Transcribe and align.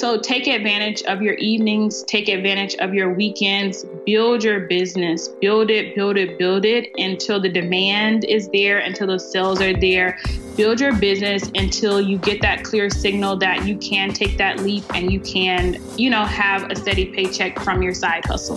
So 0.00 0.18
take 0.18 0.46
advantage 0.46 1.02
of 1.02 1.20
your 1.20 1.34
evenings, 1.34 2.04
take 2.04 2.30
advantage 2.30 2.74
of 2.76 2.94
your 2.94 3.12
weekends, 3.12 3.84
build 4.06 4.42
your 4.42 4.60
business, 4.60 5.28
build 5.28 5.68
it, 5.68 5.94
build 5.94 6.16
it, 6.16 6.38
build 6.38 6.64
it 6.64 6.90
until 6.96 7.38
the 7.38 7.50
demand 7.50 8.24
is 8.24 8.48
there, 8.48 8.78
until 8.78 9.08
the 9.08 9.18
sales 9.18 9.60
are 9.60 9.78
there. 9.78 10.18
Build 10.56 10.80
your 10.80 10.94
business 10.94 11.50
until 11.54 12.00
you 12.00 12.16
get 12.16 12.40
that 12.40 12.64
clear 12.64 12.88
signal 12.88 13.36
that 13.40 13.66
you 13.66 13.76
can 13.76 14.10
take 14.14 14.38
that 14.38 14.60
leap 14.60 14.84
and 14.94 15.12
you 15.12 15.20
can, 15.20 15.76
you 15.98 16.08
know, 16.08 16.24
have 16.24 16.70
a 16.70 16.76
steady 16.76 17.04
paycheck 17.04 17.60
from 17.60 17.82
your 17.82 17.92
side 17.92 18.24
hustle. 18.24 18.56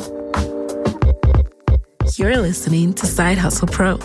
You're 2.15 2.37
listening 2.37 2.93
to 2.93 3.05
Side 3.05 3.37
Hustle 3.37 3.67
Pro, 3.67 3.99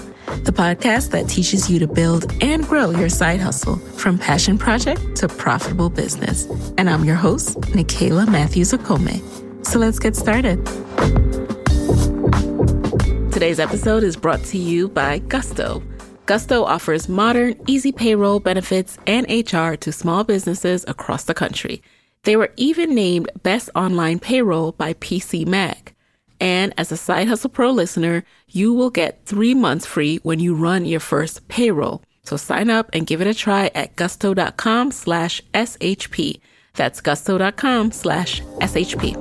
the 0.44 0.53
podcast 0.53 1.11
that 1.11 1.28
teaches 1.28 1.71
you 1.71 1.78
to 1.78 1.87
build 1.87 2.33
and 2.43 2.66
grow 2.66 2.91
your 2.91 3.09
side 3.09 3.41
hustle 3.41 3.77
from 3.97 4.19
passion 4.19 4.59
project 4.59 5.16
to 5.16 5.28
profitable 5.28 5.91
business. 5.91 6.47
And 6.78 6.89
I'm 6.89 7.05
your 7.05 7.16
host, 7.16 7.61
Nicaila 7.72 8.31
Matthews 8.31 8.72
Okome. 8.72 9.21
So 9.67 9.78
let's 9.78 9.99
get 9.99 10.17
started. 10.17 10.65
Today's 13.33 13.61
episode 13.61 14.03
is 14.03 14.17
brought 14.17 14.43
to 14.44 14.59
you 14.59 14.88
by 14.88 15.19
Gusto. 15.19 15.83
Gusto 16.27 16.65
offers 16.65 17.09
modern, 17.09 17.55
easy 17.67 17.93
payroll 17.93 18.41
benefits 18.41 18.99
and 19.06 19.27
HR 19.31 19.75
to 19.77 19.93
small 19.93 20.25
businesses 20.25 20.84
across 20.88 21.25
the 21.25 21.34
country. 21.34 21.83
They 22.25 22.37
were 22.37 22.53
even 22.56 22.94
named 22.94 23.31
Best 23.43 23.71
Online 23.75 24.19
Payroll 24.19 24.72
by 24.72 24.94
PC 24.94 25.47
Mag. 25.47 25.94
And 26.41 26.72
as 26.76 26.93
a 26.93 26.97
Side 26.97 27.28
Hustle 27.28 27.50
Pro 27.50 27.71
listener, 27.71 28.25
you 28.49 28.72
will 28.72 28.91
get 28.91 29.25
three 29.26 29.54
months 29.54 29.87
free 29.87 30.19
when 30.22 30.38
you 30.38 30.54
run 30.54 30.84
your 30.84 31.00
first 31.00 31.49
payroll. 31.49 32.03
So 32.25 32.37
sign 32.37 32.71
up 32.71 32.91
and 32.93 33.06
give 33.06 33.21
it 33.21 33.26
a 33.26 33.34
try 33.34 33.71
at 33.75 33.97
gusto.com 33.97 34.93
slash 34.93 35.43
SHP. 35.54 36.41
That's 36.75 37.00
gusto.com 37.00 37.93
slash 37.93 38.43
SHP. 38.60 39.19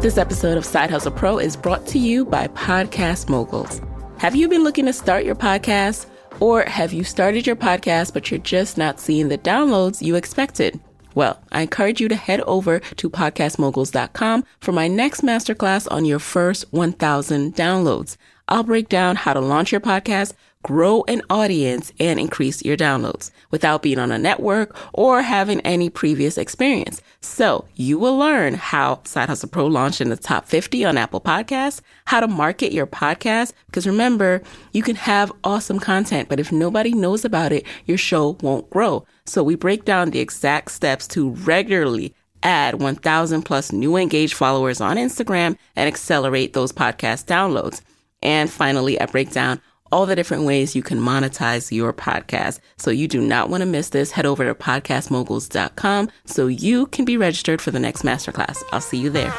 This 0.00 0.16
episode 0.16 0.56
of 0.56 0.64
Side 0.64 0.90
Hustle 0.90 1.10
Pro 1.10 1.38
is 1.38 1.56
brought 1.56 1.86
to 1.88 1.98
you 1.98 2.24
by 2.24 2.46
Podcast 2.48 3.28
Moguls. 3.28 3.80
Have 4.18 4.36
you 4.36 4.48
been 4.48 4.62
looking 4.62 4.86
to 4.86 4.92
start 4.92 5.24
your 5.24 5.34
podcast? 5.34 6.06
Or 6.40 6.62
have 6.62 6.92
you 6.92 7.02
started 7.02 7.46
your 7.46 7.56
podcast, 7.56 8.12
but 8.14 8.30
you're 8.30 8.38
just 8.38 8.78
not 8.78 9.00
seeing 9.00 9.28
the 9.28 9.38
downloads 9.38 10.00
you 10.00 10.14
expected? 10.14 10.78
Well, 11.14 11.40
I 11.50 11.62
encourage 11.62 12.00
you 12.00 12.08
to 12.08 12.16
head 12.16 12.40
over 12.42 12.80
to 12.80 13.10
podcastmoguls.com 13.10 14.44
for 14.60 14.72
my 14.72 14.88
next 14.88 15.22
masterclass 15.22 15.90
on 15.90 16.04
your 16.04 16.18
first 16.18 16.66
1000 16.70 17.54
downloads. 17.54 18.16
I'll 18.48 18.62
break 18.62 18.88
down 18.88 19.16
how 19.16 19.34
to 19.34 19.40
launch 19.40 19.72
your 19.72 19.80
podcast, 19.80 20.32
grow 20.62 21.04
an 21.08 21.22
audience, 21.30 21.92
and 22.00 22.18
increase 22.18 22.64
your 22.64 22.76
downloads 22.76 23.30
without 23.50 23.82
being 23.82 23.98
on 23.98 24.10
a 24.10 24.18
network 24.18 24.76
or 24.92 25.22
having 25.22 25.60
any 25.60 25.88
previous 25.88 26.36
experience. 26.36 27.00
So 27.20 27.64
you 27.74 27.98
will 27.98 28.16
learn 28.16 28.54
how 28.54 29.00
Side 29.04 29.28
Hustle 29.28 29.48
Pro 29.48 29.66
launched 29.66 30.00
in 30.00 30.08
the 30.08 30.16
top 30.16 30.46
50 30.46 30.84
on 30.84 30.98
Apple 30.98 31.20
Podcasts, 31.20 31.80
how 32.06 32.20
to 32.20 32.28
market 32.28 32.72
your 32.72 32.86
podcast. 32.86 33.52
Because 33.66 33.86
remember, 33.86 34.42
you 34.72 34.82
can 34.82 34.96
have 34.96 35.32
awesome 35.44 35.78
content, 35.78 36.28
but 36.28 36.40
if 36.40 36.52
nobody 36.52 36.92
knows 36.92 37.24
about 37.24 37.52
it, 37.52 37.64
your 37.86 37.98
show 37.98 38.36
won't 38.42 38.68
grow. 38.70 39.04
So 39.24 39.42
we 39.42 39.54
break 39.54 39.84
down 39.84 40.10
the 40.10 40.20
exact 40.20 40.70
steps 40.70 41.06
to 41.08 41.30
regularly 41.30 42.14
add 42.42 42.80
1000 42.80 43.42
plus 43.42 43.72
new 43.72 43.96
engaged 43.96 44.34
followers 44.34 44.80
on 44.80 44.96
Instagram 44.96 45.56
and 45.76 45.88
accelerate 45.88 46.52
those 46.52 46.72
podcast 46.72 47.26
downloads. 47.26 47.80
And 48.22 48.50
finally, 48.50 49.00
I 49.00 49.06
break 49.06 49.30
down 49.30 49.60
all 49.90 50.06
the 50.06 50.16
different 50.16 50.44
ways 50.44 50.76
you 50.76 50.82
can 50.82 50.98
monetize 50.98 51.70
your 51.72 51.92
podcast. 51.92 52.60
So 52.76 52.90
you 52.90 53.08
do 53.08 53.20
not 53.20 53.50
want 53.50 53.62
to 53.62 53.66
miss 53.66 53.90
this. 53.90 54.10
Head 54.10 54.26
over 54.26 54.44
to 54.44 54.54
podcastmoguls.com 54.54 56.10
so 56.24 56.46
you 56.46 56.86
can 56.86 57.04
be 57.04 57.16
registered 57.16 57.60
for 57.60 57.70
the 57.70 57.80
next 57.80 58.02
masterclass. 58.02 58.62
I'll 58.72 58.80
see 58.80 58.98
you 58.98 59.10
there. 59.10 59.32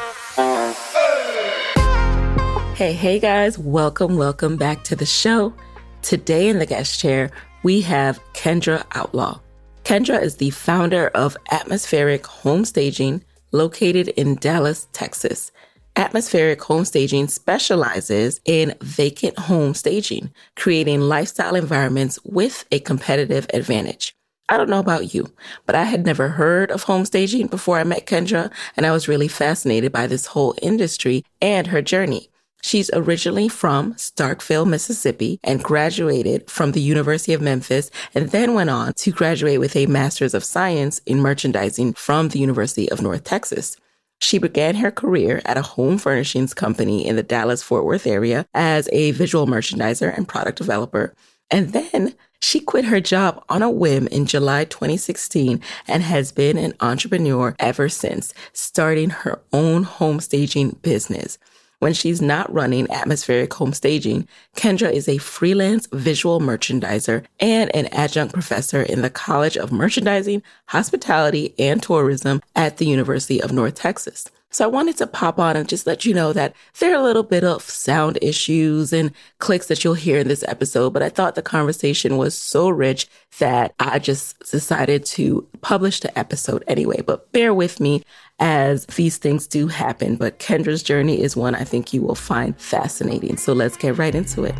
Hey, 2.74 2.94
hey 2.94 3.18
guys, 3.18 3.58
welcome, 3.58 4.16
welcome 4.16 4.56
back 4.56 4.84
to 4.84 4.96
the 4.96 5.04
show. 5.04 5.52
Today 6.00 6.48
in 6.48 6.58
the 6.58 6.64
guest 6.64 6.98
chair, 6.98 7.30
we 7.62 7.82
have 7.82 8.18
Kyndra 8.32 8.86
Outlaw. 8.94 9.38
Kyndra 9.84 10.22
is 10.22 10.36
the 10.36 10.48
founder 10.50 11.08
of 11.08 11.36
Atmospheric 11.50 12.26
Home 12.26 12.64
Staging, 12.64 13.22
located 13.52 14.08
in 14.08 14.36
Dallas, 14.36 14.88
Texas. 14.92 15.52
Atmospheric 15.96 16.62
Home 16.62 16.84
Staging 16.84 17.28
specializes 17.28 18.40
in 18.44 18.74
vacant 18.80 19.38
home 19.38 19.74
staging, 19.74 20.32
creating 20.56 21.00
lifestyle 21.00 21.54
environments 21.54 22.18
with 22.24 22.64
a 22.70 22.78
competitive 22.80 23.46
advantage. 23.52 24.14
I 24.48 24.56
don't 24.56 24.70
know 24.70 24.80
about 24.80 25.14
you, 25.14 25.32
but 25.66 25.76
I 25.76 25.84
had 25.84 26.04
never 26.04 26.28
heard 26.28 26.70
of 26.70 26.84
home 26.84 27.04
staging 27.04 27.46
before 27.46 27.78
I 27.78 27.84
met 27.84 28.06
Kyndra, 28.06 28.50
and 28.76 28.86
I 28.86 28.92
was 28.92 29.08
really 29.08 29.28
fascinated 29.28 29.92
by 29.92 30.06
this 30.06 30.26
whole 30.26 30.54
industry 30.60 31.24
and 31.40 31.68
her 31.68 31.82
journey. 31.82 32.30
She's 32.62 32.90
originally 32.92 33.48
from 33.48 33.94
Starkville, 33.94 34.68
Mississippi, 34.68 35.38
and 35.42 35.62
graduated 35.62 36.50
from 36.50 36.72
the 36.72 36.80
University 36.80 37.32
of 37.32 37.40
Memphis, 37.40 37.90
and 38.14 38.30
then 38.30 38.54
went 38.54 38.70
on 38.70 38.92
to 38.94 39.12
graduate 39.12 39.60
with 39.60 39.76
a 39.76 39.86
Master's 39.86 40.34
of 40.34 40.44
Science 40.44 41.00
in 41.06 41.20
Merchandising 41.20 41.94
from 41.94 42.28
the 42.28 42.38
University 42.38 42.90
of 42.90 43.00
North 43.00 43.24
Texas. 43.24 43.76
She 44.20 44.38
began 44.38 44.76
her 44.76 44.90
career 44.90 45.40
at 45.44 45.56
a 45.56 45.62
home 45.62 45.98
furnishings 45.98 46.54
company 46.54 47.06
in 47.06 47.16
the 47.16 47.22
Dallas 47.22 47.62
Fort 47.62 47.84
Worth 47.84 48.06
area 48.06 48.46
as 48.54 48.88
a 48.92 49.12
visual 49.12 49.46
merchandiser 49.46 50.14
and 50.16 50.28
product 50.28 50.58
developer. 50.58 51.14
And 51.50 51.72
then 51.72 52.14
she 52.40 52.60
quit 52.60 52.84
her 52.84 53.00
job 53.00 53.42
on 53.48 53.62
a 53.62 53.70
whim 53.70 54.06
in 54.08 54.26
July 54.26 54.64
2016 54.64 55.60
and 55.88 56.02
has 56.02 56.32
been 56.32 56.58
an 56.58 56.74
entrepreneur 56.80 57.56
ever 57.58 57.88
since, 57.88 58.32
starting 58.52 59.10
her 59.10 59.42
own 59.52 59.82
home 59.82 60.20
staging 60.20 60.78
business. 60.82 61.38
When 61.80 61.94
she's 61.94 62.20
not 62.20 62.52
running 62.52 62.90
atmospheric 62.90 63.54
home 63.54 63.72
staging, 63.72 64.28
Kyndra 64.54 64.92
is 64.92 65.08
a 65.08 65.16
freelance 65.16 65.86
visual 65.86 66.38
merchandiser 66.38 67.24
and 67.40 67.74
an 67.74 67.86
adjunct 67.86 68.34
professor 68.34 68.82
in 68.82 69.00
the 69.00 69.08
College 69.08 69.56
of 69.56 69.72
Merchandising, 69.72 70.42
Hospitality, 70.66 71.54
and 71.58 71.82
Tourism 71.82 72.42
at 72.54 72.76
the 72.76 72.84
University 72.84 73.42
of 73.42 73.52
North 73.52 73.76
Texas. 73.76 74.26
So 74.52 74.64
I 74.64 74.68
wanted 74.68 74.98
to 74.98 75.06
pop 75.06 75.38
on 75.38 75.56
and 75.56 75.68
just 75.68 75.86
let 75.86 76.04
you 76.04 76.12
know 76.12 76.32
that 76.34 76.54
there 76.80 76.92
are 76.92 77.00
a 77.00 77.04
little 77.04 77.22
bit 77.22 77.44
of 77.44 77.62
sound 77.62 78.18
issues 78.20 78.92
and 78.92 79.12
clicks 79.38 79.68
that 79.68 79.82
you'll 79.82 79.94
hear 79.94 80.18
in 80.18 80.28
this 80.28 80.44
episode, 80.48 80.92
but 80.92 81.04
I 81.04 81.08
thought 81.08 81.36
the 81.36 81.40
conversation 81.40 82.18
was 82.18 82.34
so 82.34 82.68
rich 82.68 83.08
that 83.38 83.74
I 83.78 84.00
just 84.00 84.38
decided 84.50 85.06
to 85.06 85.46
publish 85.62 86.00
the 86.00 86.18
episode 86.18 86.64
anyway. 86.66 87.00
But 87.00 87.30
bear 87.32 87.54
with 87.54 87.78
me 87.78 88.02
as 88.40 88.86
these 88.86 89.18
things 89.18 89.46
do 89.46 89.68
happen. 89.68 90.16
But 90.16 90.38
Kyndra's 90.38 90.82
journey 90.82 91.22
is 91.22 91.36
one 91.36 91.54
I 91.54 91.64
think 91.64 91.92
you 91.92 92.02
will 92.02 92.14
find 92.14 92.58
fascinating. 92.58 93.36
So 93.36 93.52
let's 93.52 93.76
get 93.76 93.96
right 93.96 94.14
into 94.14 94.44
it. 94.44 94.54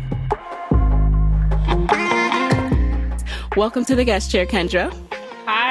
Welcome 3.57 3.83
to 3.85 3.95
the 3.95 4.05
guest 4.05 4.31
chair, 4.31 4.45
Kyndra. 4.45 5.10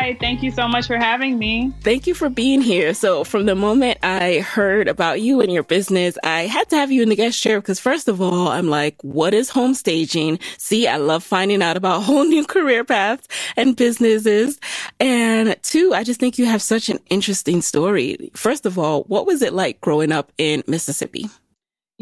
Hi, 0.00 0.17
thank 0.19 0.43
you 0.43 0.50
so 0.50 0.67
much 0.67 0.87
for 0.87 0.97
having 0.97 1.38
me. 1.38 1.75
Thank 1.82 2.06
you 2.06 2.14
for 2.14 2.31
being 2.31 2.62
here. 2.62 2.94
So, 2.94 3.23
from 3.23 3.44
the 3.44 3.55
moment 3.55 3.99
I 4.02 4.38
heard 4.38 4.88
about 4.88 5.20
you 5.20 5.43
and 5.43 5.52
your 5.52 5.62
business, 5.62 6.17
I 6.25 6.47
had 6.47 6.70
to 6.70 6.76
have 6.76 6.91
you 6.91 7.02
in 7.02 7.11
the 7.11 7.17
guest 7.17 7.38
chair 7.38 7.61
because, 7.61 7.79
first 7.79 8.08
of 8.08 8.19
all, 8.19 8.49
I'm 8.49 8.70
like, 8.70 8.97
what 9.05 9.35
is 9.35 9.50
home 9.50 9.75
staging? 9.75 10.38
See, 10.56 10.88
I 10.88 10.97
love 10.97 11.23
finding 11.23 11.61
out 11.61 11.76
about 11.76 12.02
whole 12.05 12.25
new 12.25 12.47
career 12.47 12.82
paths 12.82 13.29
and 13.58 13.76
businesses. 13.76 14.58
And 15.00 15.55
two, 15.62 15.93
I 15.93 16.03
just 16.03 16.19
think 16.19 16.38
you 16.38 16.46
have 16.46 16.62
such 16.62 16.88
an 16.88 16.99
interesting 17.11 17.61
story. 17.61 18.31
First 18.35 18.64
of 18.64 18.79
all, 18.79 19.03
what 19.03 19.26
was 19.26 19.43
it 19.43 19.53
like 19.53 19.82
growing 19.82 20.12
up 20.12 20.32
in 20.38 20.62
Mississippi? 20.67 21.29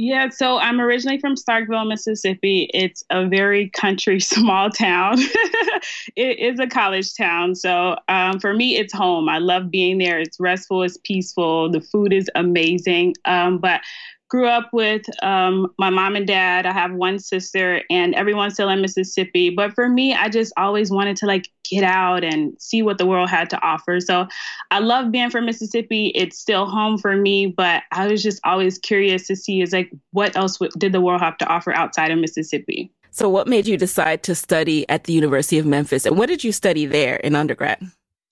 Yeah, 0.00 0.28
so 0.28 0.58
I'm 0.58 0.80
originally 0.80 1.18
from 1.18 1.34
Starkville, 1.34 1.88
Mississippi. 1.88 2.70
It's 2.72 3.02
a 3.10 3.26
very 3.26 3.68
country, 3.70 4.20
small 4.36 4.70
town. 4.70 5.16
it 6.14 6.38
is 6.38 6.60
a 6.60 6.68
college 6.68 7.16
town. 7.16 7.56
So 7.56 7.96
um, 8.06 8.38
for 8.38 8.54
me, 8.54 8.76
it's 8.76 8.92
home. 8.94 9.28
I 9.28 9.38
love 9.38 9.72
being 9.72 9.98
there. 9.98 10.20
It's 10.20 10.38
restful, 10.38 10.84
it's 10.84 10.98
peaceful. 10.98 11.68
The 11.68 11.80
food 11.80 12.12
is 12.12 12.30
amazing. 12.36 13.16
Um, 13.24 13.58
but 13.58 13.80
grew 14.28 14.46
up 14.46 14.68
with 14.72 15.04
um, 15.24 15.74
my 15.78 15.90
mom 15.90 16.14
and 16.14 16.28
dad. 16.28 16.64
I 16.64 16.72
have 16.72 16.92
one 16.92 17.18
sister, 17.18 17.82
and 17.90 18.14
everyone's 18.14 18.54
still 18.54 18.68
in 18.68 18.80
Mississippi. 18.80 19.50
But 19.50 19.74
for 19.74 19.88
me, 19.88 20.14
I 20.14 20.28
just 20.28 20.52
always 20.56 20.92
wanted 20.92 21.16
to 21.16 21.26
like 21.26 21.48
get 21.68 21.84
out 21.84 22.24
and 22.24 22.54
see 22.60 22.82
what 22.82 22.98
the 22.98 23.06
world 23.06 23.28
had 23.28 23.50
to 23.50 23.60
offer. 23.62 24.00
So 24.00 24.26
I 24.70 24.78
love 24.78 25.10
being 25.10 25.30
from 25.30 25.46
Mississippi. 25.46 26.12
It's 26.14 26.38
still 26.38 26.66
home 26.66 26.98
for 26.98 27.16
me, 27.16 27.46
but 27.46 27.82
I 27.92 28.06
was 28.06 28.22
just 28.22 28.40
always 28.44 28.78
curious 28.78 29.26
to 29.26 29.36
see 29.36 29.60
is 29.60 29.72
like 29.72 29.90
what 30.12 30.36
else 30.36 30.58
did 30.78 30.92
the 30.92 31.00
world 31.00 31.20
have 31.20 31.38
to 31.38 31.46
offer 31.46 31.72
outside 31.72 32.10
of 32.10 32.18
Mississippi. 32.18 32.90
So, 33.10 33.28
what 33.28 33.48
made 33.48 33.66
you 33.66 33.76
decide 33.76 34.22
to 34.24 34.34
study 34.34 34.88
at 34.88 35.04
the 35.04 35.12
University 35.12 35.58
of 35.58 35.66
Memphis, 35.66 36.06
and 36.06 36.16
what 36.16 36.26
did 36.26 36.44
you 36.44 36.52
study 36.52 36.86
there 36.86 37.16
in 37.16 37.34
undergrad? 37.34 37.90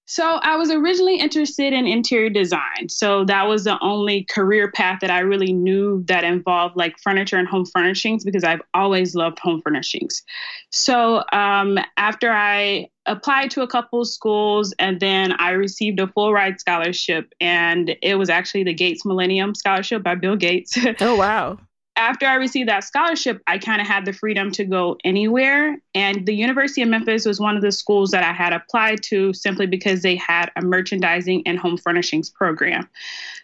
So 0.08 0.38
I 0.40 0.54
was 0.56 0.70
originally 0.70 1.18
interested 1.18 1.72
in 1.72 1.88
interior 1.88 2.30
design. 2.30 2.88
So 2.88 3.24
that 3.24 3.48
was 3.48 3.64
the 3.64 3.76
only 3.82 4.22
career 4.22 4.70
path 4.70 5.00
that 5.00 5.10
I 5.10 5.18
really 5.20 5.52
knew 5.52 6.04
that 6.06 6.22
involved 6.22 6.76
like 6.76 6.96
furniture 7.00 7.36
and 7.36 7.48
home 7.48 7.66
furnishings 7.66 8.24
because 8.24 8.44
I've 8.44 8.62
always 8.72 9.16
loved 9.16 9.40
home 9.40 9.60
furnishings. 9.62 10.22
So 10.70 11.24
um, 11.32 11.78
after 11.96 12.30
I 12.30 12.88
applied 13.06 13.50
to 13.52 13.62
a 13.62 13.66
couple 13.66 14.04
schools 14.04 14.74
and 14.78 15.00
then 15.00 15.32
I 15.32 15.50
received 15.50 16.00
a 16.00 16.06
full 16.08 16.32
ride 16.32 16.60
scholarship 16.60 17.32
and 17.40 17.96
it 18.02 18.16
was 18.16 18.30
actually 18.30 18.64
the 18.64 18.74
Gates 18.74 19.04
Millennium 19.04 19.54
Scholarship 19.54 20.02
by 20.02 20.14
Bill 20.14 20.36
Gates. 20.36 20.76
Oh 21.00 21.16
wow 21.16 21.58
after 21.96 22.26
I 22.26 22.34
received 22.34 22.68
that 22.68 22.84
scholarship, 22.84 23.42
I 23.46 23.58
kind 23.58 23.80
of 23.80 23.86
had 23.86 24.04
the 24.04 24.12
freedom 24.12 24.50
to 24.52 24.64
go 24.64 24.98
anywhere. 25.02 25.78
And 25.94 26.26
the 26.26 26.34
University 26.34 26.82
of 26.82 26.88
Memphis 26.88 27.24
was 27.24 27.40
one 27.40 27.56
of 27.56 27.62
the 27.62 27.72
schools 27.72 28.10
that 28.10 28.22
I 28.22 28.32
had 28.32 28.52
applied 28.52 29.02
to 29.04 29.32
simply 29.32 29.66
because 29.66 30.02
they 30.02 30.14
had 30.14 30.50
a 30.56 30.62
merchandising 30.62 31.46
and 31.46 31.58
home 31.58 31.78
furnishings 31.78 32.28
program. 32.28 32.88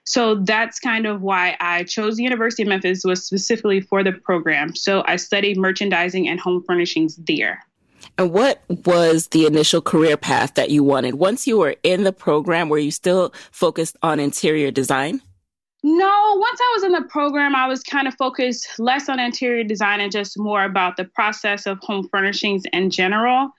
So 0.04 0.36
that's 0.36 0.78
kind 0.78 1.06
of 1.06 1.22
why 1.22 1.56
I 1.60 1.84
chose 1.84 2.16
the 2.16 2.24
University 2.24 2.62
of 2.62 2.68
Memphis 2.68 3.04
was 3.04 3.24
specifically 3.24 3.80
for 3.80 4.04
the 4.04 4.12
program. 4.12 4.76
So 4.76 5.02
I 5.06 5.16
studied 5.16 5.56
merchandising 5.56 6.28
and 6.28 6.38
home 6.38 6.62
furnishings 6.62 7.16
there. 7.16 7.64
And 8.18 8.32
what 8.32 8.62
was 8.68 9.28
the 9.28 9.46
initial 9.46 9.80
career 9.80 10.16
path 10.16 10.54
that 10.54 10.70
you 10.70 10.84
wanted? 10.84 11.14
Once 11.14 11.46
you 11.46 11.58
were 11.58 11.76
in 11.82 12.04
the 12.04 12.12
program, 12.12 12.68
were 12.68 12.78
you 12.78 12.90
still 12.90 13.32
focused 13.50 13.96
on 14.02 14.20
interior 14.20 14.70
design? 14.70 15.20
No, 15.84 16.36
once 16.36 16.60
I 16.60 16.72
was 16.76 16.84
in 16.84 16.92
the 16.92 17.02
program, 17.08 17.56
I 17.56 17.66
was 17.66 17.82
kind 17.82 18.06
of 18.06 18.14
focused 18.14 18.78
less 18.78 19.08
on 19.08 19.18
interior 19.18 19.64
design 19.64 20.00
and 20.00 20.12
just 20.12 20.38
more 20.38 20.62
about 20.62 20.96
the 20.96 21.04
process 21.04 21.66
of 21.66 21.78
home 21.80 22.08
furnishings 22.08 22.62
in 22.72 22.90
general. 22.90 23.50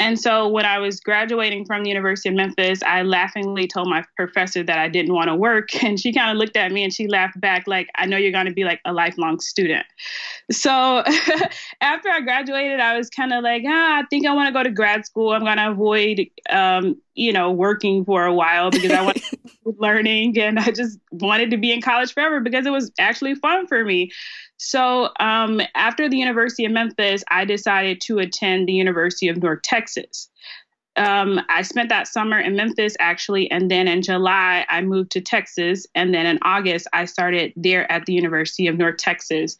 And 0.00 0.18
so 0.18 0.48
when 0.48 0.64
I 0.64 0.78
was 0.78 0.98
graduating 0.98 1.66
from 1.66 1.82
the 1.82 1.90
University 1.90 2.30
of 2.30 2.34
Memphis, 2.34 2.82
I 2.82 3.02
laughingly 3.02 3.68
told 3.68 3.86
my 3.86 4.02
professor 4.16 4.62
that 4.62 4.78
I 4.78 4.88
didn't 4.88 5.12
want 5.12 5.28
to 5.28 5.36
work. 5.36 5.68
And 5.90 5.98
she 5.98 6.12
kind 6.12 6.30
of 6.30 6.36
looked 6.36 6.56
at 6.56 6.70
me 6.72 6.84
and 6.84 6.92
she 6.92 7.08
laughed 7.08 7.40
back, 7.40 7.66
like, 7.66 7.88
I 7.96 8.06
know 8.06 8.16
you're 8.16 8.32
going 8.32 8.46
to 8.46 8.52
be 8.52 8.64
like 8.64 8.80
a 8.84 8.92
lifelong 8.92 9.40
student. 9.40 9.84
So 10.50 10.70
after 11.80 12.08
I 12.08 12.20
graduated, 12.20 12.80
I 12.80 12.96
was 12.96 13.10
kind 13.10 13.32
of 13.32 13.42
like, 13.42 13.64
ah, 13.66 13.98
I 13.98 14.02
think 14.08 14.26
I 14.26 14.32
want 14.32 14.46
to 14.48 14.52
go 14.52 14.62
to 14.62 14.70
grad 14.70 15.04
school. 15.04 15.32
I'm 15.32 15.42
going 15.42 15.56
to 15.56 15.70
avoid, 15.70 16.26
um, 16.48 17.00
you 17.14 17.32
know, 17.32 17.50
working 17.50 18.04
for 18.04 18.24
a 18.24 18.32
while 18.32 18.70
because 18.70 18.92
I 18.92 19.02
want 19.02 19.16
to 19.16 19.36
keep 19.64 19.80
learning 19.80 20.38
and 20.38 20.58
I 20.58 20.70
just 20.70 20.98
wanted 21.10 21.50
to 21.50 21.56
be 21.56 21.72
in 21.72 21.82
college 21.82 22.14
forever 22.14 22.40
because 22.40 22.64
it 22.66 22.70
was 22.70 22.90
actually 22.98 23.34
fun 23.34 23.66
for 23.66 23.84
me. 23.84 24.12
So 24.62 25.08
um, 25.18 25.62
after 25.74 26.06
the 26.06 26.18
University 26.18 26.66
of 26.66 26.72
Memphis, 26.72 27.24
I 27.30 27.46
decided 27.46 27.98
to 28.02 28.18
attend 28.18 28.68
the 28.68 28.74
University 28.74 29.28
of 29.28 29.38
North 29.38 29.62
Texas. 29.62 30.28
Um, 30.96 31.40
I 31.48 31.62
spent 31.62 31.88
that 31.88 32.08
summer 32.08 32.38
in 32.38 32.56
Memphis 32.56 32.94
actually, 33.00 33.50
and 33.50 33.70
then 33.70 33.88
in 33.88 34.02
July 34.02 34.66
I 34.68 34.82
moved 34.82 35.12
to 35.12 35.22
Texas, 35.22 35.86
and 35.94 36.12
then 36.12 36.26
in 36.26 36.38
August 36.42 36.88
I 36.92 37.06
started 37.06 37.54
there 37.56 37.90
at 37.90 38.04
the 38.04 38.12
University 38.12 38.66
of 38.66 38.76
North 38.76 38.98
Texas. 38.98 39.56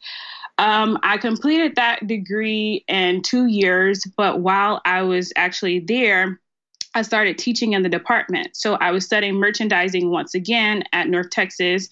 Um, 0.59 0.99
I 1.01 1.17
completed 1.17 1.77
that 1.77 2.05
degree 2.05 2.85
in 2.87 3.23
two 3.23 3.47
years, 3.47 4.05
but 4.17 4.41
while 4.41 4.81
I 4.85 5.01
was 5.01 5.33
actually 5.35 5.79
there, 5.79 6.39
I 6.93 7.01
started 7.03 7.37
teaching 7.37 7.73
in 7.73 7.83
the 7.83 7.89
department. 7.89 8.55
So 8.55 8.75
I 8.75 8.91
was 8.91 9.05
studying 9.05 9.35
merchandising 9.35 10.09
once 10.09 10.33
again 10.33 10.83
at 10.91 11.07
North 11.07 11.29
Texas. 11.29 11.89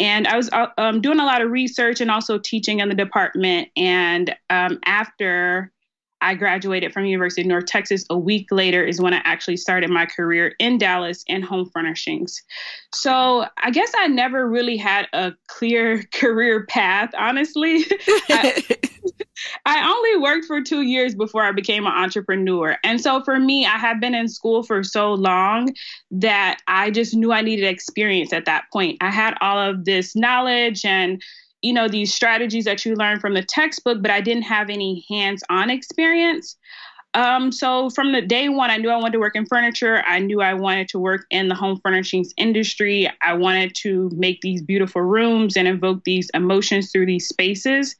And 0.00 0.26
I 0.26 0.36
was 0.36 0.48
uh, 0.52 0.68
um, 0.78 1.00
doing 1.00 1.20
a 1.20 1.24
lot 1.24 1.42
of 1.42 1.50
research 1.50 2.00
and 2.00 2.10
also 2.10 2.38
teaching 2.38 2.80
in 2.80 2.88
the 2.88 2.94
department. 2.94 3.68
And 3.76 4.34
um, 4.48 4.78
after 4.84 5.72
I 6.20 6.34
graduated 6.34 6.92
from 6.92 7.04
University 7.04 7.42
of 7.42 7.48
North 7.48 7.66
Texas, 7.66 8.04
a 8.10 8.18
week 8.18 8.48
later 8.50 8.84
is 8.84 9.00
when 9.00 9.14
I 9.14 9.20
actually 9.24 9.56
started 9.56 9.90
my 9.90 10.06
career 10.06 10.54
in 10.58 10.78
Dallas 10.78 11.24
in 11.26 11.42
home 11.42 11.70
furnishings. 11.72 12.42
So 12.94 13.46
I 13.62 13.70
guess 13.70 13.92
I 13.98 14.08
never 14.08 14.48
really 14.48 14.76
had 14.76 15.06
a 15.12 15.32
clear 15.46 16.02
career 16.12 16.66
path, 16.66 17.10
honestly. 17.16 17.84
I, 18.28 18.62
I 19.64 19.88
only 19.88 20.22
worked 20.22 20.46
for 20.46 20.60
two 20.60 20.82
years 20.82 21.14
before 21.14 21.44
I 21.44 21.52
became 21.52 21.86
an 21.86 21.92
entrepreneur. 21.92 22.76
And 22.82 23.00
so 23.00 23.22
for 23.22 23.38
me, 23.38 23.64
I 23.66 23.78
had 23.78 24.00
been 24.00 24.14
in 24.14 24.28
school 24.28 24.62
for 24.62 24.82
so 24.82 25.14
long 25.14 25.74
that 26.10 26.58
I 26.66 26.90
just 26.90 27.14
knew 27.14 27.32
I 27.32 27.42
needed 27.42 27.64
experience 27.64 28.32
at 28.32 28.46
that 28.46 28.64
point. 28.72 28.98
I 29.00 29.10
had 29.10 29.34
all 29.40 29.58
of 29.58 29.84
this 29.84 30.16
knowledge 30.16 30.84
and 30.84 31.22
you 31.62 31.72
know 31.72 31.88
these 31.88 32.14
strategies 32.14 32.64
that 32.64 32.84
you 32.84 32.94
learn 32.94 33.18
from 33.20 33.34
the 33.34 33.42
textbook 33.42 34.00
but 34.00 34.10
i 34.10 34.20
didn't 34.20 34.42
have 34.42 34.70
any 34.70 35.04
hands-on 35.08 35.70
experience 35.70 36.56
um, 37.14 37.50
so 37.50 37.90
from 37.90 38.12
the 38.12 38.20
day 38.20 38.48
one, 38.48 38.70
I 38.70 38.76
knew 38.76 38.90
I 38.90 38.96
wanted 38.96 39.14
to 39.14 39.18
work 39.18 39.34
in 39.34 39.46
furniture. 39.46 40.02
I 40.06 40.18
knew 40.18 40.40
I 40.42 40.54
wanted 40.54 40.88
to 40.90 40.98
work 40.98 41.26
in 41.30 41.48
the 41.48 41.54
home 41.54 41.80
furnishings 41.82 42.32
industry. 42.36 43.10
I 43.22 43.32
wanted 43.32 43.74
to 43.76 44.10
make 44.14 44.40
these 44.42 44.62
beautiful 44.62 45.02
rooms 45.02 45.56
and 45.56 45.66
evoke 45.66 46.04
these 46.04 46.30
emotions 46.34 46.92
through 46.92 47.06
these 47.06 47.26
spaces. 47.26 47.96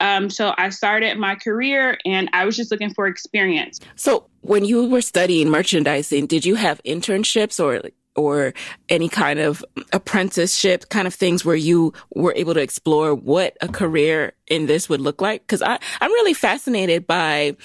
Um, 0.00 0.30
so 0.30 0.54
I 0.58 0.70
started 0.70 1.16
my 1.18 1.36
career 1.36 1.98
and 2.04 2.28
I 2.32 2.44
was 2.44 2.56
just 2.56 2.70
looking 2.70 2.92
for 2.92 3.06
experience. 3.06 3.80
So 3.96 4.26
when 4.40 4.64
you 4.64 4.86
were 4.86 5.02
studying 5.02 5.48
merchandising, 5.48 6.26
did 6.26 6.44
you 6.44 6.56
have 6.56 6.82
internships 6.84 7.62
or 7.62 7.80
or 8.20 8.54
any 8.88 9.08
kind 9.08 9.38
of 9.38 9.64
apprenticeship 9.92 10.88
kind 10.88 11.06
of 11.06 11.14
things 11.14 11.44
where 11.44 11.56
you 11.56 11.92
were 12.14 12.34
able 12.36 12.54
to 12.54 12.60
explore 12.60 13.14
what 13.14 13.56
a 13.60 13.68
career 13.68 14.32
in 14.46 14.66
this 14.66 14.88
would 14.88 15.00
look 15.00 15.20
like? 15.20 15.46
Cause 15.46 15.62
I, 15.62 15.78
I'm 16.00 16.12
really 16.12 16.34
fascinated 16.34 17.06
by 17.06 17.56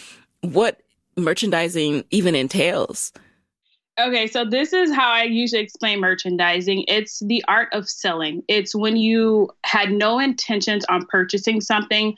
what 0.41 0.81
merchandising 1.17 2.03
even 2.11 2.35
entails. 2.35 3.11
Okay, 3.97 4.27
so 4.27 4.43
this 4.43 4.73
is 4.73 4.93
how 4.93 5.09
I 5.09 5.23
usually 5.23 5.61
explain 5.61 6.01
merchandising. 6.01 6.83
It's 6.89 7.19
the 7.19 7.43
art 7.47 7.69
of 7.71 7.89
selling. 7.89 8.43
It's 8.49 8.75
when 8.75 8.97
you 8.97 9.51
had 9.63 9.89
no 9.91 10.19
intentions 10.19 10.83
on 10.89 11.05
purchasing 11.05 11.61
something, 11.61 12.15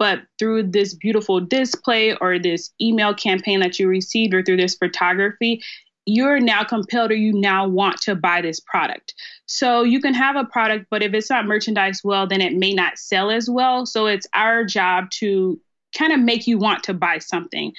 but 0.00 0.22
through 0.40 0.64
this 0.64 0.94
beautiful 0.94 1.40
display 1.40 2.16
or 2.16 2.40
this 2.40 2.70
email 2.80 3.14
campaign 3.14 3.60
that 3.60 3.78
you 3.78 3.86
received 3.86 4.34
or 4.34 4.42
through 4.42 4.56
this 4.56 4.74
photography, 4.74 5.62
you're 6.06 6.40
now 6.40 6.64
compelled 6.64 7.10
or 7.10 7.14
you 7.14 7.32
now 7.32 7.68
want 7.68 8.00
to 8.02 8.14
buy 8.14 8.40
this 8.40 8.60
product. 8.60 9.14
So 9.46 9.82
you 9.82 10.00
can 10.00 10.14
have 10.14 10.36
a 10.36 10.44
product, 10.44 10.86
but 10.90 11.02
if 11.02 11.12
it's 11.14 11.30
not 11.30 11.46
merchandised 11.46 12.02
well, 12.04 12.26
then 12.26 12.40
it 12.40 12.54
may 12.54 12.74
not 12.74 12.98
sell 12.98 13.30
as 13.30 13.48
well. 13.48 13.86
So 13.86 14.06
it's 14.06 14.26
our 14.34 14.64
job 14.64 15.10
to 15.12 15.60
kind 15.96 16.12
of 16.12 16.20
make 16.20 16.46
you 16.46 16.58
want 16.58 16.84
to 16.84 16.94
buy 16.94 17.18
something. 17.18 17.72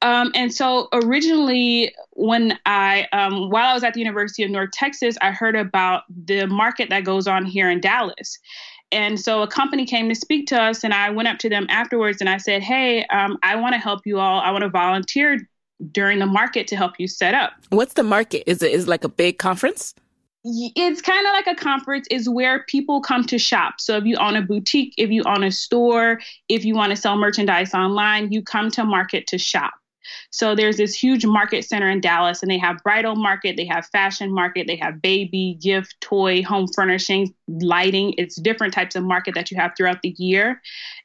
Um, 0.00 0.30
and 0.34 0.54
so 0.54 0.88
originally, 0.92 1.92
when 2.12 2.56
I, 2.66 3.08
um, 3.12 3.50
while 3.50 3.70
I 3.70 3.74
was 3.74 3.82
at 3.82 3.94
the 3.94 4.00
University 4.00 4.44
of 4.44 4.50
North 4.50 4.70
Texas, 4.72 5.16
I 5.20 5.32
heard 5.32 5.56
about 5.56 6.04
the 6.08 6.46
market 6.46 6.88
that 6.90 7.04
goes 7.04 7.26
on 7.26 7.44
here 7.44 7.68
in 7.68 7.80
Dallas. 7.80 8.38
And 8.92 9.20
so 9.20 9.42
a 9.42 9.48
company 9.48 9.84
came 9.84 10.08
to 10.08 10.14
speak 10.14 10.46
to 10.48 10.60
us, 10.60 10.84
and 10.84 10.94
I 10.94 11.10
went 11.10 11.28
up 11.28 11.38
to 11.38 11.48
them 11.48 11.66
afterwards 11.68 12.20
and 12.20 12.30
I 12.30 12.38
said, 12.38 12.62
Hey, 12.62 13.04
um, 13.06 13.38
I 13.42 13.56
want 13.56 13.74
to 13.74 13.78
help 13.78 14.06
you 14.06 14.18
all. 14.18 14.40
I 14.40 14.50
want 14.50 14.62
to 14.62 14.70
volunteer 14.70 15.38
during 15.92 16.18
the 16.18 16.26
market 16.26 16.66
to 16.68 16.76
help 16.76 16.98
you 16.98 17.08
set 17.08 17.34
up. 17.34 17.52
What's 17.70 17.94
the 17.94 18.02
market? 18.02 18.48
Is 18.50 18.62
it 18.62 18.72
is 18.72 18.88
like 18.88 19.04
a 19.04 19.08
big 19.08 19.38
conference? 19.38 19.94
it's 20.44 21.02
kind 21.02 21.26
of 21.26 21.32
like 21.32 21.46
a 21.46 21.54
conference 21.54 22.06
is 22.10 22.28
where 22.28 22.62
people 22.64 23.00
come 23.00 23.24
to 23.24 23.38
shop 23.38 23.80
so 23.80 23.96
if 23.96 24.04
you 24.04 24.16
own 24.16 24.36
a 24.36 24.40
boutique 24.40 24.94
if 24.96 25.10
you 25.10 25.22
own 25.24 25.42
a 25.42 25.50
store 25.50 26.20
if 26.48 26.64
you 26.64 26.74
want 26.74 26.90
to 26.90 26.96
sell 26.96 27.16
merchandise 27.16 27.74
online 27.74 28.30
you 28.32 28.40
come 28.40 28.70
to 28.70 28.84
market 28.84 29.26
to 29.26 29.36
shop 29.36 29.74
so 30.30 30.54
there's 30.54 30.76
this 30.76 30.94
huge 30.94 31.24
market 31.24 31.64
center 31.64 31.88
in 31.88 32.00
Dallas, 32.00 32.42
and 32.42 32.50
they 32.50 32.58
have 32.58 32.78
bridal 32.82 33.16
market, 33.16 33.56
they 33.56 33.66
have 33.66 33.86
fashion 33.86 34.32
market, 34.32 34.66
they 34.66 34.76
have 34.76 35.00
baby, 35.00 35.58
gift, 35.60 35.96
toy, 36.00 36.42
home 36.42 36.66
furnishings, 36.74 37.30
lighting. 37.48 38.14
It's 38.18 38.36
different 38.36 38.74
types 38.74 38.94
of 38.96 39.04
market 39.04 39.34
that 39.34 39.50
you 39.50 39.56
have 39.56 39.72
throughout 39.76 40.02
the 40.02 40.14
year. 40.18 40.60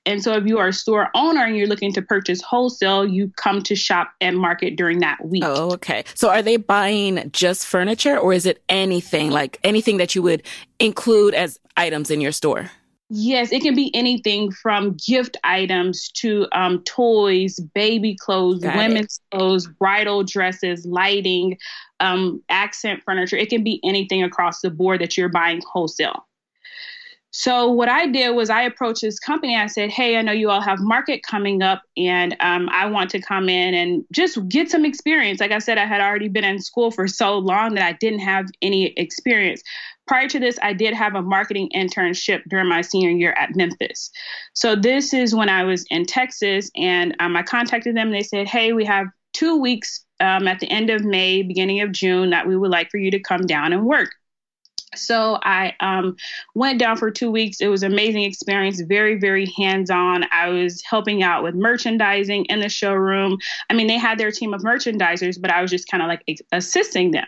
And 0.06 0.22
so 0.22 0.34
if 0.34 0.46
you 0.46 0.60
are 0.60 0.68
a 0.68 0.74
store 0.74 1.10
owner 1.16 1.46
and 1.46 1.56
you're 1.56 1.68
looking 1.68 1.94
to 1.94 2.02
purchase 2.02 2.42
wholesale, 2.42 3.06
you 3.06 3.32
come 3.38 3.62
to 3.64 3.76
shop 3.76 4.12
and 4.20 4.38
market 4.38 4.76
during 4.76 5.00
that 5.00 5.26
week. 5.26 5.44
Oh, 5.46 5.72
okay. 5.74 6.04
So 6.16 6.30
are 6.30 6.42
they 6.42 6.58
buying 6.58 7.32
just 7.32 7.66
furniture 7.66 8.18
or 8.18 8.34
is 8.34 8.46
it 8.46 8.62
anything 8.68 9.32
like 9.32 9.60
anything 9.64 9.98
that 9.98 10.16
you 10.16 10.22
would 10.22 10.44
include 10.80 11.34
as 11.34 11.60
items 11.78 12.12
in 12.12 12.20
your 12.20 12.34
store? 12.34 12.70
Yes, 13.10 13.52
it 13.52 13.62
can 13.62 13.76
be 13.76 13.94
anything 13.94 14.52
from 14.52 14.98
gift 15.06 15.38
items 15.44 16.10
to 16.14 16.48
um, 16.52 16.84
toys, 16.84 17.60
baby 17.76 18.16
clothes, 18.16 18.62
Got 18.62 18.76
women's 18.76 19.20
it. 19.32 19.38
clothes, 19.38 19.68
bridal 19.68 20.24
dresses, 20.24 20.86
lighting, 20.86 21.58
um, 22.00 22.42
accent 22.50 23.04
furniture. 23.06 23.38
It 23.38 23.50
can 23.50 23.64
be 23.64 23.80
anything 23.84 24.24
across 24.24 24.62
the 24.62 24.72
board 24.72 25.02
that 25.02 25.16
you're 25.16 25.30
buying 25.30 25.62
wholesale. 25.72 26.26
So 27.36 27.68
what 27.72 27.90
I 27.90 28.06
did 28.06 28.36
was 28.36 28.52
I 28.52 28.62
approached 28.62 29.02
this 29.02 29.18
company. 29.18 29.58
I 29.58 29.66
said, 29.66 29.90
"Hey, 29.90 30.18
I 30.18 30.22
know 30.22 30.32
you 30.32 30.52
all 30.52 30.62
have 30.62 30.80
market 30.80 31.24
coming 31.24 31.64
up, 31.64 31.82
and 31.98 32.36
um, 32.40 32.70
I 32.72 32.86
want 32.86 33.10
to 33.10 33.20
come 33.20 33.50
in 33.50 33.74
and 33.74 34.06
just 34.12 34.38
get 34.50 34.70
some 34.70 34.86
experience." 34.86 35.40
Like 35.40 35.52
I 35.52 35.58
said, 35.58 35.80
I 35.80 35.86
had 35.86 36.00
already 36.00 36.28
been 36.28 36.44
in 36.44 36.62
school 36.62 36.92
for 36.92 37.08
so 37.08 37.40
long 37.40 37.74
that 37.74 37.84
I 37.84 37.94
didn't 37.94 38.20
have 38.20 38.46
any 38.62 38.94
experience. 38.98 39.64
Prior 40.06 40.28
to 40.30 40.40
this, 40.40 40.60
I 40.62 40.74
did 40.74 40.94
have 40.94 41.16
a 41.16 41.24
marketing 41.24 41.72
internship 41.76 42.44
during 42.50 42.70
my 42.70 42.82
senior 42.82 43.10
year 43.10 43.34
at 43.36 43.56
Memphis. 43.56 44.12
So 44.54 44.76
this 44.76 45.12
is 45.12 45.34
when 45.34 45.50
I 45.50 45.64
was 45.64 45.86
in 45.90 46.06
Texas, 46.06 46.70
and 46.76 47.16
um, 47.20 47.36
I 47.36 47.42
contacted 47.42 47.96
them. 47.96 48.10
And 48.10 48.16
they 48.16 48.22
said, 48.22 48.48
"Hey, 48.48 48.74
we 48.74 48.86
have 48.86 49.08
two 49.34 49.58
weeks 49.58 50.06
um, 50.20 50.48
at 50.48 50.60
the 50.60 50.70
end 50.70 50.92
of 50.92 51.04
May, 51.04 51.42
beginning 51.42 51.82
of 51.82 51.94
June, 51.94 52.30
that 52.30 52.48
we 52.48 52.56
would 52.56 52.70
like 52.70 52.92
for 52.92 53.00
you 53.00 53.10
to 53.10 53.20
come 53.20 53.48
down 53.48 53.74
and 53.74 53.86
work." 53.86 54.12
So 54.96 55.40
I 55.44 55.74
um, 55.80 56.16
went 56.56 56.80
down 56.80 56.98
for 56.98 57.12
two 57.12 57.32
weeks. 57.32 57.62
It 57.62 57.68
was 57.68 57.84
an 57.84 57.92
amazing 57.92 58.24
experience, 58.24 58.82
very, 58.82 59.20
very 59.20 59.46
hands 59.58 59.90
on. 59.90 60.26
I 60.32 60.50
was 60.50 60.82
helping 60.84 61.24
out 61.24 61.44
with 61.44 61.56
merchandising 61.56 62.46
in 62.46 62.60
the 62.60 62.70
showroom. 62.70 63.38
I 63.70 63.74
mean, 63.74 63.88
they 63.88 63.98
had 63.98 64.18
their 64.18 64.32
team 64.32 64.54
of 64.54 64.62
merchandisers, 64.62 65.40
but 65.40 65.52
I 65.52 65.62
was 65.62 65.72
just 65.72 65.88
kind 65.88 66.04
of 66.04 66.10
like 66.10 66.24
assisting 66.52 67.12
them. 67.12 67.26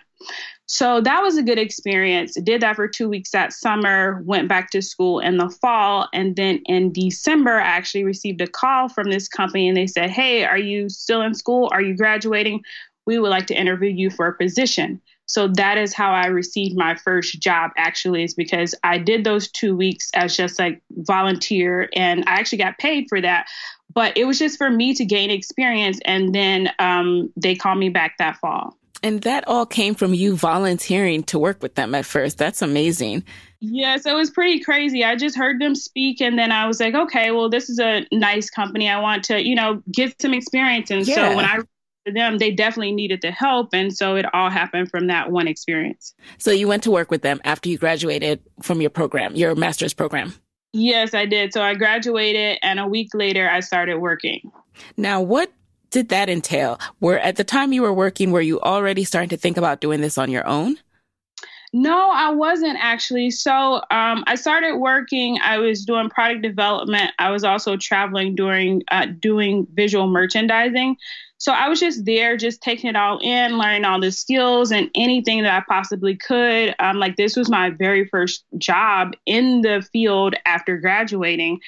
So 0.67 1.00
that 1.01 1.22
was 1.22 1.38
a 1.38 1.43
good 1.43 1.60
experience. 1.60 2.34
Did 2.41 2.62
that 2.62 2.75
for 2.75 2.88
two 2.88 3.07
weeks 3.07 3.31
that 3.31 3.53
summer, 3.53 4.22
went 4.25 4.48
back 4.48 4.72
to 4.72 4.81
school 4.81 5.19
in 5.19 5.38
the 5.38 5.50
fall. 5.50 6.07
And 6.12 6.36
then 6.36 6.62
in 6.65 6.91
December, 6.91 7.60
I 7.60 7.67
actually 7.67 8.03
received 8.03 8.41
a 8.41 8.48
call 8.48 8.89
from 8.89 9.12
this 9.12 9.27
company 9.27 9.67
and 9.67 9.77
they 9.77 9.86
said, 9.86 10.10
Hey, 10.10 10.43
are 10.43 10.57
you 10.57 10.89
still 10.89 11.22
in 11.22 11.36
school? 11.36 11.69
Are 11.72 11.81
you 11.81 11.95
graduating? 11.95 12.63
We 13.05 13.19
would 13.19 13.29
like 13.29 13.45
to 13.48 13.53
interview 13.53 13.91
you 13.91 14.10
for 14.10 14.25
a 14.25 14.36
position. 14.36 15.01
So 15.25 15.48
that 15.48 15.77
is 15.77 15.94
how 15.94 16.12
I 16.12 16.27
received 16.27 16.75
my 16.77 16.96
first 16.96 17.39
job 17.39 17.72
actually 17.77 18.24
is 18.24 18.34
because 18.34 18.75
I 18.84 18.98
did 18.98 19.24
those 19.24 19.50
2 19.51 19.75
weeks 19.75 20.10
as 20.13 20.38
just 20.38 20.60
like 20.60 20.82
volunteer 20.91 21.89
and 21.96 22.24
I 22.27 22.34
actually 22.34 22.60
got 22.60 22.77
paid 22.77 23.08
for 23.10 23.20
that. 23.22 23.48
But 23.94 24.17
it 24.17 24.25
was 24.25 24.38
just 24.38 24.58
for 24.58 24.70
me 24.70 24.94
to 24.96 25.05
gain 25.05 25.32
experience 25.32 26.00
and 26.05 26.34
then 26.34 26.70
um, 26.79 27.32
they 27.36 27.55
called 27.55 27.79
me 27.79 27.89
back 27.89 28.17
that 28.20 28.38
fall. 28.38 28.77
And 29.03 29.22
that 29.22 29.48
all 29.48 29.65
came 29.65 29.94
from 29.94 30.13
you 30.13 30.36
volunteering 30.36 31.24
to 31.25 31.38
work 31.38 31.62
with 31.62 31.75
them 31.75 31.94
at 31.94 32.05
first. 32.05 32.38
That's 32.38 32.62
amazing. 32.62 33.24
Yes, 33.60 34.05
it 34.05 34.15
was 34.15 34.29
pretty 34.29 34.60
crazy. 34.60 35.03
I 35.03 35.15
just 35.15 35.38
heard 35.38 35.60
them 35.60 35.75
speak 35.75 36.22
and 36.22 36.38
then 36.38 36.51
I 36.51 36.67
was 36.67 36.79
like, 36.79 36.94
okay, 36.94 37.32
well, 37.32 37.50
this 37.50 37.70
is 37.70 37.79
a 37.79 38.05
nice 38.12 38.50
company. 38.50 38.89
I 38.89 39.00
want 39.00 39.24
to, 39.25 39.44
you 39.44 39.55
know, 39.55 39.82
get 39.91 40.20
some 40.22 40.34
experience. 40.34 40.91
And 40.91 41.08
yeah. 41.08 41.15
so 41.15 41.36
when 41.36 41.46
I 41.46 41.60
for 42.06 42.12
them, 42.12 42.38
they 42.38 42.52
definitely 42.52 42.92
needed 42.92 43.22
the 43.22 43.32
help. 43.32 43.70
And 43.74 43.96
so 43.96 44.16
it 44.16 44.26
all 44.34 44.50
happened 44.50 44.90
from 44.90 45.08
that 45.08 45.32
one 45.32 45.48
experience. 45.48 46.14
So 46.38 46.52
you 46.52 46.68
went 46.68 46.84
to 46.84 46.92
work 46.92 47.10
with 47.10 47.22
them 47.22 47.42
after 47.44 47.70
you 47.70 47.78
graduated 47.78 48.42
from 48.62 48.82
your 48.82 48.90
program, 48.90 49.36
your 49.36 49.56
master's 49.56 49.94
program? 49.94 50.34
Yes, 50.74 51.14
I 51.14 51.26
did. 51.26 51.54
So 51.54 51.62
I 51.62 51.74
graduated 51.74 52.60
and 52.62 52.80
a 52.80 52.88
week 52.88 53.10
later 53.14 53.50
I 53.50 53.62
started 53.62 53.98
working. 53.98 54.52
Now, 54.98 55.22
what 55.22 55.52
did 55.90 56.10
that 56.10 56.30
entail? 56.30 56.80
Were 57.00 57.18
at 57.18 57.38
the 57.38 57.44
time 57.44 57.74
you 57.74 57.82
were 57.82 57.94
working, 57.94 58.32
were 58.32 58.42
you 58.42 58.60
already 58.60 59.04
starting 59.04 59.30
to 59.30 59.38
think 59.38 59.58
about 59.58 59.82
doing 59.82 60.02
this 60.02 60.18
on 60.18 60.30
your 60.30 60.46
own? 60.46 60.78
No, 61.74 62.10
I 62.10 62.32
wasn't 62.32 62.78
actually. 62.80 63.32
So 63.32 63.52
um, 63.92 64.24
I 64.28 64.36
started 64.36 64.78
working. 64.78 65.40
I 65.44 65.58
was 65.58 65.84
doing 65.84 66.10
product 66.10 66.42
development. 66.42 67.12
I 67.20 67.32
was 67.32 67.44
also 67.44 67.76
traveling 67.76 68.34
during 68.34 68.84
uh, 68.90 69.08
doing 69.08 69.68
visual 69.74 70.08
merchandising. 70.08 70.96
So 71.38 71.51
I 71.51 71.68
was 71.68 71.80
just 71.80 72.06
there, 72.06 72.38
just 72.38 72.62
taking 72.62 72.89
it 72.89 72.96
all 72.96 73.20
in, 73.22 73.58
learning 73.58 73.86
all 73.86 74.00
the 74.00 74.12
skills 74.12 74.72
and 74.72 74.89
anything 74.96 75.44
that 75.44 75.54
I 75.54 75.63
possibly 75.68 76.15
could. 76.15 76.74
Um, 76.80 76.98
like 76.98 77.18
this 77.18 77.36
was 77.36 77.50
my 77.50 77.72
very 77.72 78.08
first 78.08 78.46
job 78.58 79.13
in 79.25 79.62
the 79.62 79.86
field 79.92 80.36
after 80.46 80.77
graduating. 80.77 81.60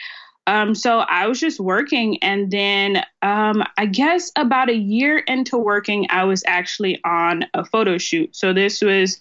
Um, 0.47 0.73
so 0.73 0.99
I 0.99 1.27
was 1.27 1.39
just 1.39 1.59
working. 1.59 2.23
And 2.23 2.49
then 2.49 3.03
um, 3.21 3.63
I 3.77 3.85
guess 3.85 4.31
about 4.37 4.69
a 4.69 4.75
year 4.75 5.17
into 5.19 5.57
working, 5.57 6.07
I 6.09 6.23
was 6.23 6.41
actually 6.47 7.01
on 7.03 7.45
a 7.53 7.65
photo 7.65 7.97
shoot. 7.97 8.33
So 8.35 8.53
this 8.53 8.81
was 8.81 9.19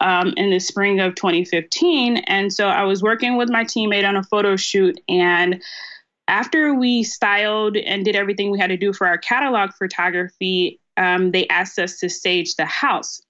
um, 0.00 0.34
in 0.36 0.50
the 0.50 0.58
spring 0.58 0.98
of 0.98 1.14
2015. 1.14 2.16
And 2.16 2.52
so 2.52 2.66
I 2.66 2.82
was 2.82 3.02
working 3.02 3.36
with 3.36 3.48
my 3.50 3.62
teammate 3.62 4.06
on 4.06 4.16
a 4.16 4.24
photo 4.24 4.56
shoot. 4.56 5.00
And 5.08 5.62
after 6.28 6.74
we 6.74 7.02
styled 7.02 7.76
and 7.76 8.04
did 8.04 8.16
everything 8.16 8.50
we 8.50 8.58
had 8.58 8.68
to 8.68 8.76
do 8.76 8.92
for 8.92 9.06
our 9.06 9.18
catalog 9.18 9.72
photography, 9.72 10.80
um, 10.96 11.30
they 11.32 11.46
asked 11.48 11.78
us 11.78 11.98
to 11.98 12.08
stage 12.08 12.54
the 12.54 12.64
house. 12.64 13.20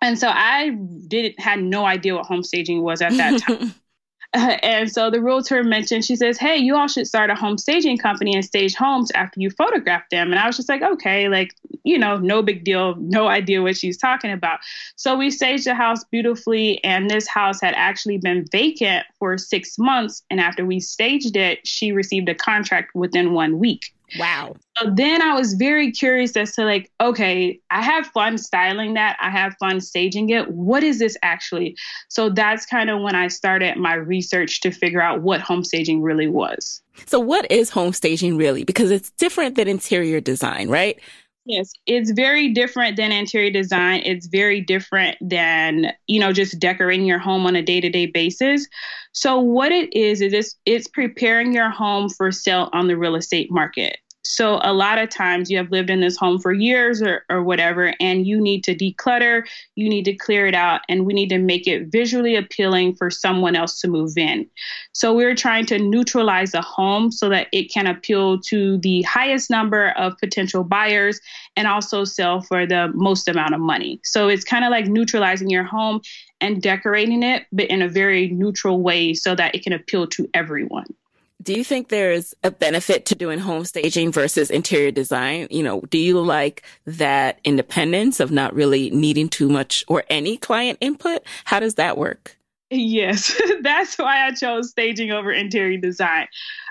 And 0.00 0.18
so 0.18 0.28
I 0.28 0.70
didn't 1.08 1.38
had 1.38 1.62
no 1.62 1.84
idea 1.84 2.14
what 2.14 2.26
home 2.26 2.42
staging 2.42 2.82
was 2.82 3.02
at 3.02 3.12
that 3.12 3.40
time. 3.40 3.74
and 4.62 4.90
so 4.90 5.10
the 5.10 5.20
realtor 5.20 5.62
mentioned, 5.62 6.04
she 6.04 6.16
says, 6.16 6.38
Hey, 6.38 6.56
you 6.56 6.74
all 6.74 6.88
should 6.88 7.06
start 7.06 7.28
a 7.28 7.34
home 7.34 7.58
staging 7.58 7.98
company 7.98 8.34
and 8.34 8.44
stage 8.44 8.74
homes 8.74 9.10
after 9.14 9.38
you 9.40 9.50
photograph 9.50 10.08
them. 10.10 10.30
And 10.30 10.38
I 10.38 10.46
was 10.46 10.56
just 10.56 10.70
like, 10.70 10.82
Okay, 10.82 11.28
like, 11.28 11.54
you 11.84 11.98
know, 11.98 12.16
no 12.16 12.42
big 12.42 12.64
deal, 12.64 12.94
no 12.96 13.28
idea 13.28 13.60
what 13.60 13.76
she's 13.76 13.98
talking 13.98 14.32
about. 14.32 14.60
So 14.96 15.16
we 15.16 15.30
staged 15.30 15.64
the 15.64 15.74
house 15.74 16.04
beautifully. 16.04 16.82
And 16.82 17.10
this 17.10 17.28
house 17.28 17.60
had 17.60 17.74
actually 17.76 18.18
been 18.18 18.46
vacant 18.50 19.04
for 19.18 19.36
six 19.36 19.78
months. 19.78 20.22
And 20.30 20.40
after 20.40 20.64
we 20.64 20.80
staged 20.80 21.36
it, 21.36 21.66
she 21.66 21.92
received 21.92 22.28
a 22.30 22.34
contract 22.34 22.94
within 22.94 23.34
one 23.34 23.58
week. 23.58 23.92
Wow. 24.18 24.56
So 24.78 24.90
then 24.94 25.22
I 25.22 25.34
was 25.34 25.54
very 25.54 25.90
curious 25.90 26.36
as 26.36 26.54
to 26.56 26.64
like, 26.64 26.90
okay, 27.00 27.58
I 27.70 27.82
have 27.82 28.06
fun 28.08 28.36
styling 28.38 28.94
that. 28.94 29.16
I 29.20 29.30
have 29.30 29.54
fun 29.58 29.80
staging 29.80 30.30
it. 30.30 30.50
What 30.50 30.82
is 30.82 30.98
this 30.98 31.16
actually? 31.22 31.76
So 32.08 32.28
that's 32.28 32.66
kind 32.66 32.90
of 32.90 33.00
when 33.00 33.14
I 33.14 33.28
started 33.28 33.76
my 33.76 33.94
research 33.94 34.60
to 34.62 34.70
figure 34.70 35.00
out 35.00 35.22
what 35.22 35.40
home 35.40 35.64
staging 35.64 36.02
really 36.02 36.28
was. 36.28 36.82
So 37.06 37.18
what 37.18 37.50
is 37.50 37.70
home 37.70 37.92
staging 37.92 38.36
really? 38.36 38.64
Because 38.64 38.90
it's 38.90 39.10
different 39.12 39.56
than 39.56 39.68
interior 39.68 40.20
design, 40.20 40.68
right? 40.68 41.00
Yes, 41.44 41.72
it's 41.86 42.12
very 42.12 42.52
different 42.52 42.96
than 42.96 43.10
interior 43.10 43.50
design. 43.50 44.02
It's 44.04 44.28
very 44.28 44.60
different 44.60 45.16
than, 45.20 45.92
you 46.06 46.20
know, 46.20 46.32
just 46.32 46.60
decorating 46.60 47.04
your 47.04 47.18
home 47.18 47.46
on 47.46 47.56
a 47.56 47.62
day-to-day 47.62 48.06
basis. 48.06 48.68
So 49.10 49.40
what 49.40 49.72
it 49.72 49.92
is 49.92 50.20
is 50.20 50.32
it's, 50.32 50.54
it's 50.66 50.86
preparing 50.86 51.52
your 51.52 51.68
home 51.68 52.08
for 52.10 52.30
sale 52.30 52.70
on 52.72 52.86
the 52.86 52.96
real 52.96 53.16
estate 53.16 53.50
market. 53.50 53.96
So 54.24 54.60
a 54.62 54.72
lot 54.72 54.98
of 54.98 55.08
times 55.08 55.50
you 55.50 55.56
have 55.58 55.70
lived 55.72 55.90
in 55.90 56.00
this 56.00 56.16
home 56.16 56.38
for 56.38 56.52
years 56.52 57.02
or, 57.02 57.24
or 57.28 57.42
whatever, 57.42 57.92
and 58.00 58.26
you 58.26 58.40
need 58.40 58.62
to 58.64 58.74
declutter, 58.74 59.46
you 59.74 59.88
need 59.88 60.04
to 60.04 60.14
clear 60.14 60.46
it 60.46 60.54
out, 60.54 60.82
and 60.88 61.04
we 61.04 61.12
need 61.12 61.28
to 61.30 61.38
make 61.38 61.66
it 61.66 61.88
visually 61.88 62.36
appealing 62.36 62.94
for 62.94 63.10
someone 63.10 63.56
else 63.56 63.80
to 63.80 63.88
move 63.88 64.16
in. 64.16 64.48
So 64.92 65.12
we're 65.12 65.34
trying 65.34 65.66
to 65.66 65.78
neutralize 65.78 66.52
the 66.52 66.62
home 66.62 67.10
so 67.10 67.28
that 67.30 67.48
it 67.52 67.72
can 67.72 67.86
appeal 67.86 68.38
to 68.42 68.78
the 68.78 69.02
highest 69.02 69.50
number 69.50 69.90
of 69.90 70.16
potential 70.18 70.62
buyers 70.62 71.20
and 71.56 71.66
also 71.66 72.04
sell 72.04 72.40
for 72.40 72.64
the 72.64 72.92
most 72.94 73.28
amount 73.28 73.54
of 73.54 73.60
money. 73.60 74.00
So 74.04 74.28
it's 74.28 74.44
kind 74.44 74.64
of 74.64 74.70
like 74.70 74.86
neutralizing 74.86 75.50
your 75.50 75.64
home 75.64 76.00
and 76.40 76.62
decorating 76.62 77.22
it, 77.22 77.46
but 77.52 77.66
in 77.66 77.82
a 77.82 77.88
very 77.88 78.28
neutral 78.28 78.80
way 78.80 79.14
so 79.14 79.34
that 79.34 79.54
it 79.54 79.62
can 79.62 79.72
appeal 79.72 80.06
to 80.08 80.28
everyone. 80.32 80.86
Do 81.42 81.54
you 81.54 81.64
think 81.64 81.88
there's 81.88 82.34
a 82.44 82.50
benefit 82.50 83.06
to 83.06 83.14
doing 83.14 83.38
home 83.38 83.64
staging 83.64 84.12
versus 84.12 84.50
interior 84.50 84.90
design? 84.90 85.48
You 85.50 85.62
know, 85.62 85.80
do 85.80 85.98
you 85.98 86.20
like 86.20 86.62
that 86.86 87.40
independence 87.42 88.20
of 88.20 88.30
not 88.30 88.54
really 88.54 88.90
needing 88.90 89.28
too 89.28 89.48
much 89.48 89.84
or 89.88 90.04
any 90.08 90.36
client 90.36 90.78
input? 90.80 91.22
How 91.44 91.58
does 91.58 91.74
that 91.74 91.98
work? 91.98 92.36
Yes, 92.70 93.40
that's 93.62 93.98
why 93.98 94.26
I 94.26 94.32
chose 94.32 94.70
staging 94.70 95.10
over 95.10 95.32
interior 95.32 95.78
design. 95.78 96.28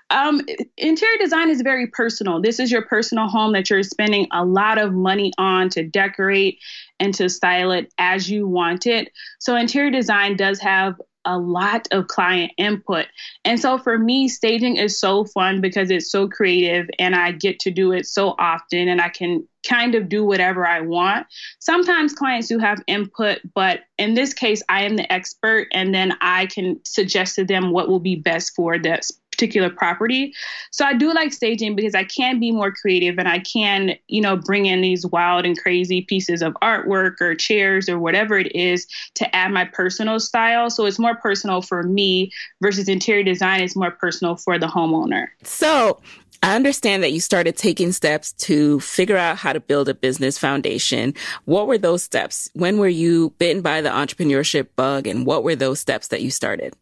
Um, 0.10 0.42
interior 0.78 1.18
design 1.20 1.50
is 1.50 1.62
very 1.62 1.88
personal. 1.88 2.42
This 2.42 2.60
is 2.60 2.72
your 2.72 2.82
personal 2.82 3.28
home 3.28 3.54
that 3.54 3.70
you're 3.70 3.84
spending 3.84 4.28
a 4.32 4.44
lot 4.44 4.78
of 4.78 4.94
money 4.94 5.32
on 5.38 5.70
to 5.70 5.88
decorate 5.88 6.60
and 7.00 7.14
to 7.16 7.30
style 7.30 7.72
it 7.72 7.94
as 7.98 8.30
you 8.30 8.48
want 8.48 8.88
it. 8.88 9.12
So, 9.40 9.56
interior 9.56 9.90
design 9.90 10.36
does 10.36 10.60
have 10.60 10.96
a 11.26 11.38
lot 11.38 11.88
of 11.92 12.08
client 12.08 12.52
input. 12.58 13.08
And 13.46 13.60
so 13.60 13.78
for 13.78 13.98
me, 13.98 14.28
staging 14.28 14.78
is 14.78 15.00
so 15.00 15.26
fun 15.26 15.62
because 15.62 15.92
it's 15.92 16.12
so 16.12 16.28
creative 16.28 16.90
and 17.00 17.16
I 17.16 17.32
get 17.32 17.60
to 17.62 17.72
do 17.72 17.92
it 17.92 18.06
so 18.08 18.36
often 18.38 18.88
and 18.88 19.02
I 19.02 19.10
can 19.10 19.48
kind 19.68 19.96
of 19.96 20.10
do 20.10 20.26
whatever 20.26 20.66
I 20.66 20.82
want. 20.82 21.28
Sometimes 21.60 22.14
clients 22.14 22.48
do 22.48 22.58
have 22.58 22.82
input, 22.88 23.40
but 23.54 23.82
in 23.98 24.16
this 24.16 24.34
case, 24.34 24.64
I 24.70 24.84
am 24.84 24.96
the 24.96 25.12
expert 25.12 25.68
and 25.72 25.94
then 25.94 26.14
I 26.22 26.48
can 26.48 26.80
suggest 26.86 27.36
to 27.36 27.46
them 27.46 27.72
what 27.72 27.88
will 27.88 28.00
be 28.00 28.16
best 28.16 28.56
for 28.56 28.80
this 28.80 29.12
particular 29.42 29.72
property. 29.72 30.36
So 30.70 30.86
I 30.86 30.94
do 30.94 31.12
like 31.14 31.34
staging 31.34 31.76
because 31.76 31.96
I 31.96 32.04
can 32.04 32.40
be 32.40 32.52
more 32.52 32.72
creative 32.72 33.18
and 33.18 33.28
I 33.28 33.40
can, 33.40 33.96
you 34.08 34.22
know, 34.22 34.38
bring 34.38 34.68
in 34.68 34.82
these 34.82 35.04
wild 35.08 35.48
and 35.48 35.58
crazy 35.58 36.04
pieces 36.04 36.44
of 36.44 36.54
artwork 36.62 37.20
or 37.20 37.34
chairs 37.34 37.90
or 37.90 37.98
whatever 37.98 38.38
it 38.38 38.56
is 38.56 38.86
to 39.16 39.36
add 39.36 39.52
my 39.52 39.66
personal 39.66 40.20
style. 40.20 40.70
So 40.70 40.86
it's 40.86 41.00
more 41.00 41.16
personal 41.16 41.64
for 41.64 41.82
me 41.82 42.32
versus 42.62 42.88
interior 42.88 43.24
design 43.24 43.64
is 43.64 43.76
more 43.76 43.90
personal 43.90 44.36
for 44.36 44.60
the 44.60 44.68
homeowner. 44.68 45.30
So 45.42 46.00
I 46.44 46.56
understand 46.56 47.02
that 47.02 47.12
you 47.12 47.20
started 47.20 47.58
taking 47.58 47.92
steps 47.92 48.34
to 48.34 48.80
figure 48.80 49.18
out 49.18 49.38
how 49.38 49.54
to 49.54 49.60
build 49.60 49.90
a 49.90 49.96
business 49.96 50.38
foundation. 50.38 51.16
What 51.46 51.66
were 51.66 51.80
those 51.80 52.04
steps? 52.04 52.48
When 52.54 52.78
were 52.78 52.88
you 52.88 53.32
bitten 53.40 53.64
by 53.64 53.82
the 53.82 53.90
entrepreneurship 53.90 54.68
bug 54.76 55.08
and 55.08 55.26
what 55.26 55.44
were 55.44 55.56
those 55.56 55.80
steps 55.80 56.10
that 56.10 56.22
you 56.22 56.30
started? 56.30 56.76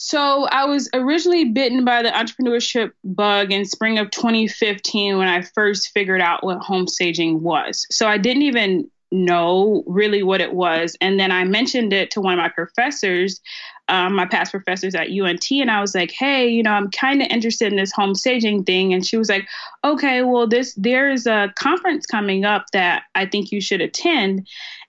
So 0.00 0.44
I 0.44 0.64
was 0.64 0.88
originally 0.94 1.46
bitten 1.46 1.84
by 1.84 2.04
the 2.04 2.10
entrepreneurship 2.10 2.92
bug 3.02 3.50
in 3.50 3.64
spring 3.64 3.98
of 3.98 4.12
2015 4.12 5.18
when 5.18 5.26
I 5.26 5.42
first 5.42 5.90
figured 5.90 6.20
out 6.20 6.44
what 6.44 6.58
home 6.58 6.86
staging 6.86 7.42
was. 7.42 7.84
So 7.90 8.06
I 8.06 8.16
didn't 8.16 8.42
even 8.42 8.88
know 9.10 9.82
really 9.88 10.22
what 10.22 10.40
it 10.40 10.54
was. 10.54 10.96
And 11.00 11.18
then 11.18 11.32
I 11.32 11.42
mentioned 11.42 11.92
it 11.92 12.12
to 12.12 12.20
one 12.20 12.34
of 12.34 12.38
my 12.38 12.48
professors, 12.48 13.40
um, 13.88 14.14
my 14.14 14.26
past 14.26 14.52
professors 14.52 14.94
at 14.94 15.08
UNT, 15.10 15.50
and 15.50 15.70
I 15.70 15.80
was 15.80 15.96
like, 15.96 16.12
"Hey, 16.12 16.48
you 16.48 16.62
know, 16.62 16.72
I'm 16.72 16.90
kind 16.90 17.20
of 17.20 17.28
interested 17.28 17.72
in 17.72 17.76
this 17.76 17.90
home 17.90 18.14
staging 18.14 18.62
thing." 18.62 18.92
And 18.92 19.04
she 19.04 19.16
was 19.16 19.28
like, 19.28 19.48
"Okay, 19.82 20.22
well, 20.22 20.46
this 20.46 20.74
there's 20.74 21.26
a 21.26 21.52
conference 21.56 22.06
coming 22.06 22.44
up 22.44 22.66
that 22.72 23.04
I 23.16 23.26
think 23.26 23.50
you 23.50 23.60
should 23.60 23.80
attend." 23.80 24.46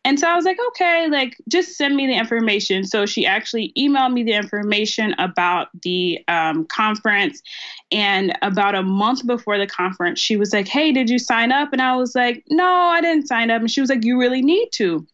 And 0.10 0.20
so 0.20 0.28
I 0.28 0.36
was 0.36 0.44
like, 0.44 0.58
okay, 0.70 1.08
like 1.08 1.38
just 1.48 1.78
send 1.78 1.96
me 1.96 2.08
the 2.08 2.18
information. 2.18 2.84
So 2.84 3.06
she 3.06 3.28
actually 3.28 3.72
emailed 3.78 4.12
me 4.12 4.24
the 4.24 4.34
information 4.34 5.13
about 5.20 5.68
the 5.84 6.20
um, 6.28 6.66
conference. 6.66 7.44
And 7.91 8.36
about 8.41 8.74
a 8.74 8.82
month 8.82 9.28
before 9.28 9.60
the 9.60 9.67
conference, 9.67 10.19
she 10.19 10.36
was 10.36 10.52
like, 10.52 10.67
hey, 10.67 10.91
did 10.91 11.12
you 11.12 11.19
sign 11.19 11.52
up? 11.52 11.74
And 11.74 11.82
I 11.82 11.95
was 11.95 12.15
like, 12.15 12.43
no, 12.50 12.65
I 12.65 13.02
didn't 13.02 13.28
sign 13.28 13.52
up. 13.52 13.62
And 13.62 13.69
she 13.69 13.82
was 13.82 13.91
like, 13.91 14.04
you 14.04 14.19
really 14.19 14.41
need 14.41 14.69
to. 14.74 15.06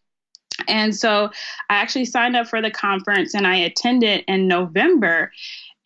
And 0.66 0.96
so 0.96 1.26
I 1.68 1.74
actually 1.74 2.06
signed 2.06 2.34
up 2.34 2.46
for 2.46 2.62
the 2.62 2.70
conference 2.70 3.34
and 3.34 3.46
I 3.46 3.56
attended 3.56 4.24
in 4.26 4.48
November. 4.48 5.30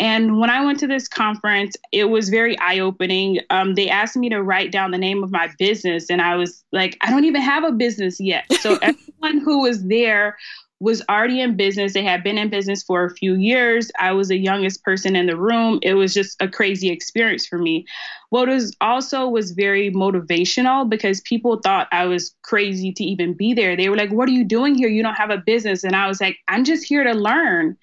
And 0.00 0.40
when 0.40 0.48
I 0.48 0.64
went 0.64 0.80
to 0.80 0.86
this 0.86 1.06
conference, 1.06 1.76
it 1.92 2.06
was 2.06 2.30
very 2.30 2.58
eye 2.58 2.78
opening. 2.78 3.40
Um, 3.50 3.74
they 3.74 3.90
asked 3.90 4.16
me 4.16 4.30
to 4.30 4.42
write 4.42 4.72
down 4.72 4.90
the 4.90 4.98
name 4.98 5.22
of 5.22 5.30
my 5.30 5.50
business, 5.58 6.08
and 6.08 6.22
I 6.22 6.36
was 6.36 6.64
like, 6.72 6.96
I 7.02 7.10
don't 7.10 7.26
even 7.26 7.42
have 7.42 7.64
a 7.64 7.72
business 7.72 8.18
yet. 8.18 8.50
So 8.60 8.78
everyone 8.82 9.44
who 9.44 9.60
was 9.60 9.84
there 9.84 10.38
was 10.80 11.02
already 11.10 11.42
in 11.42 11.56
business. 11.56 11.92
They 11.92 12.02
had 12.02 12.24
been 12.24 12.38
in 12.38 12.48
business 12.48 12.82
for 12.82 13.04
a 13.04 13.14
few 13.14 13.34
years. 13.34 13.90
I 14.00 14.12
was 14.12 14.28
the 14.28 14.38
youngest 14.38 14.82
person 14.82 15.14
in 15.14 15.26
the 15.26 15.36
room. 15.36 15.78
It 15.82 15.92
was 15.92 16.14
just 16.14 16.40
a 16.40 16.48
crazy 16.48 16.88
experience 16.88 17.46
for 17.46 17.58
me. 17.58 17.84
What 18.30 18.48
was 18.48 18.74
also 18.80 19.28
was 19.28 19.50
very 19.50 19.92
motivational 19.92 20.88
because 20.88 21.20
people 21.20 21.60
thought 21.62 21.88
I 21.92 22.06
was 22.06 22.34
crazy 22.42 22.92
to 22.92 23.04
even 23.04 23.34
be 23.34 23.52
there. 23.52 23.76
They 23.76 23.90
were 23.90 23.96
like, 23.96 24.10
"What 24.10 24.28
are 24.28 24.32
you 24.32 24.44
doing 24.44 24.74
here? 24.74 24.88
You 24.88 25.02
don't 25.02 25.16
have 25.16 25.30
a 25.30 25.36
business." 25.36 25.84
And 25.84 25.94
I 25.94 26.08
was 26.08 26.20
like, 26.20 26.38
"I'm 26.48 26.64
just 26.64 26.84
here 26.84 27.04
to 27.04 27.12
learn." 27.12 27.76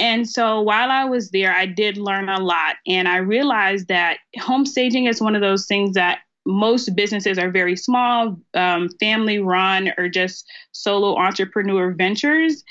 And 0.00 0.28
so 0.28 0.62
while 0.62 0.90
I 0.90 1.04
was 1.04 1.30
there, 1.30 1.52
I 1.52 1.66
did 1.66 1.98
learn 1.98 2.28
a 2.28 2.40
lot. 2.40 2.76
And 2.86 3.06
I 3.06 3.18
realized 3.18 3.88
that 3.88 4.18
home 4.38 4.64
staging 4.64 5.04
is 5.04 5.20
one 5.20 5.34
of 5.34 5.42
those 5.42 5.66
things 5.66 5.94
that 5.94 6.20
most 6.46 6.96
businesses 6.96 7.38
are 7.38 7.50
very 7.50 7.76
small, 7.76 8.36
um, 8.54 8.88
family 8.98 9.38
run, 9.38 9.92
or 9.98 10.08
just 10.08 10.46
solo 10.72 11.16
entrepreneur 11.16 11.92
ventures. 11.92 12.64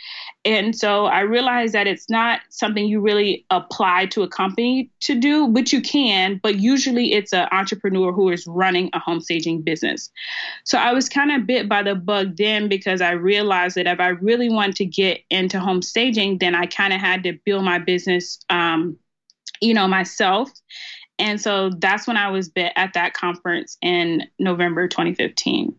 And 0.45 0.73
so 0.73 1.05
I 1.05 1.21
realized 1.21 1.73
that 1.73 1.85
it's 1.85 2.09
not 2.09 2.39
something 2.49 2.85
you 2.85 3.01
really 3.01 3.45
apply 3.49 4.05
to 4.07 4.23
a 4.23 4.27
company 4.27 4.89
to 5.01 5.19
do, 5.19 5.49
but 5.49 5.73
you 5.73 5.81
can. 5.81 6.39
But 6.41 6.59
usually 6.59 7.11
it's 7.11 7.33
an 7.33 7.49
entrepreneur 7.51 8.13
who 8.13 8.29
is 8.29 8.47
running 8.47 8.89
a 8.93 8.99
home 8.99 9.19
staging 9.19 9.61
business. 9.61 10.09
So 10.63 10.77
I 10.77 10.93
was 10.93 11.09
kind 11.09 11.31
of 11.31 11.45
bit 11.45 11.67
by 11.67 11.83
the 11.83 11.95
bug 11.95 12.37
then 12.37 12.69
because 12.69 13.01
I 13.01 13.11
realized 13.11 13.75
that 13.75 13.87
if 13.87 13.99
I 13.99 14.09
really 14.09 14.49
wanted 14.49 14.77
to 14.77 14.85
get 14.85 15.21
into 15.29 15.59
home 15.59 15.81
staging, 15.81 16.37
then 16.37 16.55
I 16.55 16.67
kind 16.67 16.93
of 16.93 17.01
had 17.01 17.23
to 17.23 17.33
build 17.43 17.65
my 17.65 17.77
business, 17.77 18.39
um, 18.49 18.97
you 19.59 19.73
know, 19.73 19.89
myself. 19.89 20.49
And 21.19 21.41
so 21.41 21.69
that's 21.69 22.07
when 22.07 22.15
I 22.15 22.29
was 22.29 22.47
bit 22.47 22.71
at 22.77 22.93
that 22.93 23.13
conference 23.13 23.77
in 23.81 24.23
November 24.39 24.87
2015. 24.87 25.75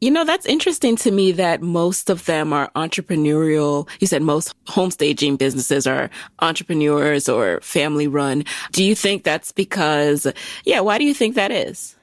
You 0.00 0.12
know, 0.12 0.24
that's 0.24 0.46
interesting 0.46 0.94
to 0.96 1.10
me 1.10 1.32
that 1.32 1.60
most 1.60 2.08
of 2.08 2.24
them 2.26 2.52
are 2.52 2.70
entrepreneurial. 2.76 3.88
You 3.98 4.06
said 4.06 4.22
most 4.22 4.54
home 4.68 4.92
staging 4.92 5.36
businesses 5.36 5.86
are 5.88 6.08
entrepreneurs 6.38 7.28
or 7.28 7.60
family 7.62 8.06
run. 8.06 8.44
Do 8.70 8.84
you 8.84 8.94
think 8.94 9.24
that's 9.24 9.50
because, 9.50 10.26
yeah, 10.64 10.80
why 10.80 10.98
do 10.98 11.04
you 11.04 11.14
think 11.14 11.34
that 11.34 11.50
is? 11.50 11.96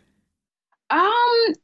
Um, 0.89 1.55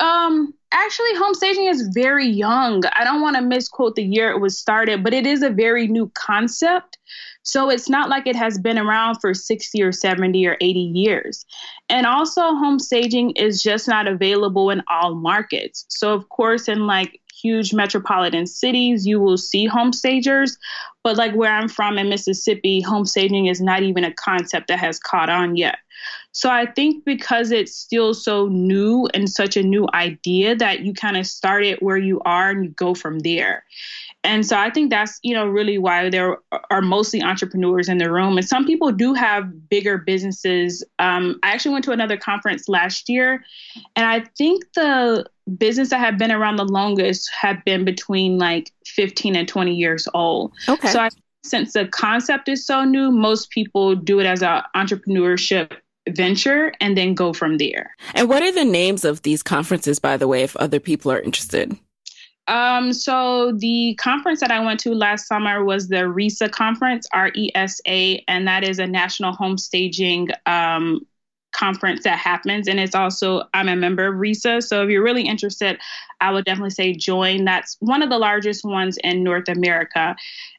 um, 0.00 0.54
actually, 0.72 1.14
home 1.16 1.34
staging 1.34 1.66
is 1.66 1.90
very 1.94 2.28
young. 2.28 2.82
I 2.92 3.04
don't 3.04 3.20
want 3.20 3.36
to 3.36 3.42
misquote 3.42 3.96
the 3.96 4.04
year 4.04 4.30
it 4.30 4.40
was 4.40 4.58
started, 4.58 5.02
but 5.02 5.14
it 5.14 5.26
is 5.26 5.42
a 5.42 5.50
very 5.50 5.88
new 5.88 6.10
concept. 6.14 6.98
So 7.46 7.70
it's 7.70 7.88
not 7.88 8.10
like 8.10 8.26
it 8.26 8.34
has 8.34 8.58
been 8.58 8.76
around 8.76 9.20
for 9.20 9.32
60 9.32 9.80
or 9.80 9.92
70 9.92 10.46
or 10.48 10.56
80 10.60 10.80
years. 10.80 11.46
And 11.88 12.04
also, 12.04 12.40
home 12.40 12.80
staging 12.80 13.30
is 13.30 13.62
just 13.62 13.86
not 13.86 14.08
available 14.08 14.70
in 14.70 14.82
all 14.90 15.14
markets. 15.14 15.86
So, 15.88 16.12
of 16.12 16.28
course, 16.28 16.68
in 16.68 16.88
like 16.88 17.20
huge 17.40 17.72
metropolitan 17.72 18.46
cities, 18.48 19.06
you 19.06 19.20
will 19.20 19.38
see 19.38 19.64
home 19.64 19.92
stagers. 19.92 20.58
But 21.04 21.16
like 21.16 21.34
where 21.36 21.52
I'm 21.52 21.68
from 21.68 21.98
in 21.98 22.08
Mississippi, 22.08 22.80
home 22.80 23.04
staging 23.04 23.46
is 23.46 23.60
not 23.60 23.84
even 23.84 24.02
a 24.02 24.12
concept 24.12 24.66
that 24.66 24.80
has 24.80 24.98
caught 24.98 25.30
on 25.30 25.56
yet. 25.56 25.78
So 26.32 26.50
I 26.50 26.66
think 26.66 27.04
because 27.04 27.52
it's 27.52 27.74
still 27.74 28.12
so 28.12 28.48
new 28.48 29.08
and 29.14 29.30
such 29.30 29.56
a 29.56 29.62
new 29.62 29.88
idea 29.94 30.56
that 30.56 30.80
you 30.80 30.92
kind 30.92 31.16
of 31.16 31.26
start 31.26 31.64
it 31.64 31.82
where 31.82 31.96
you 31.96 32.20
are 32.24 32.50
and 32.50 32.64
you 32.64 32.70
go 32.72 32.92
from 32.94 33.20
there 33.20 33.64
and 34.26 34.44
so 34.44 34.56
I 34.56 34.70
think 34.70 34.90
that's 34.90 35.18
you 35.22 35.34
know 35.34 35.46
really 35.46 35.78
why 35.78 36.10
there 36.10 36.38
are 36.70 36.82
mostly 36.82 37.22
entrepreneurs 37.22 37.88
in 37.88 37.98
the 37.98 38.10
room, 38.10 38.36
and 38.36 38.46
some 38.46 38.66
people 38.66 38.92
do 38.92 39.14
have 39.14 39.68
bigger 39.68 39.98
businesses. 39.98 40.84
Um, 40.98 41.38
I 41.42 41.52
actually 41.52 41.72
went 41.72 41.84
to 41.86 41.92
another 41.92 42.16
conference 42.16 42.68
last 42.68 43.08
year, 43.08 43.44
and 43.94 44.06
I 44.06 44.20
think 44.36 44.64
the 44.74 45.24
business 45.56 45.90
that 45.90 46.00
have 46.00 46.18
been 46.18 46.32
around 46.32 46.56
the 46.56 46.64
longest 46.64 47.30
have 47.30 47.64
been 47.64 47.84
between 47.84 48.36
like 48.36 48.72
15 48.84 49.36
and 49.36 49.46
20 49.46 49.74
years 49.74 50.08
old. 50.12 50.52
Okay. 50.68 50.88
So 50.88 50.98
I, 50.98 51.08
since 51.44 51.72
the 51.72 51.86
concept 51.86 52.48
is 52.48 52.66
so 52.66 52.84
new, 52.84 53.12
most 53.12 53.50
people 53.50 53.94
do 53.94 54.18
it 54.18 54.26
as 54.26 54.42
an 54.42 54.62
entrepreneurship 54.74 55.72
venture 56.08 56.72
and 56.80 56.96
then 56.96 57.14
go 57.14 57.32
from 57.32 57.58
there. 57.58 57.94
And 58.14 58.28
what 58.28 58.42
are 58.42 58.52
the 58.52 58.64
names 58.64 59.04
of 59.04 59.22
these 59.22 59.42
conferences, 59.42 59.98
by 59.98 60.16
the 60.16 60.28
way, 60.28 60.42
if 60.42 60.56
other 60.56 60.80
people 60.80 61.12
are 61.12 61.20
interested? 61.20 61.78
Um, 62.48 62.92
so 62.92 63.52
the 63.52 63.94
conference 64.00 64.40
that 64.40 64.50
I 64.50 64.64
went 64.64 64.80
to 64.80 64.94
last 64.94 65.26
summer 65.26 65.64
was 65.64 65.88
the 65.88 66.08
RESA 66.08 66.50
conference, 66.52 67.08
R 67.12 67.32
E 67.34 67.50
S 67.54 67.80
A, 67.86 68.22
and 68.28 68.46
that 68.46 68.62
is 68.62 68.78
a 68.78 68.86
national 68.86 69.32
home 69.32 69.58
staging 69.58 70.28
um, 70.46 71.04
conference 71.52 72.04
that 72.04 72.18
happens. 72.18 72.68
And 72.68 72.78
it's 72.78 72.94
also, 72.94 73.42
I'm 73.54 73.68
a 73.68 73.76
member 73.76 74.06
of 74.06 74.14
RESA. 74.14 74.62
So 74.62 74.84
if 74.84 74.90
you're 74.90 75.02
really 75.02 75.26
interested, 75.26 75.78
I 76.20 76.30
would 76.30 76.44
definitely 76.44 76.70
say 76.70 76.92
join. 76.92 77.44
That's 77.44 77.76
one 77.80 78.02
of 78.02 78.10
the 78.10 78.18
largest 78.18 78.64
ones 78.64 78.98
in 79.02 79.24
North 79.24 79.48
America. 79.48 80.14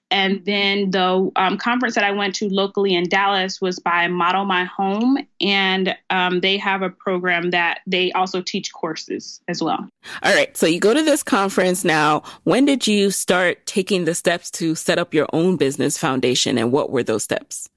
And 0.09 0.43
then 0.45 0.91
the 0.91 1.31
um, 1.35 1.57
conference 1.57 1.95
that 1.95 2.03
I 2.03 2.11
went 2.11 2.35
to 2.35 2.47
locally 2.49 2.95
in 2.95 3.09
Dallas 3.09 3.59
was 3.59 3.79
by 3.79 4.07
Model 4.07 4.45
My 4.45 4.63
Home. 4.63 5.17
And 5.41 5.95
um, 6.09 6.39
they 6.39 6.57
have 6.57 6.81
a 6.81 6.89
program 6.89 7.51
that 7.51 7.81
they 7.85 8.11
also 8.13 8.41
teach 8.41 8.71
courses 8.71 9.41
as 9.47 9.61
well. 9.61 9.87
All 10.23 10.33
right. 10.33 10.55
So 10.55 10.65
you 10.65 10.79
go 10.79 10.93
to 10.93 11.03
this 11.03 11.23
conference 11.23 11.83
now. 11.83 12.23
When 12.43 12.65
did 12.65 12.87
you 12.87 13.11
start 13.11 13.65
taking 13.65 14.05
the 14.05 14.15
steps 14.15 14.49
to 14.51 14.75
set 14.75 14.97
up 14.97 15.13
your 15.13 15.27
own 15.33 15.57
business 15.57 15.97
foundation? 15.97 16.57
And 16.57 16.71
what 16.71 16.89
were 16.89 17.03
those 17.03 17.23
steps? 17.23 17.69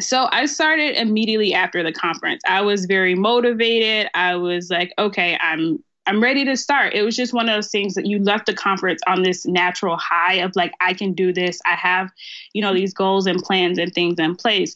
So 0.00 0.28
I 0.30 0.44
started 0.46 1.00
immediately 1.00 1.54
after 1.54 1.82
the 1.82 1.92
conference. 1.92 2.42
I 2.46 2.60
was 2.60 2.84
very 2.84 3.14
motivated. 3.14 4.10
I 4.14 4.36
was 4.36 4.70
like, 4.70 4.92
okay, 4.98 5.38
I'm 5.40 5.82
I'm 6.08 6.22
ready 6.22 6.42
to 6.46 6.56
start. 6.56 6.94
It 6.94 7.02
was 7.02 7.14
just 7.14 7.34
one 7.34 7.50
of 7.50 7.54
those 7.54 7.70
things 7.70 7.94
that 7.94 8.06
you 8.06 8.18
left 8.18 8.46
the 8.46 8.54
conference 8.54 9.02
on 9.06 9.22
this 9.22 9.44
natural 9.44 9.98
high 9.98 10.36
of 10.36 10.56
like, 10.56 10.72
I 10.80 10.94
can 10.94 11.12
do 11.12 11.34
this. 11.34 11.60
I 11.66 11.74
have, 11.74 12.10
you 12.54 12.62
know, 12.62 12.72
these 12.72 12.94
goals 12.94 13.26
and 13.26 13.42
plans 13.42 13.78
and 13.78 13.92
things 13.92 14.18
in 14.18 14.34
place. 14.34 14.74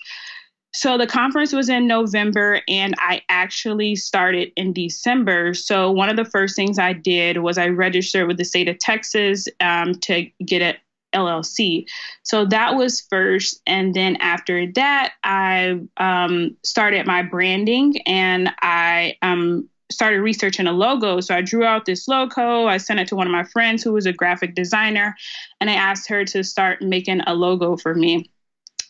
So 0.75 0.99
the 0.99 1.07
conference 1.07 1.55
was 1.55 1.71
in 1.71 1.87
November 1.87 2.61
and 2.69 2.95
I 2.99 3.23
actually 3.31 3.97
started 3.97 4.53
in 4.57 4.75
December. 4.75 5.55
So 5.55 5.91
one 5.91 6.11
of 6.11 6.17
the 6.17 6.25
first 6.27 6.55
things 6.55 6.79
I 6.79 6.93
did 6.93 7.39
was 7.39 7.57
I 7.57 7.69
registered 7.69 8.29
with 8.29 8.37
the 8.37 8.45
state 8.45 8.69
of 8.69 8.79
Texas 8.79 9.49
um, 9.61 9.95
to 10.01 10.29
get 10.45 10.61
it 10.61 10.79
LLC. 11.15 11.87
So 12.23 12.45
that 12.47 12.75
was 12.75 13.03
first. 13.03 13.61
And 13.67 13.95
then 13.95 14.17
after 14.17 14.71
that, 14.73 15.13
I 15.25 15.81
um, 15.97 16.57
started 16.63 17.07
my 17.07 17.23
branding 17.23 17.99
and 18.07 18.51
I 18.61 19.17
um, 19.23 19.69
started 19.93 20.21
researching 20.21 20.67
a 20.67 20.73
logo. 20.73 21.21
So 21.21 21.35
I 21.35 21.43
drew 21.43 21.65
out 21.65 21.87
this 21.87 22.09
logo. 22.09 22.67
I 22.67 22.79
sent 22.79 23.01
it 23.01 23.09
to 23.09 23.17
one 23.17 23.27
of 23.27 23.33
my 23.33 23.45
friends 23.45 23.83
who 23.83 23.93
was 23.93 24.07
a 24.07 24.13
graphic 24.13 24.55
designer, 24.55 25.15
and 25.61 25.71
I 25.71 25.75
asked 25.75 26.09
her 26.09 26.25
to 26.25 26.43
start 26.43 26.83
making 26.83 27.21
a 27.27 27.35
logo 27.35 27.77
for 27.77 27.95
me 27.95 28.31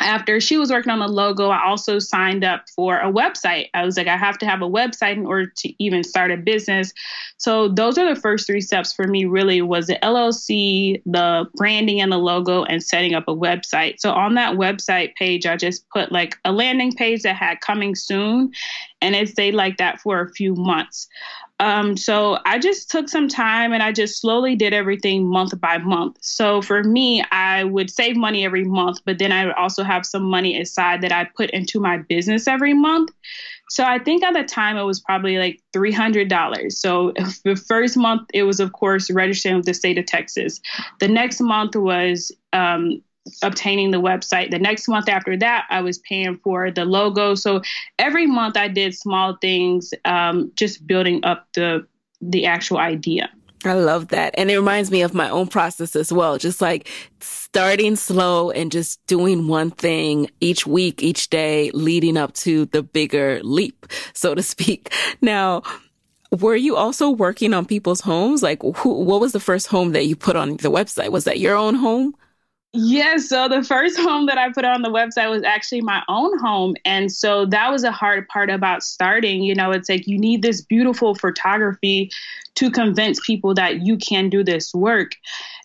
after 0.01 0.41
she 0.41 0.57
was 0.57 0.71
working 0.71 0.91
on 0.91 0.99
the 0.99 1.09
logo, 1.09 1.49
I 1.49 1.65
also 1.65 1.99
signed 1.99 2.45
up 2.45 2.65
for 2.75 2.99
a 2.99 3.13
website. 3.13 3.69
I 3.75 3.85
was 3.85 3.97
like, 3.97 4.07
I 4.07 4.17
have 4.17 4.39
to 4.39 4.47
have 4.47 4.63
a 4.63 4.69
website 4.69 5.17
in 5.17 5.27
order 5.27 5.53
to 5.59 5.85
even 5.85 6.05
start 6.05 6.31
a 6.31 6.37
business. 6.37 6.93
So 7.37 7.69
those 7.69 7.99
are 7.99 8.13
the 8.13 8.21
first 8.21 8.47
three 8.47 8.61
steps 8.61 8.93
for 8.93 9.07
me 9.07 9.25
really 9.25 9.63
was 9.63 9.87
the 9.87 9.99
LLC, 10.03 11.03
the 11.07 11.47
branding 11.57 12.01
and 12.01 12.13
the 12.13 12.19
logo 12.19 12.65
and 12.65 12.83
setting 12.83 13.15
up 13.15 13.25
a 13.29 13.35
website. 13.35 13.95
So 13.99 14.13
on 14.13 14.35
that 14.35 14.57
website 14.57 15.15
page, 15.15 15.47
I 15.47 15.57
just 15.57 15.89
put 15.91 16.13
like 16.13 16.37
a 16.45 16.53
landing 16.53 16.93
page 16.93 17.23
that 17.23 17.37
had 17.37 17.61
coming 17.61 17.95
soon 17.95 18.53
and 19.01 19.17
it 19.17 19.29
stayed 19.29 19.55
like 19.55 19.77
that 19.79 20.01
for 20.01 20.21
a 20.21 20.31
few 20.31 20.55
months. 20.55 21.09
Um, 21.63 21.97
so 21.97 22.41
I 22.45 22.59
just 22.59 22.91
took 22.91 23.09
some 23.09 23.29
time 23.29 23.73
and 23.73 23.85
I 23.85 23.93
just 23.93 24.21
slowly 24.21 24.57
did 24.57 24.75
everything 24.75 25.25
month 25.25 25.59
by 25.61 25.79
month. 25.79 26.19
So 26.21 26.61
for 26.61 26.83
me, 26.83 27.23
I 27.31 27.63
would 27.63 27.89
save 27.89 28.17
money 28.17 28.45
every 28.45 28.65
month, 28.65 28.99
but 29.05 29.21
then 29.21 29.31
I 29.31 29.47
would 29.47 29.55
also 29.55 29.85
have 29.85 30.05
some 30.05 30.25
money 30.25 30.61
aside 30.61 31.03
that 31.03 31.13
I 31.13 31.29
put 31.37 31.51
into 31.51 31.79
my 31.79 31.99
business 31.99 32.49
every 32.49 32.75
month. 32.75 33.13
So 33.71 33.85
I 33.85 34.01
think 34.01 34.25
at 34.25 34.35
the 34.35 34.43
time 34.43 34.77
it 34.77 34.83
was 34.83 34.99
probably 34.99 35.39
like 35.39 35.63
$300. 35.73 36.73
So 36.73 37.13
the 37.45 37.55
first 37.55 37.97
month, 37.97 38.29
it 38.35 38.43
was, 38.43 38.59
of 38.59 38.73
course, 38.73 39.09
registering 39.09 39.55
with 39.55 39.67
the 39.67 39.73
state 39.73 39.99
of 39.99 40.07
Texas. 40.07 40.61
The 40.99 41.07
next 41.07 41.41
month 41.41 41.77
was 41.77 42.33
um, 42.53 43.03
obtaining 43.43 43.91
the 43.91 44.01
website. 44.01 44.51
The 44.51 44.59
next 44.59 44.89
month 44.89 45.09
after 45.09 45.37
that, 45.39 45.67
I 45.71 45.81
was 45.81 45.99
paying 45.99 46.39
for 46.43 46.71
the 46.71 46.85
logo. 46.85 47.35
So 47.35 47.63
every 47.99 48.27
month 48.27 48.57
I 48.57 48.69
did 48.69 48.95
small 48.95 49.37
things, 49.41 49.93
um, 50.05 50.53
just 50.57 50.87
building 50.87 51.25
up 51.25 51.47
the 51.55 51.87
the 52.21 52.47
actual 52.47 52.79
idea. 52.79 53.31
I 53.65 53.75
love 53.75 54.09
that. 54.09 54.35
And 54.37 54.51
it 54.51 54.57
reminds 54.57 54.91
me 54.91 55.03
of 55.03 55.15
my 55.15 55.29
own 55.29 55.47
process 55.47 55.95
as 55.95 56.13
well. 56.13 56.39
Just 56.39 56.61
like 56.61 56.89
starting 57.21 57.97
slow 57.97 58.51
and 58.51 58.73
just 58.73 59.05
doing 59.07 59.47
one 59.47 59.71
thing 59.71 60.31
each 60.41 60.67
week, 60.67 61.03
each 61.03 61.31
day, 61.31 61.71
leading 61.73 62.17
up 62.17 62.33
to 62.35 62.67
the 62.67 62.83
bigger 62.83 63.41
leap, 63.43 63.87
so 64.15 64.35
to 64.35 64.43
speak. 64.43 64.93
Now, 65.25 65.63
were 66.33 66.57
you 66.57 66.75
also 66.75 67.11
working 67.11 67.55
on 67.55 67.65
people's 67.65 68.01
homes? 68.01 68.43
Like, 68.43 68.61
who, 68.63 69.05
what 69.05 69.21
was 69.21 69.33
the 69.33 69.41
first 69.41 69.69
home 69.69 69.93
that 69.93 70.07
you 70.07 70.17
put 70.17 70.35
on 70.35 70.57
the 70.57 70.71
website? 70.71 71.11
Was 71.11 71.25
that 71.25 71.39
your 71.39 71.55
own 71.55 71.77
home? 71.77 72.15
Yes. 72.75 73.29
So 73.29 73.49
the 73.49 73.63
first 73.63 73.99
home 74.01 74.27
that 74.27 74.39
I 74.39 74.51
put 74.53 74.65
on 74.65 74.83
the 74.83 74.89
website 74.89 75.31
was 75.31 75.43
actually 75.43 75.83
my 75.83 76.03
own 76.09 76.39
home. 76.39 76.75
And 76.85 77.13
so 77.13 77.45
that 77.47 77.71
was 77.71 77.85
a 77.85 77.93
hard 77.93 78.27
part 78.29 78.51
about 78.51 78.83
starting. 78.83 79.43
You 79.43 79.55
know, 79.55 79.71
it's 79.73 79.89
like 79.89 80.07
you 80.07 80.19
need 80.19 80.43
this 80.43 80.63
beautiful 80.63 81.15
photography 81.15 82.11
to 82.55 82.71
convince 82.71 83.25
people 83.27 83.55
that 83.55 83.83
you 83.83 83.97
can 83.97 84.29
do 84.29 84.43
this 84.43 84.75
work. 84.75 85.13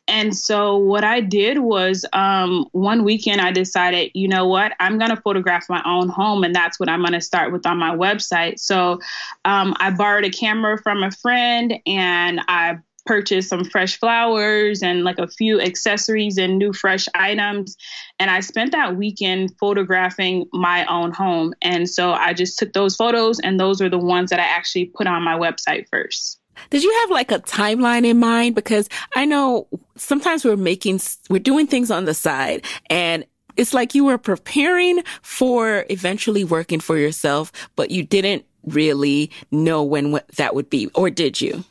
And 0.09 0.35
so 0.35 0.77
what 0.77 1.03
I 1.03 1.19
did 1.19 1.59
was 1.59 2.05
um, 2.13 2.65
one 2.71 3.03
weekend 3.03 3.41
I 3.41 3.51
decided, 3.51 4.11
you 4.13 4.27
know 4.29 4.47
what, 4.47 4.71
I'm 4.79 4.97
going 4.97 5.09
to 5.09 5.21
photograph 5.21 5.65
my 5.69 5.81
own 5.85 6.07
home, 6.07 6.45
and 6.45 6.55
that's 6.55 6.79
what 6.79 6.87
I'm 6.87 7.01
going 7.01 7.11
to 7.11 7.19
start 7.19 7.51
with 7.51 7.65
on 7.65 7.77
my 7.77 7.93
website. 7.93 8.57
So 8.57 9.01
um, 9.43 9.75
I 9.79 9.91
borrowed 9.91 10.23
a 10.23 10.29
camera 10.29 10.81
from 10.81 11.03
a 11.03 11.11
friend, 11.11 11.73
and 11.85 12.39
I 12.47 12.77
purchased 13.07 13.49
some 13.49 13.63
fresh 13.63 13.97
flowers 13.97 14.83
and 14.83 15.03
like 15.03 15.17
a 15.17 15.27
few 15.27 15.59
accessories 15.59 16.37
and 16.37 16.57
new 16.59 16.73
fresh 16.73 17.07
items. 17.15 17.75
And 18.19 18.29
I 18.29 18.41
spent 18.41 18.71
that 18.73 18.95
weekend 18.95 19.55
photographing 19.59 20.47
my 20.53 20.85
own 20.85 21.11
home. 21.11 21.53
And 21.61 21.89
so 21.89 22.11
I 22.11 22.33
just 22.33 22.59
took 22.59 22.73
those 22.73 22.95
photos, 22.95 23.39
and 23.39 23.59
those 23.59 23.81
are 23.81 23.89
the 23.89 23.97
ones 23.97 24.29
that 24.29 24.39
I 24.39 24.43
actually 24.43 24.85
put 24.85 25.07
on 25.07 25.23
my 25.23 25.37
website 25.37 25.87
first. 25.89 26.39
Did 26.69 26.83
you 26.83 26.91
have 27.01 27.11
like 27.11 27.31
a 27.31 27.39
timeline 27.39 28.05
in 28.05 28.19
mind? 28.19 28.55
Because 28.55 28.89
I 29.15 29.25
know 29.25 29.67
sometimes 29.95 30.43
we're 30.43 30.55
making, 30.55 30.99
we're 31.29 31.39
doing 31.39 31.67
things 31.67 31.91
on 31.91 32.05
the 32.05 32.13
side 32.13 32.65
and 32.89 33.25
it's 33.57 33.73
like 33.73 33.95
you 33.95 34.05
were 34.05 34.17
preparing 34.17 35.03
for 35.21 35.85
eventually 35.89 36.43
working 36.43 36.79
for 36.79 36.97
yourself, 36.97 37.51
but 37.75 37.91
you 37.91 38.03
didn't 38.03 38.45
really 38.63 39.31
know 39.51 39.83
when 39.83 40.19
that 40.35 40.53
would 40.55 40.69
be, 40.69 40.87
or 40.93 41.09
did 41.09 41.41
you? 41.41 41.63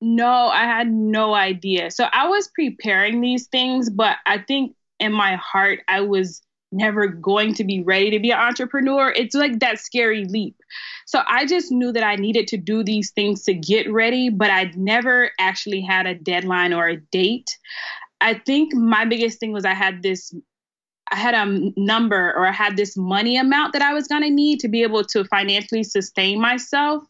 No, 0.00 0.48
I 0.48 0.64
had 0.64 0.90
no 0.90 1.34
idea. 1.34 1.90
So 1.90 2.06
I 2.12 2.28
was 2.28 2.48
preparing 2.48 3.20
these 3.20 3.46
things, 3.46 3.88
but 3.90 4.16
I 4.26 4.38
think 4.38 4.74
in 5.00 5.12
my 5.12 5.36
heart, 5.36 5.80
I 5.88 6.02
was 6.02 6.42
never 6.72 7.06
going 7.06 7.54
to 7.54 7.64
be 7.64 7.82
ready 7.82 8.10
to 8.10 8.18
be 8.18 8.30
an 8.30 8.38
entrepreneur. 8.38 9.12
It's 9.14 9.34
like 9.34 9.60
that 9.60 9.78
scary 9.78 10.24
leap. 10.24 10.56
So 11.06 11.22
I 11.26 11.46
just 11.46 11.70
knew 11.70 11.92
that 11.92 12.02
I 12.02 12.16
needed 12.16 12.48
to 12.48 12.56
do 12.56 12.82
these 12.82 13.12
things 13.12 13.44
to 13.44 13.54
get 13.54 13.90
ready, 13.90 14.28
but 14.28 14.50
I 14.50 14.72
never 14.74 15.30
actually 15.38 15.80
had 15.80 16.06
a 16.06 16.14
deadline 16.14 16.72
or 16.72 16.88
a 16.88 16.96
date. 16.96 17.56
I 18.20 18.34
think 18.34 18.74
my 18.74 19.04
biggest 19.04 19.38
thing 19.38 19.52
was 19.52 19.64
I 19.64 19.74
had 19.74 20.02
this 20.02 20.34
I 21.12 21.16
had 21.16 21.34
a 21.34 21.70
number 21.76 22.32
or 22.34 22.46
I 22.46 22.52
had 22.52 22.78
this 22.78 22.96
money 22.96 23.36
amount 23.36 23.74
that 23.74 23.82
I 23.82 23.92
was 23.92 24.08
going 24.08 24.22
to 24.22 24.30
need 24.30 24.58
to 24.60 24.68
be 24.68 24.82
able 24.82 25.04
to 25.04 25.24
financially 25.26 25.84
sustain 25.84 26.40
myself 26.40 27.04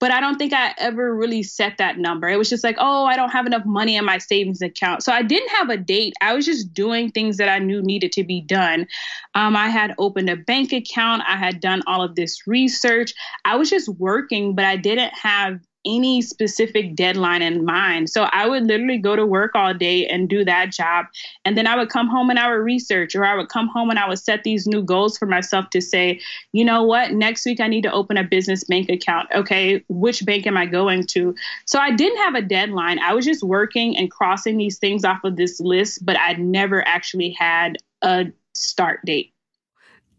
but 0.00 0.10
I 0.10 0.20
don't 0.20 0.38
think 0.38 0.54
I 0.54 0.74
ever 0.78 1.14
really 1.14 1.42
set 1.42 1.76
that 1.76 1.98
number. 1.98 2.28
It 2.28 2.38
was 2.38 2.48
just 2.48 2.64
like, 2.64 2.76
oh, 2.78 3.04
I 3.04 3.16
don't 3.16 3.28
have 3.28 3.46
enough 3.46 3.66
money 3.66 3.96
in 3.96 4.04
my 4.04 4.16
savings 4.18 4.62
account. 4.62 5.02
So 5.02 5.12
I 5.12 5.22
didn't 5.22 5.50
have 5.50 5.68
a 5.68 5.76
date. 5.76 6.14
I 6.22 6.32
was 6.34 6.46
just 6.46 6.72
doing 6.72 7.10
things 7.10 7.36
that 7.36 7.50
I 7.50 7.58
knew 7.58 7.82
needed 7.82 8.10
to 8.12 8.24
be 8.24 8.40
done. 8.40 8.88
Um, 9.34 9.54
I 9.54 9.68
had 9.68 9.94
opened 9.98 10.30
a 10.30 10.36
bank 10.36 10.72
account, 10.72 11.22
I 11.28 11.36
had 11.36 11.60
done 11.60 11.82
all 11.86 12.02
of 12.02 12.16
this 12.16 12.46
research. 12.46 13.12
I 13.44 13.56
was 13.56 13.68
just 13.68 13.88
working, 13.88 14.54
but 14.54 14.64
I 14.64 14.76
didn't 14.76 15.12
have 15.14 15.60
any 15.86 16.20
specific 16.20 16.94
deadline 16.94 17.42
in 17.42 17.64
mind. 17.64 18.10
So 18.10 18.24
I 18.24 18.46
would 18.46 18.64
literally 18.64 18.98
go 18.98 19.16
to 19.16 19.24
work 19.24 19.54
all 19.54 19.72
day 19.72 20.06
and 20.06 20.28
do 20.28 20.44
that 20.44 20.72
job. 20.72 21.06
And 21.44 21.56
then 21.56 21.66
I 21.66 21.76
would 21.76 21.88
come 21.88 22.08
home 22.08 22.28
and 22.30 22.38
I 22.38 22.50
would 22.50 22.62
research, 22.62 23.14
or 23.14 23.24
I 23.24 23.34
would 23.34 23.48
come 23.48 23.68
home 23.68 23.90
and 23.90 23.98
I 23.98 24.08
would 24.08 24.18
set 24.18 24.44
these 24.44 24.66
new 24.66 24.82
goals 24.82 25.16
for 25.16 25.26
myself 25.26 25.70
to 25.70 25.80
say, 25.80 26.20
you 26.52 26.64
know 26.64 26.82
what, 26.82 27.12
next 27.12 27.46
week 27.46 27.60
I 27.60 27.66
need 27.66 27.82
to 27.82 27.92
open 27.92 28.16
a 28.16 28.24
business 28.24 28.64
bank 28.64 28.90
account. 28.90 29.28
Okay, 29.34 29.82
which 29.88 30.24
bank 30.26 30.46
am 30.46 30.56
I 30.56 30.66
going 30.66 31.06
to? 31.08 31.34
So 31.64 31.78
I 31.78 31.90
didn't 31.90 32.18
have 32.18 32.34
a 32.34 32.42
deadline. 32.42 32.98
I 32.98 33.14
was 33.14 33.24
just 33.24 33.42
working 33.42 33.96
and 33.96 34.10
crossing 34.10 34.58
these 34.58 34.78
things 34.78 35.04
off 35.04 35.24
of 35.24 35.36
this 35.36 35.60
list, 35.60 36.04
but 36.04 36.18
I 36.18 36.34
never 36.34 36.86
actually 36.86 37.30
had 37.30 37.78
a 38.02 38.26
start 38.54 39.04
date. 39.04 39.32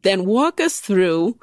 Then 0.01 0.25
walk 0.25 0.59
us 0.59 0.79
through 0.79 1.37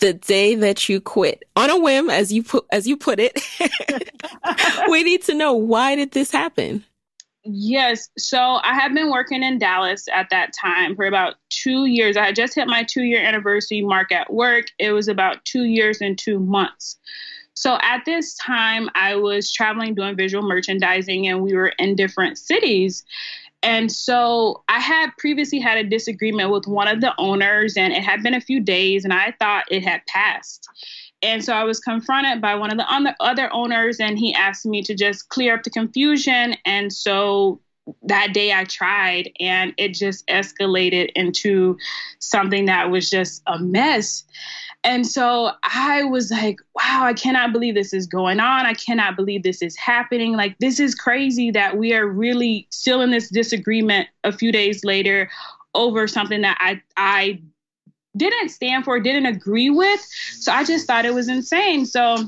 the 0.00 0.14
day 0.14 0.54
that 0.54 0.88
you 0.88 1.00
quit 1.00 1.44
on 1.56 1.70
a 1.70 1.78
whim, 1.78 2.10
as 2.10 2.32
you 2.32 2.42
put, 2.42 2.66
as 2.70 2.86
you 2.86 2.96
put 2.96 3.18
it. 3.20 3.40
we 4.88 5.02
need 5.02 5.22
to 5.24 5.34
know 5.34 5.54
why 5.54 5.96
did 5.96 6.12
this 6.12 6.30
happen? 6.30 6.84
Yes. 7.44 8.08
So 8.16 8.38
I 8.38 8.72
had 8.72 8.94
been 8.94 9.10
working 9.10 9.42
in 9.42 9.58
Dallas 9.58 10.06
at 10.12 10.30
that 10.30 10.54
time 10.58 10.96
for 10.96 11.04
about 11.04 11.34
two 11.50 11.84
years. 11.84 12.16
I 12.16 12.26
had 12.26 12.36
just 12.36 12.54
hit 12.54 12.66
my 12.66 12.84
two 12.84 13.02
year 13.02 13.22
anniversary 13.22 13.82
mark 13.82 14.12
at 14.12 14.32
work. 14.32 14.66
It 14.78 14.92
was 14.92 15.08
about 15.08 15.44
two 15.44 15.64
years 15.64 16.00
and 16.00 16.18
two 16.18 16.38
months. 16.38 16.96
So 17.52 17.78
at 17.82 18.04
this 18.04 18.34
time, 18.36 18.88
I 18.94 19.16
was 19.16 19.52
traveling 19.52 19.94
doing 19.94 20.16
visual 20.16 20.46
merchandising 20.46 21.28
and 21.28 21.42
we 21.42 21.54
were 21.54 21.72
in 21.78 21.94
different 21.94 22.38
cities. 22.38 23.04
And 23.64 23.90
so 23.90 24.62
I 24.68 24.78
had 24.78 25.10
previously 25.16 25.58
had 25.58 25.78
a 25.78 25.84
disagreement 25.84 26.50
with 26.50 26.66
one 26.66 26.86
of 26.86 27.00
the 27.00 27.14
owners, 27.18 27.76
and 27.76 27.92
it 27.92 28.04
had 28.04 28.22
been 28.22 28.34
a 28.34 28.40
few 28.40 28.60
days, 28.60 29.04
and 29.04 29.12
I 29.12 29.34
thought 29.38 29.64
it 29.70 29.82
had 29.82 30.04
passed. 30.06 30.68
And 31.22 31.42
so 31.42 31.54
I 31.54 31.64
was 31.64 31.80
confronted 31.80 32.42
by 32.42 32.54
one 32.56 32.70
of 32.70 32.76
the 32.76 33.14
other 33.20 33.50
owners, 33.52 33.98
and 33.98 34.18
he 34.18 34.34
asked 34.34 34.66
me 34.66 34.82
to 34.82 34.94
just 34.94 35.30
clear 35.30 35.54
up 35.54 35.62
the 35.62 35.70
confusion. 35.70 36.56
And 36.66 36.92
so 36.92 37.60
that 38.02 38.34
day 38.34 38.52
I 38.52 38.64
tried, 38.64 39.30
and 39.40 39.72
it 39.78 39.94
just 39.94 40.26
escalated 40.26 41.10
into 41.14 41.78
something 42.18 42.66
that 42.66 42.90
was 42.90 43.08
just 43.08 43.42
a 43.46 43.58
mess. 43.58 44.24
And 44.84 45.06
so 45.06 45.50
I 45.62 46.04
was 46.04 46.30
like, 46.30 46.60
wow, 46.76 47.04
I 47.04 47.14
cannot 47.14 47.52
believe 47.52 47.74
this 47.74 47.94
is 47.94 48.06
going 48.06 48.38
on. 48.38 48.66
I 48.66 48.74
cannot 48.74 49.16
believe 49.16 49.42
this 49.42 49.62
is 49.62 49.74
happening. 49.78 50.36
Like, 50.36 50.58
this 50.58 50.78
is 50.78 50.94
crazy 50.94 51.50
that 51.52 51.78
we 51.78 51.94
are 51.94 52.06
really 52.06 52.66
still 52.70 53.00
in 53.00 53.10
this 53.10 53.30
disagreement 53.30 54.08
a 54.24 54.30
few 54.30 54.52
days 54.52 54.84
later 54.84 55.30
over 55.74 56.06
something 56.06 56.42
that 56.42 56.58
I, 56.60 56.82
I 56.98 57.40
didn't 58.14 58.50
stand 58.50 58.84
for, 58.84 59.00
didn't 59.00 59.26
agree 59.26 59.70
with. 59.70 60.00
So 60.32 60.52
I 60.52 60.64
just 60.64 60.86
thought 60.86 61.06
it 61.06 61.14
was 61.14 61.28
insane. 61.28 61.86
So, 61.86 62.18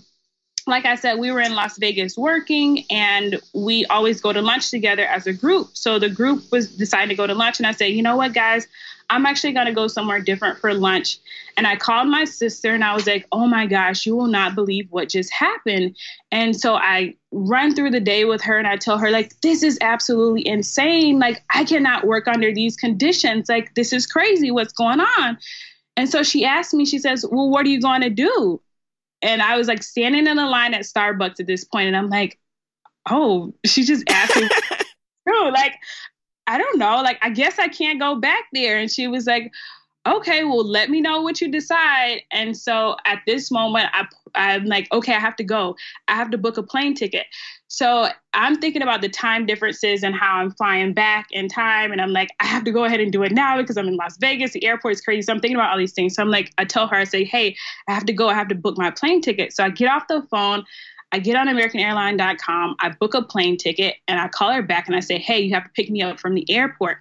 like 0.67 0.85
I 0.85 0.97
said, 0.97 1.19
we 1.19 1.31
were 1.31 1.41
in 1.41 1.55
Las 1.55 1.79
Vegas 1.79 2.17
working 2.17 2.85
and 2.91 3.39
we 3.55 3.85
always 3.87 4.21
go 4.21 4.33
to 4.33 4.43
lunch 4.43 4.71
together 4.71 5.05
as 5.05 5.27
a 5.27 5.33
group. 5.33 5.69
So 5.75 5.99
the 5.99 6.09
group 6.09 6.51
was 6.51 6.75
deciding 6.75 7.11
to 7.11 7.15
go 7.15 7.27
to 7.27 7.35
lunch. 7.35 7.61
And 7.61 7.67
I 7.67 7.73
said, 7.73 7.93
you 7.93 8.03
know 8.03 8.17
what, 8.17 8.35
guys, 8.35 8.67
I'm 9.09 9.27
actually 9.27 9.53
going 9.53 9.67
to 9.67 9.73
go 9.73 9.89
somewhere 9.89 10.21
different 10.21 10.59
for 10.59 10.75
lunch. 10.75 11.19
And 11.57 11.67
I 11.67 11.77
called 11.77 12.09
my 12.09 12.25
sister 12.25 12.75
and 12.75 12.85
I 12.85 12.95
was 12.95 13.07
like, 13.07 13.27
oh 13.33 13.47
my 13.47 13.67
gosh, 13.67 14.05
you 14.05 14.17
will 14.17 14.27
not 14.27 14.55
believe 14.55 14.89
what 14.91 15.09
just 15.09 15.33
happened. 15.33 15.97
And 16.31 16.55
so 16.55 16.75
I 16.75 17.15
run 17.33 17.75
through 17.75 17.91
the 17.91 18.01
day 18.01 18.25
with 18.25 18.43
her 18.43 18.59
and 18.59 18.67
I 18.67 18.77
tell 18.77 18.99
her, 18.99 19.11
like, 19.11 19.41
this 19.41 19.63
is 19.63 19.79
absolutely 19.81 20.47
insane. 20.47 21.19
Like, 21.19 21.43
I 21.51 21.65
cannot 21.65 22.07
work 22.07 22.29
under 22.29 22.53
these 22.53 22.77
conditions. 22.77 23.49
Like, 23.49 23.75
this 23.75 23.93
is 23.93 24.07
crazy. 24.07 24.51
What's 24.51 24.73
going 24.73 25.01
on? 25.01 25.39
And 25.97 26.09
so 26.09 26.23
she 26.23 26.45
asked 26.45 26.75
me, 26.75 26.85
she 26.85 26.99
says, 26.99 27.25
Well, 27.31 27.49
what 27.49 27.65
are 27.67 27.71
you 27.71 27.81
going 27.81 28.03
to 28.03 28.11
do? 28.11 28.61
And 29.23 29.41
I 29.41 29.57
was 29.57 29.67
like 29.67 29.83
standing 29.83 30.27
in 30.27 30.39
a 30.39 30.49
line 30.49 30.75
at 30.75 30.83
Starbucks 30.83 31.41
at 31.41 31.47
this 31.47 31.65
point, 31.65 31.87
and 31.89 31.97
I'm 31.97 32.11
like, 32.11 32.39
Oh, 33.09 33.55
she 33.65 33.85
just 33.85 34.05
asked 34.11 34.37
me. 34.37 34.49
like, 35.51 35.75
I 36.47 36.59
don't 36.59 36.79
know. 36.79 37.03
Like, 37.03 37.19
I 37.23 37.31
guess 37.31 37.59
I 37.59 37.69
can't 37.69 37.99
go 37.99 38.17
back 38.17 38.45
there. 38.53 38.79
And 38.79 38.91
she 38.91 39.09
was 39.09 39.27
like, 39.27 39.53
okay, 40.07 40.45
well, 40.45 40.65
let 40.65 40.89
me 40.89 41.01
know 41.01 41.21
what 41.21 41.41
you 41.41 41.51
decide. 41.51 42.23
And 42.31 42.57
so 42.57 42.97
at 43.05 43.23
this 43.27 43.51
moment, 43.51 43.89
I, 43.93 44.07
I'm 44.35 44.65
like, 44.65 44.91
okay, 44.93 45.15
I 45.15 45.19
have 45.19 45.37
to 45.37 45.45
go. 45.45 45.77
I 46.07 46.15
have 46.15 46.31
to 46.31 46.39
book 46.39 46.57
a 46.57 46.63
plane 46.63 46.95
ticket. 46.95 47.27
So 47.69 48.09
I'm 48.33 48.57
thinking 48.61 48.83
about 48.83 49.01
the 49.01 49.09
time 49.09 49.47
differences 49.47 50.05
and 50.05 50.15
how 50.15 50.37
I'm 50.37 50.53
flying 50.53 50.95
back 50.95 51.27
in 51.33 51.49
time. 51.49 51.91
And 51.91 52.01
I'm 52.01 52.13
like, 52.13 52.29
I 52.39 52.47
have 52.47 52.63
to 52.65 52.71
go 52.71 52.85
ahead 52.85 53.01
and 53.01 53.11
do 53.11 53.25
it 53.25 53.33
now 53.33 53.57
because 53.61 53.77
I'm 53.77 53.89
in 53.89 53.97
Las 53.97 54.17
Vegas. 54.19 54.53
The 54.53 54.65
airport 54.65 54.95
is 54.95 55.01
crazy. 55.01 55.23
So 55.23 55.33
I'm 55.33 55.41
thinking 55.41 55.57
about 55.57 55.73
all 55.73 55.79
these 55.79 55.93
things. 55.93 56.15
So 56.15 56.23
I'm 56.23 56.31
like, 56.31 56.53
I 56.59 56.65
tell 56.65 56.87
her, 56.87 56.97
I 56.97 57.05
say, 57.05 57.25
hey, 57.25 57.57
I 57.89 57.93
have 57.93 58.07
to 58.07 58.13
go. 58.13 58.29
I 58.29 58.35
have 58.35 58.49
to 58.49 58.55
book 58.55 58.79
my 58.79 58.93
plane 58.93 59.21
ticket. 59.21 59.53
So 59.53 59.65
I 59.65 59.71
get 59.71 59.91
off 59.91 60.07
the 60.09 60.23
phone. 60.31 60.65
I 61.17 61.19
get 61.19 61.35
on 61.35 61.49
AmericanAirline.com. 61.49 62.77
I 62.79 62.91
book 62.91 63.15
a 63.15 63.23
plane 63.23 63.57
ticket 63.57 63.95
and 64.07 64.21
I 64.21 64.29
call 64.29 64.53
her 64.53 64.61
back 64.61 64.87
and 64.87 64.95
I 64.95 65.01
say, 65.01 65.17
hey, 65.17 65.41
you 65.41 65.55
have 65.55 65.65
to 65.65 65.71
pick 65.71 65.89
me 65.89 66.03
up 66.03 66.21
from 66.21 66.35
the 66.35 66.45
airport. 66.51 66.99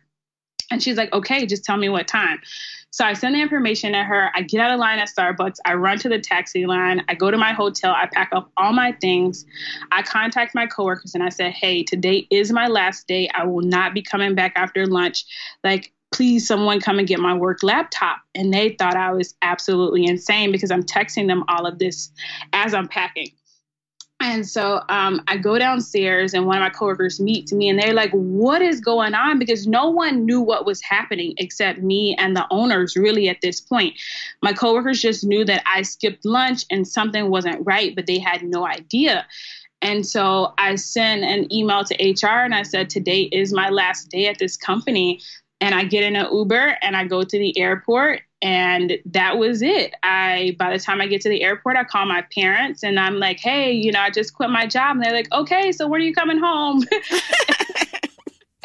And 0.72 0.82
she's 0.82 0.96
like, 0.96 1.12
okay, 1.12 1.46
just 1.46 1.66
tell 1.66 1.76
me 1.76 1.90
what 1.90 2.08
time. 2.08 2.40
So 2.92 3.04
I 3.04 3.12
send 3.12 3.36
the 3.36 3.42
information 3.42 3.92
to 3.92 4.06
her. 4.06 4.32
I 4.34 4.44
get 4.44 4.62
out 4.62 4.72
of 4.72 4.80
line 4.80 5.00
at 5.00 5.10
Starbucks. 5.10 5.58
I 5.66 5.74
run 5.74 6.00
to 6.00 6.08
the 6.08 6.18
taxi 6.18 6.66
line. 6.66 7.04
I 7.10 7.14
go 7.14 7.30
to 7.30 7.36
my 7.36 7.52
hotel. 7.52 7.92
I 7.92 8.08
pack 8.10 8.30
up 8.32 8.50
all 8.56 8.72
my 8.72 8.94
things. 9.02 9.46
I 9.92 10.02
contact 10.02 10.56
my 10.56 10.66
coworkers 10.66 11.14
and 11.14 11.22
I 11.22 11.28
said, 11.28 11.52
hey, 11.52 11.84
today 11.84 12.26
is 12.32 12.54
my 12.54 12.68
last 12.68 13.10
day. 13.10 13.28
I 13.36 13.46
will 13.46 13.66
not 13.66 13.94
be 13.94 14.02
coming 14.02 14.34
back 14.34 14.54
after 14.56 14.88
lunch. 14.88 15.26
Like, 15.62 15.92
please, 16.14 16.48
someone 16.48 16.80
come 16.80 17.00
and 17.00 17.08
get 17.08 17.20
my 17.20 17.34
work 17.34 17.64
laptop. 17.64 18.20
And 18.34 18.54
they 18.54 18.78
thought 18.80 18.96
I 18.96 19.12
was 19.12 19.36
absolutely 19.42 20.06
insane 20.06 20.54
because 20.54 20.72
I'm 20.72 20.84
texting 20.84 21.28
them 21.28 21.44
all 21.50 21.66
of 21.66 21.80
this 21.80 22.12
as 22.54 22.74
I'm 22.74 22.88
packing. 22.88 23.32
And 24.28 24.48
so 24.48 24.82
um, 24.90 25.22
I 25.28 25.38
go 25.38 25.60
downstairs, 25.60 26.34
and 26.34 26.48
one 26.48 26.58
of 26.58 26.62
my 26.62 26.72
coworkers 26.72 27.20
meets 27.20 27.54
me, 27.54 27.70
and 27.70 27.80
they're 27.80 27.94
like, 27.94 28.10
"What 28.12 28.60
is 28.64 28.80
going 28.80 29.14
on?" 29.14 29.38
Because 29.38 29.68
no 29.68 29.88
one 29.88 30.26
knew 30.26 30.42
what 30.42 30.66
was 30.66 30.82
happening 30.82 31.36
except 31.38 31.84
me 31.84 32.16
and 32.18 32.36
the 32.36 32.48
owners. 32.50 32.96
Really, 32.96 33.30
at 33.30 33.42
this 33.42 33.62
point, 33.62 33.94
my 34.42 34.52
coworkers 34.52 35.00
just 35.00 35.24
knew 35.24 35.46
that 35.46 35.62
I 35.68 35.84
skipped 35.84 36.26
lunch 36.26 36.66
and 36.72 36.88
something 36.88 37.30
wasn't 37.30 37.64
right, 37.68 37.96
but 37.96 38.08
they 38.08 38.18
had 38.18 38.42
no 38.42 38.66
idea. 38.66 39.28
And 39.84 40.04
so 40.04 40.56
I 40.58 40.74
sent 40.74 41.24
an 41.24 41.54
email 41.54 41.84
to 41.84 41.94
HR, 41.94 42.44
and 42.44 42.56
I 42.56 42.64
said, 42.64 42.90
"Today 42.90 43.30
is 43.32 43.54
my 43.54 43.70
last 43.70 44.10
day 44.10 44.26
at 44.26 44.40
this 44.40 44.58
company." 44.58 45.22
And 45.62 45.76
I 45.76 45.84
get 45.84 46.04
in 46.04 46.16
an 46.16 46.28
Uber 46.34 46.78
and 46.82 46.98
I 46.98 47.06
go 47.06 47.24
to 47.24 47.40
the 47.40 47.58
airport 47.58 48.22
and 48.46 49.00
that 49.06 49.40
was 49.40 49.64
it 49.64 49.96
i 50.04 50.56
by 50.60 50.72
the 50.72 50.78
time 50.78 51.02
i 51.02 51.08
get 51.08 51.20
to 51.20 51.30
the 51.30 51.42
airport 51.42 51.76
i 51.76 51.84
call 51.84 52.06
my 52.06 52.24
parents 52.34 52.84
and 52.84 53.00
i'm 53.00 53.18
like 53.18 53.40
hey 53.40 53.72
you 53.72 53.92
know 53.92 54.00
i 54.00 54.12
just 54.12 54.36
quit 54.36 54.52
my 54.52 54.68
job 54.68 54.96
and 54.96 55.04
they're 55.04 55.12
like 55.12 55.32
okay 55.34 55.72
so 55.72 55.88
when 55.88 56.00
are 56.00 56.04
you 56.04 56.14
coming 56.14 56.38
home 56.38 56.84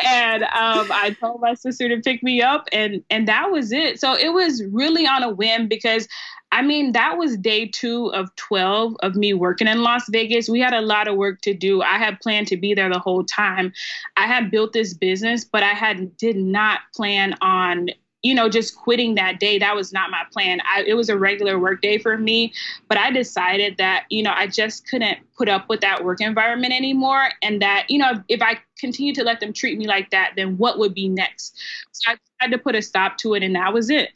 and 0.07 0.43
um, 0.43 0.87
i 0.93 1.16
told 1.19 1.40
my 1.40 1.55
sister 1.55 1.88
to 1.88 1.99
pick 2.03 2.23
me 2.23 2.43
up 2.43 2.69
and 2.73 3.03
and 3.09 3.27
that 3.27 3.51
was 3.51 3.73
it 3.73 3.99
so 3.99 4.14
it 4.14 4.35
was 4.35 4.62
really 4.71 5.07
on 5.07 5.23
a 5.23 5.31
whim 5.31 5.66
because 5.66 6.07
I 6.53 6.62
mean, 6.62 6.93
that 6.93 7.16
was 7.16 7.37
day 7.37 7.66
two 7.66 8.12
of 8.12 8.35
12 8.35 8.97
of 9.03 9.14
me 9.14 9.35
working 9.35 9.69
in 9.69 9.83
Las 9.83 10.03
Vegas. 10.09 10.49
We 10.49 10.59
had 10.59 10.75
a 10.75 10.81
lot 10.81 11.07
of 11.07 11.16
work 11.16 11.40
to 11.43 11.55
do. 11.55 11.81
I 11.81 11.97
had 11.97 12.19
planned 12.21 12.49
to 12.49 12.57
be 12.57 12.75
there 12.75 12.93
the 12.93 12.99
whole 12.99 13.23
time. 13.23 13.73
I 14.16 14.27
had 14.27 14.51
built 14.51 14.73
this 14.73 14.93
business, 14.93 15.45
but 15.45 15.62
I 15.62 15.75
had 15.75 16.16
did 16.16 16.37
not 16.37 16.81
plan 16.93 17.37
on 17.40 17.90
you 18.23 18.35
know, 18.35 18.49
just 18.49 18.77
quitting 18.77 19.15
that 19.15 19.41
day, 19.41 19.59
that 19.59 19.75
was 19.75 19.93
not 19.93 20.11
my 20.11 20.23
plan. 20.33 20.61
I, 20.61 20.83
it 20.83 20.95
was 20.95 21.09
a 21.09 21.17
regular 21.17 21.59
work 21.59 21.81
day 21.81 21.99
for 21.99 22.19
me, 22.19 22.53
but 22.89 22.99
I 22.99 23.11
decided 23.11 23.77
that, 23.79 24.05
you 24.11 24.23
know, 24.23 24.33
I 24.35 24.47
just 24.47 24.87
couldn't 24.87 25.19
put 25.37 25.49
up 25.49 25.69
with 25.69 25.81
that 25.81 26.05
work 26.05 26.21
environment 26.21 26.75
anymore. 26.75 27.31
And 27.43 27.63
that, 27.63 27.87
you 27.89 27.99
know, 27.99 28.23
if 28.29 28.43
I 28.43 28.59
continue 28.79 29.15
to 29.15 29.25
let 29.25 29.41
them 29.41 29.53
treat 29.53 29.79
me 29.79 29.87
like 29.87 30.11
that, 30.11 30.33
then 30.37 30.59
what 30.59 30.79
would 30.79 30.95
be 30.95 31.09
next? 31.09 31.59
So 31.93 32.13
I 32.13 32.17
had 32.39 32.51
to 32.51 32.59
put 32.59 32.75
a 32.75 32.83
stop 32.83 33.17
to 33.19 33.35
it, 33.35 33.43
and 33.43 33.55
that 33.55 33.73
was 33.73 33.91
it. 33.91 34.11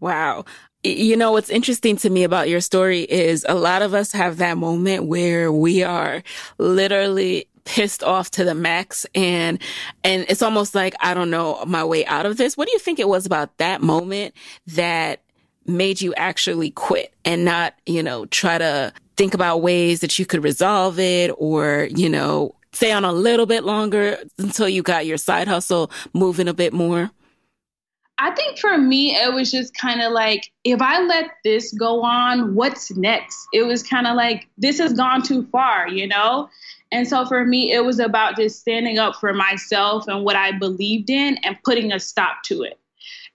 Wow. 0.00 0.44
You 0.82 1.16
know, 1.16 1.32
what's 1.32 1.48
interesting 1.48 1.96
to 1.98 2.10
me 2.10 2.24
about 2.24 2.48
your 2.48 2.60
story 2.60 3.02
is 3.02 3.46
a 3.48 3.54
lot 3.54 3.82
of 3.82 3.94
us 3.94 4.12
have 4.12 4.36
that 4.38 4.58
moment 4.58 5.04
where 5.04 5.50
we 5.50 5.82
are 5.82 6.22
literally 6.58 7.46
pissed 7.64 8.02
off 8.02 8.30
to 8.30 8.44
the 8.44 8.54
max 8.54 9.06
and 9.14 9.58
and 10.02 10.26
it's 10.28 10.42
almost 10.42 10.74
like 10.74 10.94
I 11.00 11.14
don't 11.14 11.30
know 11.30 11.64
my 11.66 11.84
way 11.84 12.04
out 12.06 12.26
of 12.26 12.36
this. 12.36 12.56
What 12.56 12.68
do 12.68 12.72
you 12.72 12.78
think 12.78 12.98
it 12.98 13.08
was 13.08 13.26
about 13.26 13.56
that 13.58 13.80
moment 13.80 14.34
that 14.66 15.20
made 15.66 16.00
you 16.00 16.14
actually 16.14 16.70
quit 16.70 17.14
and 17.24 17.44
not, 17.44 17.74
you 17.86 18.02
know, 18.02 18.26
try 18.26 18.58
to 18.58 18.92
think 19.16 19.34
about 19.34 19.62
ways 19.62 20.00
that 20.00 20.18
you 20.18 20.26
could 20.26 20.42
resolve 20.42 20.98
it 20.98 21.30
or, 21.38 21.88
you 21.90 22.08
know, 22.08 22.54
stay 22.72 22.92
on 22.92 23.04
a 23.04 23.12
little 23.12 23.46
bit 23.46 23.64
longer 23.64 24.18
until 24.38 24.68
you 24.68 24.82
got 24.82 25.06
your 25.06 25.16
side 25.16 25.48
hustle 25.48 25.90
moving 26.12 26.48
a 26.48 26.54
bit 26.54 26.72
more? 26.72 27.10
I 28.18 28.30
think 28.30 28.58
for 28.58 28.78
me, 28.78 29.16
it 29.16 29.32
was 29.32 29.50
just 29.50 29.76
kind 29.76 30.00
of 30.00 30.12
like, 30.12 30.52
if 30.62 30.80
I 30.80 31.00
let 31.00 31.30
this 31.42 31.72
go 31.72 32.02
on, 32.02 32.54
what's 32.54 32.94
next? 32.96 33.36
It 33.52 33.64
was 33.64 33.82
kind 33.82 34.06
of 34.06 34.14
like, 34.14 34.48
this 34.56 34.78
has 34.78 34.92
gone 34.92 35.22
too 35.22 35.46
far, 35.50 35.88
you 35.88 36.06
know? 36.06 36.48
And 36.92 37.08
so 37.08 37.24
for 37.26 37.44
me, 37.44 37.72
it 37.72 37.84
was 37.84 37.98
about 37.98 38.36
just 38.36 38.60
standing 38.60 38.98
up 38.98 39.16
for 39.16 39.32
myself 39.32 40.06
and 40.06 40.24
what 40.24 40.36
I 40.36 40.52
believed 40.52 41.10
in 41.10 41.38
and 41.38 41.58
putting 41.64 41.92
a 41.92 41.98
stop 41.98 42.42
to 42.44 42.62
it. 42.62 42.78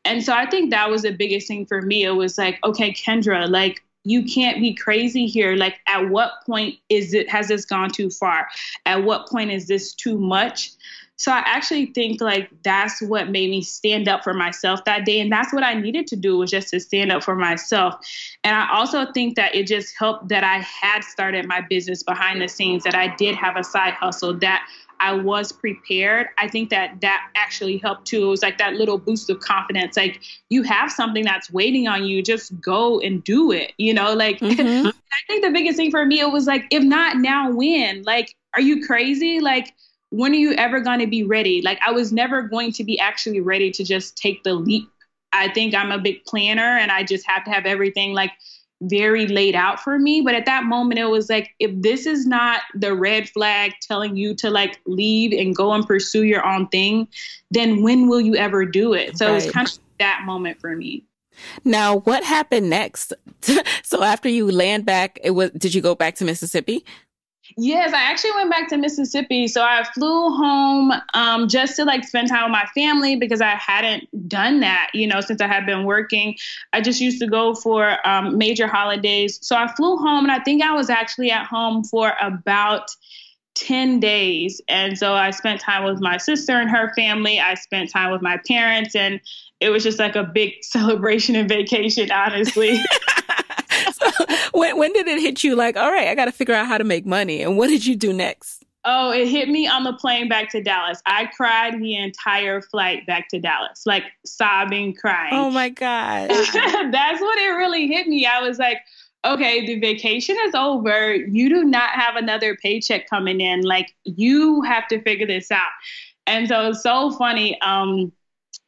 And 0.05 0.23
so 0.23 0.33
I 0.33 0.49
think 0.49 0.71
that 0.71 0.89
was 0.89 1.01
the 1.01 1.11
biggest 1.11 1.47
thing 1.47 1.65
for 1.65 1.81
me. 1.81 2.03
It 2.03 2.11
was 2.11 2.37
like, 2.37 2.57
okay, 2.63 2.93
Kyndra, 2.93 3.49
like 3.49 3.83
you 4.05 4.23
can't 4.23 4.59
be 4.59 4.73
crazy 4.73 5.25
here. 5.27 5.55
Like 5.55 5.79
at 5.87 6.09
what 6.09 6.31
point 6.45 6.75
is 6.89 7.13
it 7.13 7.29
has 7.29 7.49
this 7.49 7.65
gone 7.65 7.91
too 7.91 8.09
far? 8.09 8.47
At 8.85 9.03
what 9.03 9.27
point 9.27 9.51
is 9.51 9.67
this 9.67 9.93
too 9.93 10.17
much? 10.17 10.71
So 11.19 11.33
I 11.33 11.43
actually 11.45 11.87
think 11.87 12.21
like 12.21 12.49
that's 12.63 13.01
what 13.01 13.29
made 13.29 13.49
me 13.49 13.61
stand 13.61 14.07
up 14.07 14.23
for 14.23 14.33
myself 14.33 14.85
that 14.85 15.05
day. 15.05 15.19
And 15.19 15.29
that's 15.29 15.53
what 15.53 15.63
I 15.63 15.73
needed 15.73 16.07
to 16.07 16.15
do 16.15 16.37
was 16.37 16.49
just 16.49 16.69
to 16.69 16.79
stand 16.79 17.11
up 17.11 17.23
for 17.23 17.35
myself. 17.35 17.95
And 18.45 18.55
I 18.55 18.73
also 18.73 19.05
think 19.11 19.35
that 19.35 19.53
it 19.53 19.67
just 19.67 19.93
helped 19.99 20.29
that 20.29 20.45
I 20.45 20.59
had 20.59 21.03
started 21.03 21.45
my 21.45 21.59
business 21.59 22.03
behind 22.03 22.41
the 22.41 22.47
scenes, 22.47 22.83
that 22.85 22.95
I 22.95 23.13
did 23.17 23.35
have 23.35 23.57
a 23.57 23.65
side 23.65 23.95
hustle, 23.95 24.33
that 24.35 24.65
I 25.01 25.11
was 25.11 25.51
prepared. 25.51 26.27
I 26.37 26.47
think 26.47 26.69
that 26.69 27.01
that 27.01 27.27
actually 27.35 27.79
helped 27.79 28.07
too. 28.07 28.23
It 28.23 28.29
was 28.29 28.41
like 28.41 28.57
that 28.57 28.75
little 28.75 28.97
boost 28.97 29.29
of 29.29 29.41
confidence. 29.41 29.97
Like 29.97 30.21
you 30.47 30.63
have 30.63 30.89
something 30.89 31.25
that's 31.25 31.51
waiting 31.51 31.89
on 31.89 32.05
you, 32.05 32.23
just 32.23 32.57
go 32.61 33.01
and 33.01 33.21
do 33.25 33.51
it. 33.51 33.73
You 33.77 33.93
know, 33.93 34.13
like 34.13 34.39
mm-hmm. 34.39 34.87
I 34.87 35.17
think 35.27 35.43
the 35.43 35.51
biggest 35.51 35.75
thing 35.75 35.91
for 35.91 36.05
me, 36.05 36.21
it 36.21 36.31
was 36.31 36.47
like, 36.47 36.65
if 36.71 36.81
not 36.81 37.17
now, 37.17 37.51
when? 37.51 38.03
Like, 38.03 38.35
are 38.55 38.61
you 38.61 38.85
crazy? 38.85 39.41
Like, 39.41 39.73
when 40.09 40.31
are 40.31 40.35
you 40.35 40.53
ever 40.53 40.79
going 40.79 40.99
to 40.99 41.07
be 41.07 41.23
ready? 41.23 41.61
Like, 41.61 41.79
I 41.85 41.91
was 41.91 42.11
never 42.11 42.41
going 42.41 42.71
to 42.73 42.83
be 42.83 42.99
actually 42.99 43.41
ready 43.41 43.71
to 43.71 43.83
just 43.83 44.17
take 44.17 44.43
the 44.43 44.53
leap. 44.53 44.89
I 45.31 45.49
think 45.49 45.75
I'm 45.75 45.91
a 45.91 45.99
big 45.99 46.25
planner 46.25 46.77
and 46.77 46.91
I 46.91 47.03
just 47.03 47.27
have 47.27 47.43
to 47.45 47.51
have 47.51 47.65
everything 47.65 48.13
like 48.13 48.31
very 48.81 49.27
laid 49.27 49.55
out 49.55 49.79
for 49.79 49.99
me. 49.99 50.21
But 50.21 50.35
at 50.35 50.45
that 50.45 50.63
moment, 50.63 50.99
it 50.99 51.05
was 51.05 51.29
like, 51.29 51.51
if 51.59 51.71
this 51.81 52.05
is 52.05 52.25
not 52.25 52.61
the 52.73 52.95
red 52.95 53.29
flag 53.29 53.73
telling 53.81 54.15
you 54.15 54.33
to 54.35 54.49
like 54.49 54.79
leave 54.85 55.31
and 55.33 55.55
go 55.55 55.73
and 55.73 55.85
pursue 55.85 56.23
your 56.23 56.45
own 56.45 56.67
thing, 56.69 57.07
then 57.51 57.83
when 57.83 58.07
will 58.07 58.21
you 58.21 58.35
ever 58.35 58.65
do 58.65 58.93
it? 58.93 59.17
So 59.17 59.25
right. 59.25 59.31
it 59.31 59.35
was 59.35 59.51
kind 59.51 59.67
of 59.67 59.77
that 59.99 60.21
moment 60.25 60.59
for 60.59 60.75
me. 60.75 61.03
Now, 61.63 61.97
what 61.99 62.23
happened 62.23 62.69
next? 62.69 63.13
so 63.83 64.03
after 64.03 64.27
you 64.29 64.51
land 64.51 64.85
back, 64.85 65.19
it 65.23 65.31
was 65.31 65.51
did 65.51 65.73
you 65.73 65.81
go 65.81 65.95
back 65.95 66.15
to 66.15 66.25
Mississippi? 66.25 66.83
Yes, 67.57 67.93
I 67.93 68.03
actually 68.03 68.31
went 68.33 68.49
back 68.49 68.69
to 68.69 68.77
Mississippi. 68.77 69.47
So 69.47 69.63
I 69.63 69.83
flew 69.93 70.29
home 70.35 70.91
um, 71.13 71.47
just 71.47 71.75
to 71.77 71.85
like 71.85 72.03
spend 72.03 72.29
time 72.29 72.45
with 72.45 72.51
my 72.51 72.65
family 72.73 73.15
because 73.15 73.41
I 73.41 73.55
hadn't 73.55 74.07
done 74.27 74.59
that, 74.61 74.91
you 74.93 75.07
know, 75.07 75.21
since 75.21 75.41
I 75.41 75.47
had 75.47 75.65
been 75.65 75.83
working. 75.83 76.37
I 76.73 76.81
just 76.81 77.01
used 77.01 77.19
to 77.21 77.27
go 77.27 77.53
for 77.53 77.97
um, 78.07 78.37
major 78.37 78.67
holidays. 78.67 79.39
So 79.41 79.55
I 79.55 79.67
flew 79.75 79.97
home 79.97 80.25
and 80.25 80.31
I 80.31 80.39
think 80.39 80.61
I 80.61 80.73
was 80.73 80.89
actually 80.89 81.31
at 81.31 81.45
home 81.45 81.83
for 81.83 82.13
about 82.21 82.89
10 83.55 83.99
days. 83.99 84.61
And 84.67 84.97
so 84.97 85.13
I 85.13 85.31
spent 85.31 85.59
time 85.61 85.83
with 85.83 85.99
my 85.99 86.17
sister 86.17 86.53
and 86.53 86.69
her 86.69 86.93
family. 86.95 87.39
I 87.39 87.55
spent 87.55 87.91
time 87.91 88.11
with 88.11 88.21
my 88.21 88.39
parents 88.47 88.95
and 88.95 89.19
it 89.59 89.69
was 89.69 89.83
just 89.83 89.99
like 89.99 90.15
a 90.15 90.23
big 90.23 90.53
celebration 90.61 91.35
and 91.35 91.49
vacation, 91.49 92.11
honestly. 92.11 92.79
when, 94.51 94.77
when 94.77 94.93
did 94.93 95.07
it 95.07 95.19
hit 95.21 95.43
you 95.43 95.55
like, 95.55 95.77
all 95.77 95.91
right, 95.91 96.07
I 96.07 96.15
got 96.15 96.25
to 96.25 96.31
figure 96.31 96.53
out 96.53 96.67
how 96.67 96.77
to 96.77 96.83
make 96.83 97.05
money? 97.05 97.41
And 97.41 97.57
what 97.57 97.67
did 97.67 97.85
you 97.85 97.95
do 97.95 98.13
next? 98.13 98.65
Oh, 98.85 99.11
it 99.11 99.27
hit 99.27 99.49
me 99.49 99.67
on 99.67 99.83
the 99.83 99.93
plane 99.93 100.29
back 100.29 100.49
to 100.51 100.63
Dallas. 100.63 101.01
I 101.05 101.25
cried 101.25 101.79
the 101.79 101.95
entire 101.95 102.61
flight 102.61 103.05
back 103.05 103.27
to 103.29 103.39
Dallas, 103.39 103.83
like 103.85 104.03
sobbing, 104.25 104.95
crying. 104.95 105.33
Oh 105.33 105.51
my 105.51 105.69
God. 105.69 106.29
That's 106.29 107.21
what 107.21 107.37
it 107.37 107.49
really 107.49 107.87
hit 107.87 108.07
me. 108.07 108.25
I 108.25 108.41
was 108.41 108.57
like, 108.57 108.79
okay, 109.25 109.65
the 109.65 109.79
vacation 109.79 110.37
is 110.45 110.55
over. 110.55 111.13
You 111.13 111.49
do 111.49 111.65
not 111.65 111.89
have 111.91 112.15
another 112.15 112.55
paycheck 112.55 113.09
coming 113.09 113.41
in. 113.41 113.61
Like, 113.61 113.93
you 114.05 114.61
have 114.61 114.87
to 114.87 115.01
figure 115.01 115.27
this 115.27 115.51
out. 115.51 115.71
And 116.25 116.47
so 116.47 116.69
it's 116.69 116.81
so 116.81 117.11
funny. 117.11 117.59
Um, 117.61 118.13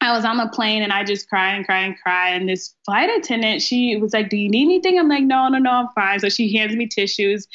I 0.02 0.12
was 0.16 0.26
on 0.26 0.38
the 0.38 0.48
plane 0.48 0.82
and 0.82 0.92
I 0.92 1.04
just 1.04 1.30
cry 1.30 1.54
and 1.54 1.64
cry 1.66 1.82
and 1.82 1.96
cry. 2.02 2.30
And 2.30 2.50
this 2.50 2.74
flight 2.86 3.10
attendant, 3.10 3.62
she 3.62 3.96
was 3.98 4.14
like, 4.14 4.30
Do 4.30 4.38
you 4.38 4.50
need 4.50 4.64
anything? 4.64 5.00
I'm 5.00 5.08
like, 5.08 5.24
No, 5.24 5.48
no, 5.48 5.60
no, 5.60 5.72
I'm 5.72 5.88
fine. 5.96 6.20
So 6.20 6.28
she 6.28 6.56
hands 6.58 6.76
me 6.76 6.88
tissues. 6.88 7.48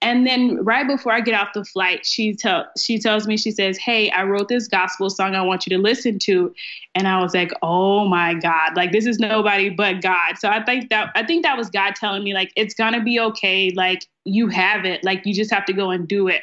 And 0.00 0.24
then 0.24 0.64
right 0.64 0.86
before 0.86 1.12
I 1.12 1.20
get 1.20 1.34
off 1.34 1.48
the 1.54 1.64
flight, 1.64 2.06
she 2.06 2.32
tell 2.32 2.66
she 2.78 3.00
tells 3.00 3.26
me, 3.26 3.36
she 3.36 3.50
says, 3.50 3.76
Hey, 3.78 4.10
I 4.10 4.22
wrote 4.22 4.46
this 4.46 4.68
gospel 4.68 5.10
song 5.10 5.34
I 5.34 5.42
want 5.42 5.66
you 5.66 5.76
to 5.76 5.82
listen 5.82 6.20
to. 6.20 6.54
And 6.94 7.08
I 7.08 7.20
was 7.20 7.34
like, 7.34 7.50
Oh 7.62 8.06
my 8.06 8.34
God, 8.34 8.76
like 8.76 8.92
this 8.92 9.06
is 9.06 9.18
nobody 9.18 9.68
but 9.68 10.00
God. 10.00 10.38
So 10.38 10.48
I 10.48 10.62
think 10.62 10.90
that 10.90 11.10
I 11.16 11.24
think 11.24 11.42
that 11.42 11.58
was 11.58 11.68
God 11.68 11.96
telling 11.96 12.22
me, 12.22 12.32
like, 12.32 12.52
it's 12.54 12.74
gonna 12.74 13.02
be 13.02 13.18
okay. 13.18 13.72
Like 13.74 14.06
you 14.24 14.46
have 14.48 14.84
it. 14.84 15.02
Like 15.02 15.26
you 15.26 15.34
just 15.34 15.50
have 15.50 15.64
to 15.64 15.72
go 15.72 15.90
and 15.90 16.06
do 16.06 16.28
it. 16.28 16.42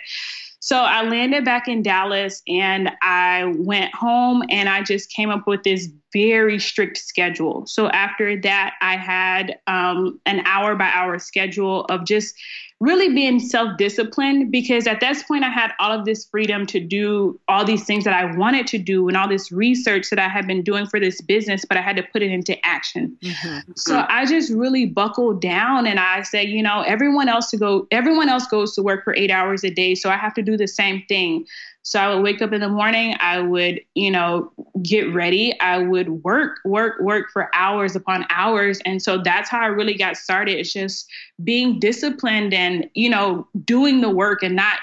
So 0.66 0.80
I 0.80 1.04
landed 1.04 1.46
back 1.46 1.68
in 1.68 1.84
Dallas 1.84 2.42
and 2.48 2.90
I 3.04 3.54
went 3.56 3.94
home 3.94 4.42
and 4.50 4.68
I 4.68 4.82
just 4.82 5.12
came 5.12 5.30
up 5.30 5.46
with 5.46 5.62
this 5.62 5.92
very 6.12 6.58
strict 6.58 6.98
schedule. 6.98 7.68
So 7.68 7.88
after 7.90 8.42
that, 8.42 8.74
I 8.82 8.98
had 8.98 9.60
um, 9.68 10.20
an 10.26 10.42
hour 10.48 10.76
by 10.76 10.90
hour 10.92 11.20
schedule 11.20 11.86
of 11.86 12.04
just 12.04 12.34
really 12.82 13.14
being 13.14 13.40
self 13.40 13.78
disciplined 13.78 14.52
because 14.52 14.86
at 14.86 15.00
this 15.00 15.24
point 15.24 15.44
I 15.44 15.50
had 15.50 15.72
all 15.80 15.92
of 15.92 16.06
this 16.06 16.26
freedom 16.26 16.66
to 16.68 16.80
do 16.80 17.40
all 17.48 17.64
these 17.64 17.86
things 17.86 18.04
that 18.04 18.14
I 18.14 18.36
wanted 18.36 18.68
to 18.68 18.78
do 18.78 19.08
and 19.08 19.16
all 19.16 19.30
this 19.30 19.52
research 19.52 20.10
that 20.10 20.20
I 20.20 20.28
had 20.28 20.46
been 20.46 20.62
doing 20.62 20.86
for 20.86 21.00
this 21.00 21.22
business, 21.22 21.64
but 21.64 21.78
I 21.78 21.82
had 21.82 21.96
to 21.96 22.04
put 22.04 22.22
it 22.22 22.32
into 22.32 22.58
action. 22.66 23.18
Mm-hmm. 23.22 23.72
So 23.78 24.06
I 24.10 24.26
just 24.26 24.52
really 24.52 24.86
buckled 24.86 25.42
down 25.42 25.88
and 25.88 26.00
I 26.00 26.24
said, 26.24 26.50
you 26.50 26.62
know, 26.62 26.82
everyone 26.82 27.30
else 27.30 27.50
to 27.52 27.58
go, 27.58 27.88
everyone 27.92 28.28
else 28.28 28.46
goes 28.48 28.76
to 28.76 28.84
work 28.84 29.06
for 29.06 29.16
eight 29.16 29.32
hours 29.32 29.64
a 29.64 29.70
day. 29.70 29.96
So 29.96 30.10
I 30.10 30.18
have 30.18 30.34
to 30.34 30.42
do 30.42 30.58
the 30.58 30.68
same 30.68 31.04
thing. 31.08 31.46
So 31.86 32.00
I 32.00 32.12
would 32.12 32.24
wake 32.24 32.42
up 32.42 32.52
in 32.52 32.62
the 32.62 32.68
morning, 32.68 33.16
I 33.20 33.40
would, 33.40 33.80
you 33.94 34.10
know, 34.10 34.52
get 34.82 35.14
ready, 35.14 35.58
I 35.60 35.78
would 35.78 36.24
work, 36.24 36.58
work, 36.66 37.00
work 37.00 37.30
for 37.32 37.48
hours 37.54 37.96
upon 37.96 38.26
hours. 38.32 38.82
And 38.86 39.00
so 39.00 39.22
that's 39.22 39.50
how 39.50 39.62
I 39.62 39.68
really 39.68 39.94
got 39.94 40.18
started. 40.18 40.58
It's 40.58 40.74
just 40.74 41.08
being 41.44 41.80
disciplined 41.80 42.56
and, 42.56 42.90
you 42.96 43.08
know, 43.08 43.48
doing 43.66 44.02
the 44.02 44.10
work 44.10 44.42
and 44.42 44.56
not 44.56 44.80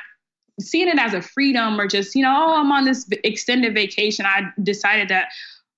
seeing 0.60 0.86
it 0.86 0.96
as 0.96 1.12
a 1.12 1.20
freedom 1.20 1.80
or 1.80 1.88
just, 1.88 2.14
you 2.14 2.22
know, 2.22 2.32
oh, 2.32 2.60
I'm 2.60 2.70
on 2.70 2.84
this 2.84 3.08
extended 3.24 3.74
vacation. 3.74 4.24
I 4.24 4.52
decided 4.62 5.08
that, 5.08 5.32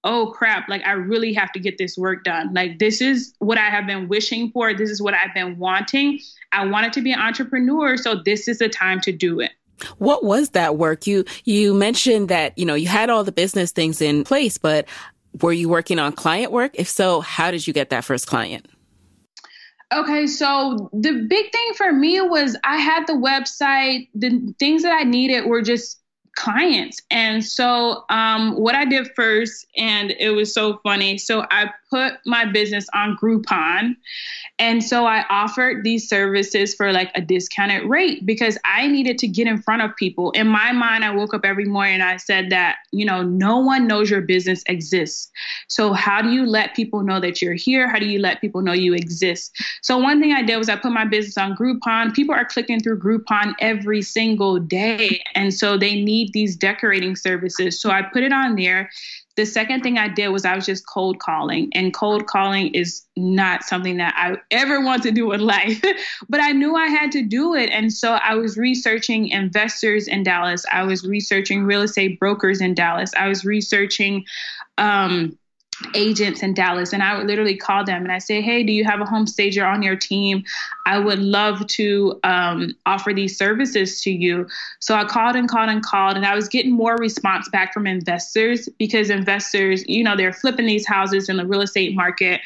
oh 0.04 0.26
crap, 0.26 0.68
like 0.68 0.84
I 0.84 0.92
really 0.92 1.32
have 1.32 1.52
to 1.52 1.58
get 1.58 1.78
this 1.78 1.96
work 1.96 2.24
done. 2.24 2.52
Like 2.52 2.78
this 2.78 3.00
is 3.00 3.32
what 3.38 3.56
I 3.56 3.70
have 3.70 3.86
been 3.86 4.08
wishing 4.08 4.50
for. 4.50 4.74
This 4.74 4.90
is 4.90 5.00
what 5.00 5.14
I've 5.14 5.32
been 5.32 5.56
wanting. 5.58 6.20
I 6.52 6.66
wanted 6.66 6.92
to 6.92 7.00
be 7.00 7.12
an 7.12 7.18
entrepreneur. 7.18 7.96
So 7.96 8.16
this 8.22 8.46
is 8.46 8.58
the 8.58 8.68
time 8.68 9.00
to 9.00 9.12
do 9.12 9.40
it. 9.40 9.52
What 9.98 10.24
was 10.24 10.50
that 10.50 10.76
work? 10.76 11.06
You 11.06 11.24
you 11.44 11.74
mentioned 11.74 12.28
that, 12.28 12.56
you 12.58 12.64
know, 12.64 12.74
you 12.74 12.88
had 12.88 13.10
all 13.10 13.24
the 13.24 13.32
business 13.32 13.72
things 13.72 14.00
in 14.00 14.24
place, 14.24 14.58
but 14.58 14.86
were 15.40 15.52
you 15.52 15.68
working 15.68 15.98
on 15.98 16.12
client 16.12 16.52
work? 16.52 16.72
If 16.74 16.88
so, 16.88 17.20
how 17.20 17.50
did 17.50 17.66
you 17.66 17.72
get 17.72 17.90
that 17.90 18.04
first 18.04 18.26
client? 18.26 18.66
Okay, 19.92 20.26
so 20.26 20.90
the 20.92 21.26
big 21.28 21.52
thing 21.52 21.72
for 21.76 21.92
me 21.92 22.20
was 22.20 22.56
I 22.64 22.78
had 22.78 23.06
the 23.06 23.12
website. 23.12 24.08
The 24.14 24.54
things 24.58 24.82
that 24.82 24.92
I 24.92 25.04
needed 25.04 25.46
were 25.46 25.62
just 25.62 26.00
clients. 26.34 27.00
And 27.10 27.44
so, 27.44 28.04
um, 28.10 28.56
what 28.56 28.74
I 28.74 28.84
did 28.84 29.08
first, 29.14 29.66
and 29.76 30.12
it 30.18 30.30
was 30.30 30.52
so 30.52 30.78
funny. 30.82 31.18
So, 31.18 31.46
I 31.50 31.70
put 31.94 32.14
my 32.26 32.44
business 32.44 32.86
on 32.92 33.16
Groupon. 33.16 33.94
And 34.58 34.82
so 34.82 35.06
I 35.06 35.24
offered 35.30 35.84
these 35.84 36.08
services 36.08 36.74
for 36.74 36.92
like 36.92 37.10
a 37.14 37.20
discounted 37.20 37.88
rate 37.88 38.24
because 38.24 38.56
I 38.64 38.86
needed 38.86 39.18
to 39.18 39.28
get 39.28 39.46
in 39.46 39.60
front 39.62 39.82
of 39.82 39.94
people. 39.96 40.30
In 40.32 40.46
my 40.46 40.72
mind, 40.72 41.04
I 41.04 41.10
woke 41.10 41.34
up 41.34 41.44
every 41.44 41.64
morning 41.64 41.94
and 41.94 42.02
I 42.02 42.16
said 42.16 42.50
that, 42.50 42.76
you 42.92 43.04
know, 43.04 43.22
no 43.22 43.58
one 43.58 43.86
knows 43.86 44.10
your 44.10 44.20
business 44.20 44.62
exists. 44.66 45.30
So 45.68 45.92
how 45.92 46.22
do 46.22 46.30
you 46.30 46.46
let 46.46 46.74
people 46.74 47.02
know 47.02 47.20
that 47.20 47.42
you're 47.42 47.54
here? 47.54 47.88
How 47.88 47.98
do 47.98 48.06
you 48.06 48.20
let 48.20 48.40
people 48.40 48.62
know 48.62 48.72
you 48.72 48.94
exist? 48.94 49.56
So 49.82 49.98
one 49.98 50.20
thing 50.20 50.32
I 50.32 50.42
did 50.42 50.56
was 50.56 50.68
I 50.68 50.76
put 50.76 50.92
my 50.92 51.04
business 51.04 51.36
on 51.36 51.56
Groupon. 51.56 52.14
People 52.14 52.34
are 52.34 52.44
clicking 52.44 52.80
through 52.80 53.00
Groupon 53.00 53.54
every 53.60 54.02
single 54.02 54.58
day. 54.58 55.22
And 55.34 55.52
so 55.52 55.76
they 55.76 56.00
need 56.00 56.23
these 56.32 56.56
decorating 56.56 57.16
services. 57.16 57.80
So 57.80 57.90
I 57.90 58.02
put 58.02 58.22
it 58.22 58.32
on 58.32 58.56
there. 58.56 58.90
The 59.36 59.44
second 59.44 59.82
thing 59.82 59.98
I 59.98 60.08
did 60.08 60.28
was 60.28 60.44
I 60.44 60.54
was 60.54 60.64
just 60.64 60.86
cold 60.86 61.18
calling, 61.18 61.68
and 61.74 61.92
cold 61.92 62.26
calling 62.26 62.72
is 62.72 63.02
not 63.16 63.64
something 63.64 63.96
that 63.96 64.14
I 64.16 64.36
ever 64.52 64.80
want 64.80 65.02
to 65.04 65.10
do 65.10 65.32
in 65.32 65.40
life, 65.46 65.82
but 66.28 66.40
I 66.40 66.52
knew 66.52 66.76
I 66.76 66.86
had 66.86 67.10
to 67.12 67.22
do 67.22 67.54
it. 67.54 67.70
And 67.70 67.92
so 67.92 68.12
I 68.12 68.34
was 68.36 68.56
researching 68.56 69.28
investors 69.28 70.06
in 70.06 70.22
Dallas, 70.22 70.64
I 70.70 70.84
was 70.84 71.04
researching 71.04 71.64
real 71.64 71.82
estate 71.82 72.20
brokers 72.20 72.60
in 72.60 72.74
Dallas, 72.74 73.10
I 73.16 73.28
was 73.28 73.44
researching, 73.44 74.24
um, 74.78 75.36
agents 75.94 76.42
in 76.42 76.54
Dallas 76.54 76.92
and 76.92 77.02
I 77.02 77.16
would 77.16 77.26
literally 77.26 77.56
call 77.56 77.84
them 77.84 78.02
and 78.02 78.12
I 78.12 78.18
say, 78.18 78.40
Hey, 78.40 78.62
do 78.62 78.72
you 78.72 78.84
have 78.84 79.00
a 79.00 79.04
home 79.04 79.26
stager 79.26 79.64
on 79.64 79.82
your 79.82 79.96
team? 79.96 80.44
I 80.86 80.98
would 80.98 81.18
love 81.18 81.66
to 81.68 82.20
um, 82.24 82.74
offer 82.86 83.12
these 83.12 83.36
services 83.36 84.00
to 84.02 84.10
you. 84.10 84.46
So 84.80 84.94
I 84.94 85.04
called 85.04 85.36
and 85.36 85.48
called 85.48 85.70
and 85.70 85.82
called 85.82 86.16
and 86.16 86.26
I 86.26 86.34
was 86.34 86.48
getting 86.48 86.72
more 86.72 86.96
response 86.96 87.48
back 87.48 87.72
from 87.72 87.86
investors 87.86 88.68
because 88.78 89.10
investors, 89.10 89.84
you 89.88 90.04
know, 90.04 90.16
they're 90.16 90.32
flipping 90.32 90.66
these 90.66 90.86
houses 90.86 91.28
in 91.28 91.36
the 91.36 91.46
real 91.46 91.62
estate 91.62 91.94
market 91.94 92.40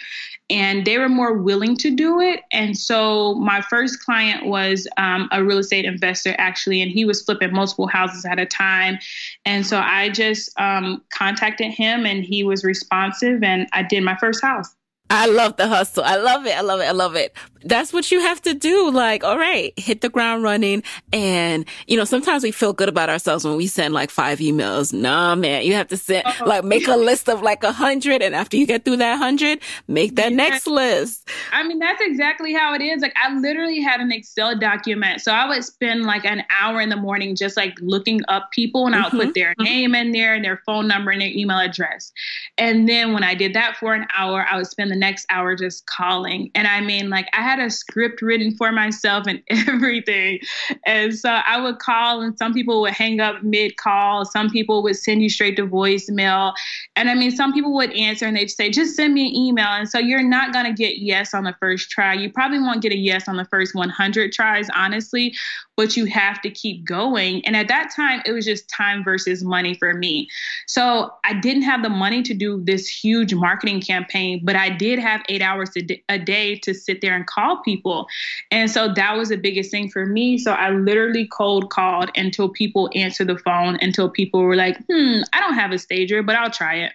and 0.50 0.84
they 0.84 0.98
were 0.98 1.08
more 1.08 1.34
willing 1.34 1.76
to 1.76 1.94
do 1.94 2.20
it. 2.20 2.40
And 2.52 2.76
so 2.76 3.34
my 3.34 3.60
first 3.60 4.02
client 4.04 4.46
was 4.46 4.88
um, 4.96 5.28
a 5.30 5.44
real 5.44 5.58
estate 5.58 5.84
investor, 5.84 6.34
actually, 6.38 6.80
and 6.80 6.90
he 6.90 7.04
was 7.04 7.22
flipping 7.22 7.52
multiple 7.52 7.86
houses 7.86 8.24
at 8.24 8.38
a 8.38 8.46
time. 8.46 8.98
And 9.44 9.66
so 9.66 9.78
I 9.78 10.08
just 10.08 10.58
um, 10.58 11.02
contacted 11.10 11.72
him, 11.72 12.06
and 12.06 12.24
he 12.24 12.44
was 12.44 12.64
responsive, 12.64 13.42
and 13.42 13.68
I 13.72 13.82
did 13.82 14.02
my 14.02 14.16
first 14.16 14.42
house. 14.42 14.74
I 15.10 15.26
love 15.26 15.56
the 15.56 15.66
hustle. 15.66 16.04
I 16.04 16.16
love 16.16 16.46
it. 16.46 16.56
I 16.56 16.60
love 16.60 16.80
it. 16.80 16.84
I 16.84 16.92
love 16.92 17.16
it. 17.16 17.34
That's 17.64 17.92
what 17.92 18.12
you 18.12 18.20
have 18.20 18.40
to 18.42 18.54
do. 18.54 18.90
Like, 18.90 19.24
all 19.24 19.36
right, 19.36 19.72
hit 19.76 20.00
the 20.00 20.08
ground 20.08 20.44
running. 20.44 20.84
And, 21.12 21.64
you 21.86 21.96
know, 21.96 22.04
sometimes 22.04 22.44
we 22.44 22.52
feel 22.52 22.72
good 22.72 22.88
about 22.88 23.10
ourselves 23.10 23.44
when 23.44 23.56
we 23.56 23.66
send 23.66 23.94
like 23.94 24.10
five 24.10 24.38
emails. 24.38 24.92
Nah, 24.92 25.34
man, 25.34 25.64
you 25.64 25.74
have 25.74 25.88
to 25.88 25.96
send, 25.96 26.24
uh-huh. 26.24 26.46
like, 26.46 26.64
make 26.64 26.86
a 26.86 26.96
list 26.96 27.28
of 27.28 27.42
like 27.42 27.64
a 27.64 27.72
hundred. 27.72 28.22
And 28.22 28.34
after 28.34 28.56
you 28.56 28.66
get 28.66 28.84
through 28.84 28.98
that 28.98 29.16
hundred, 29.16 29.60
make 29.88 30.14
that 30.16 30.30
yeah. 30.30 30.36
next 30.36 30.66
list. 30.66 31.28
I 31.52 31.66
mean, 31.66 31.78
that's 31.78 32.00
exactly 32.00 32.52
how 32.52 32.74
it 32.74 32.80
is. 32.80 33.02
Like, 33.02 33.14
I 33.16 33.34
literally 33.34 33.80
had 33.80 34.00
an 34.00 34.12
Excel 34.12 34.56
document. 34.56 35.20
So 35.20 35.32
I 35.32 35.48
would 35.48 35.64
spend 35.64 36.04
like 36.04 36.24
an 36.24 36.44
hour 36.50 36.80
in 36.80 36.90
the 36.90 36.96
morning 36.96 37.34
just 37.34 37.56
like 37.56 37.74
looking 37.80 38.20
up 38.28 38.52
people 38.52 38.86
and 38.86 38.94
I 38.94 39.00
would 39.00 39.06
mm-hmm. 39.08 39.20
put 39.20 39.34
their 39.34 39.50
mm-hmm. 39.52 39.64
name 39.64 39.94
in 39.94 40.12
there 40.12 40.34
and 40.34 40.44
their 40.44 40.62
phone 40.64 40.86
number 40.86 41.10
and 41.10 41.20
their 41.20 41.28
email 41.28 41.58
address. 41.58 42.12
And 42.56 42.88
then 42.88 43.14
when 43.14 43.24
I 43.24 43.34
did 43.34 43.54
that 43.54 43.76
for 43.78 43.94
an 43.94 44.06
hour, 44.16 44.46
I 44.48 44.56
would 44.56 44.68
spend 44.68 44.92
the 44.92 44.97
next 44.98 45.26
hour 45.30 45.54
just 45.54 45.86
calling. 45.86 46.50
And 46.54 46.66
I 46.66 46.80
mean, 46.80 47.10
like, 47.10 47.28
I 47.32 47.42
had 47.42 47.58
a 47.58 47.70
script 47.70 48.22
written 48.22 48.56
for 48.56 48.72
myself 48.72 49.26
and 49.26 49.42
everything. 49.68 50.40
And 50.86 51.16
so 51.16 51.30
I 51.30 51.60
would 51.60 51.78
call, 51.78 52.20
and 52.20 52.36
some 52.38 52.52
people 52.52 52.80
would 52.82 52.92
hang 52.92 53.20
up 53.20 53.42
mid 53.42 53.76
call. 53.76 54.24
Some 54.24 54.50
people 54.50 54.82
would 54.82 54.96
send 54.96 55.22
you 55.22 55.30
straight 55.30 55.56
to 55.56 55.66
voicemail. 55.66 56.54
And 56.96 57.10
I 57.10 57.14
mean, 57.14 57.30
some 57.30 57.52
people 57.52 57.74
would 57.74 57.92
answer 57.92 58.26
and 58.26 58.36
they'd 58.36 58.50
say, 58.50 58.70
just 58.70 58.96
send 58.96 59.14
me 59.14 59.28
an 59.28 59.34
email. 59.34 59.68
And 59.68 59.88
so 59.88 59.98
you're 59.98 60.22
not 60.22 60.52
going 60.52 60.66
to 60.66 60.72
get 60.72 60.98
yes 60.98 61.34
on 61.34 61.44
the 61.44 61.54
first 61.60 61.90
try. 61.90 62.14
You 62.14 62.32
probably 62.32 62.58
won't 62.58 62.82
get 62.82 62.92
a 62.92 62.96
yes 62.96 63.28
on 63.28 63.36
the 63.36 63.44
first 63.44 63.74
100 63.74 64.32
tries, 64.32 64.68
honestly, 64.74 65.34
but 65.76 65.96
you 65.96 66.06
have 66.06 66.42
to 66.42 66.50
keep 66.50 66.84
going. 66.84 67.44
And 67.46 67.54
at 67.54 67.68
that 67.68 67.92
time, 67.94 68.20
it 68.26 68.32
was 68.32 68.44
just 68.44 68.68
time 68.68 69.04
versus 69.04 69.44
money 69.44 69.74
for 69.74 69.94
me. 69.94 70.28
So 70.66 71.12
I 71.24 71.34
didn't 71.34 71.62
have 71.62 71.82
the 71.82 71.88
money 71.88 72.22
to 72.22 72.34
do 72.34 72.60
this 72.64 72.88
huge 72.88 73.32
marketing 73.32 73.80
campaign, 73.80 74.40
but 74.42 74.56
I 74.56 74.70
did 74.70 74.87
have 74.96 75.22
eight 75.28 75.42
hours 75.42 75.70
a 76.08 76.18
day 76.18 76.56
to 76.60 76.72
sit 76.72 77.00
there 77.00 77.14
and 77.14 77.26
call 77.26 77.60
people. 77.62 78.06
And 78.50 78.70
so 78.70 78.94
that 78.94 79.16
was 79.16 79.28
the 79.28 79.36
biggest 79.36 79.70
thing 79.70 79.90
for 79.90 80.06
me. 80.06 80.38
So 80.38 80.52
I 80.52 80.70
literally 80.70 81.26
cold 81.26 81.70
called 81.70 82.10
until 82.16 82.48
people 82.48 82.88
answered 82.94 83.26
the 83.26 83.38
phone, 83.38 83.76
until 83.82 84.08
people 84.08 84.42
were 84.42 84.56
like, 84.56 84.78
hmm, 84.90 85.20
I 85.32 85.40
don't 85.40 85.54
have 85.54 85.72
a 85.72 85.78
stager, 85.78 86.22
but 86.22 86.36
I'll 86.36 86.50
try 86.50 86.76
it. 86.76 86.92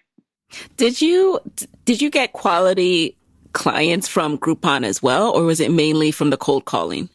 Did 0.78 1.02
you 1.02 1.39
did 1.86 2.02
you 2.02 2.10
get 2.10 2.34
quality 2.34 3.16
clients 3.54 4.08
from 4.08 4.38
Groupon 4.38 4.84
as 4.84 5.02
well, 5.02 5.32
or 5.32 5.44
was 5.44 5.60
it 5.60 5.72
mainly 5.72 6.12
from 6.12 6.30
the 6.30 6.38
cold 6.38 6.66
calling? 6.66 7.10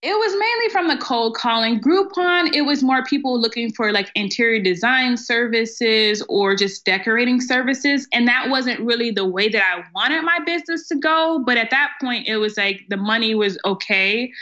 It 0.00 0.12
was 0.12 0.32
mainly 0.38 0.68
from 0.70 0.86
the 0.86 0.96
cold 0.96 1.34
calling. 1.34 1.80
Groupon, 1.80 2.54
it 2.54 2.62
was 2.62 2.84
more 2.84 3.02
people 3.02 3.40
looking 3.40 3.72
for 3.72 3.90
like 3.90 4.12
interior 4.14 4.62
design 4.62 5.16
services 5.16 6.22
or 6.28 6.54
just 6.54 6.84
decorating 6.84 7.40
services. 7.40 8.06
And 8.12 8.28
that 8.28 8.48
wasn't 8.48 8.78
really 8.78 9.10
the 9.10 9.24
way 9.24 9.48
that 9.48 9.60
I 9.60 9.82
wanted 9.96 10.22
my 10.22 10.38
business 10.46 10.86
to 10.88 10.94
go. 10.94 11.42
But 11.44 11.56
at 11.56 11.70
that 11.70 11.90
point, 12.00 12.28
it 12.28 12.36
was 12.36 12.56
like 12.56 12.84
the 12.88 12.96
money 12.96 13.34
was 13.34 13.58
okay. 13.64 14.32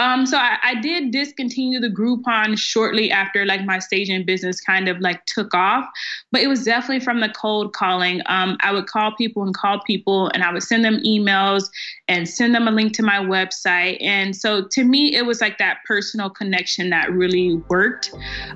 Um, 0.00 0.24
so 0.24 0.38
I, 0.38 0.56
I, 0.62 0.74
did 0.76 1.10
discontinue 1.10 1.78
the 1.78 1.90
Groupon 1.90 2.58
shortly 2.58 3.10
after 3.10 3.44
like 3.44 3.66
my 3.66 3.78
staging 3.78 4.24
business 4.24 4.58
kind 4.58 4.88
of 4.88 4.98
like 5.00 5.26
took 5.26 5.52
off, 5.52 5.86
but 6.32 6.40
it 6.40 6.46
was 6.46 6.64
definitely 6.64 7.00
from 7.00 7.20
the 7.20 7.28
cold 7.28 7.74
calling. 7.74 8.22
Um, 8.24 8.56
I 8.62 8.72
would 8.72 8.86
call 8.86 9.14
people 9.14 9.42
and 9.42 9.54
call 9.54 9.80
people, 9.86 10.30
and 10.32 10.42
I 10.42 10.54
would 10.54 10.62
send 10.62 10.86
them 10.86 11.00
emails 11.04 11.68
and 12.08 12.26
send 12.26 12.54
them 12.54 12.66
a 12.66 12.70
link 12.70 12.94
to 12.94 13.02
my 13.02 13.18
website. 13.18 13.98
And 14.00 14.34
so 14.34 14.66
to 14.68 14.84
me, 14.84 15.14
it 15.14 15.26
was 15.26 15.42
like 15.42 15.58
that 15.58 15.80
personal 15.86 16.30
connection 16.30 16.88
that 16.88 17.12
really 17.12 17.56
worked. 17.68 18.14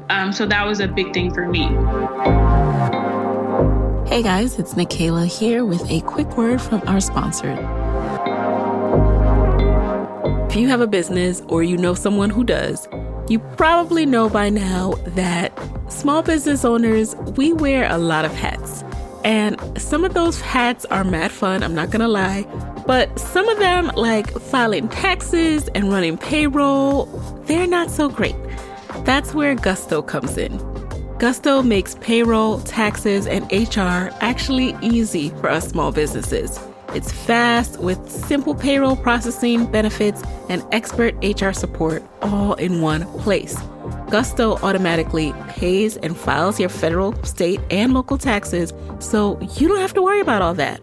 Um, 0.09 0.33
so 0.33 0.47
that 0.47 0.67
was 0.67 0.81
a 0.81 0.89
big 0.89 1.13
thing 1.13 1.35
for 1.35 1.47
me. 1.47 1.65
Hey 4.09 4.23
guys, 4.23 4.59
it's 4.59 4.73
Nicaila 4.73 5.27
here 5.27 5.67
with 5.67 5.85
a 5.91 6.01
quick 6.01 6.39
word 6.39 6.63
from 6.63 6.81
our 6.87 7.01
sponsor. 7.01 7.84
If 10.49 10.57
you 10.57 10.69
have 10.69 10.81
a 10.81 10.87
business 10.87 11.43
or 11.49 11.63
you 11.63 11.77
know 11.77 11.95
someone 11.95 12.31
who 12.31 12.45
does, 12.45 12.89
you 13.29 13.41
probably 13.57 14.07
know 14.07 14.29
by 14.29 14.51
now 14.51 14.95
that 15.09 15.53
small 15.89 16.23
business 16.23 16.65
owners, 16.65 17.17
we 17.37 17.53
wear 17.53 17.91
a 17.91 17.99
lot 17.99 18.25
of 18.25 18.33
hats. 18.33 18.85
And 19.25 19.59
some 19.81 20.05
of 20.05 20.15
those 20.15 20.41
hats 20.41 20.85
are 20.87 21.03
mad 21.03 21.33
fun, 21.33 21.63
I'm 21.63 21.75
not 21.75 21.91
gonna 21.91 22.09
lie. 22.09 22.43
But 22.87 23.19
some 23.19 23.49
of 23.49 23.59
them, 23.59 23.91
like 23.97 24.31
filing 24.39 24.89
taxes 24.89 25.69
and 25.75 25.91
running 25.91 26.19
payroll, 26.19 27.07
they're 27.47 27.67
not 27.67 27.91
so 27.91 28.09
great. 28.09 28.37
That's 29.05 29.35
where 29.35 29.55
Gusto 29.55 30.03
comes 30.03 30.37
in. 30.37 30.57
Gusto 31.19 31.63
makes 31.63 31.95
payroll, 31.97 32.61
taxes, 32.61 33.27
and 33.27 33.45
HR 33.51 34.15
actually 34.21 34.77
easy 34.83 35.31
for 35.31 35.49
us 35.49 35.69
small 35.69 35.91
businesses. 35.91 36.61
It's 36.93 37.11
fast 37.11 37.81
with 37.81 38.11
simple 38.11 38.55
payroll 38.55 38.97
processing, 38.97 39.67
benefits, 39.67 40.23
and 40.49 40.65
expert 40.73 41.15
HR 41.25 41.53
support 41.53 42.03
all 42.23 42.55
in 42.55 42.81
one 42.81 43.05
place. 43.21 43.57
Gusto 44.11 44.57
automatically 44.63 45.33
pays 45.49 45.97
and 45.99 46.17
files 46.17 46.61
your 46.61 46.69
federal, 46.69 47.15
state, 47.25 47.61
and 47.71 47.95
local 47.95 48.19
taxes, 48.19 48.73
so 49.01 49.39
you 49.57 49.67
don't 49.67 49.81
have 49.81 49.95
to 49.95 50.03
worry 50.03 50.21
about 50.21 50.43
all 50.43 50.55
that. 50.55 50.81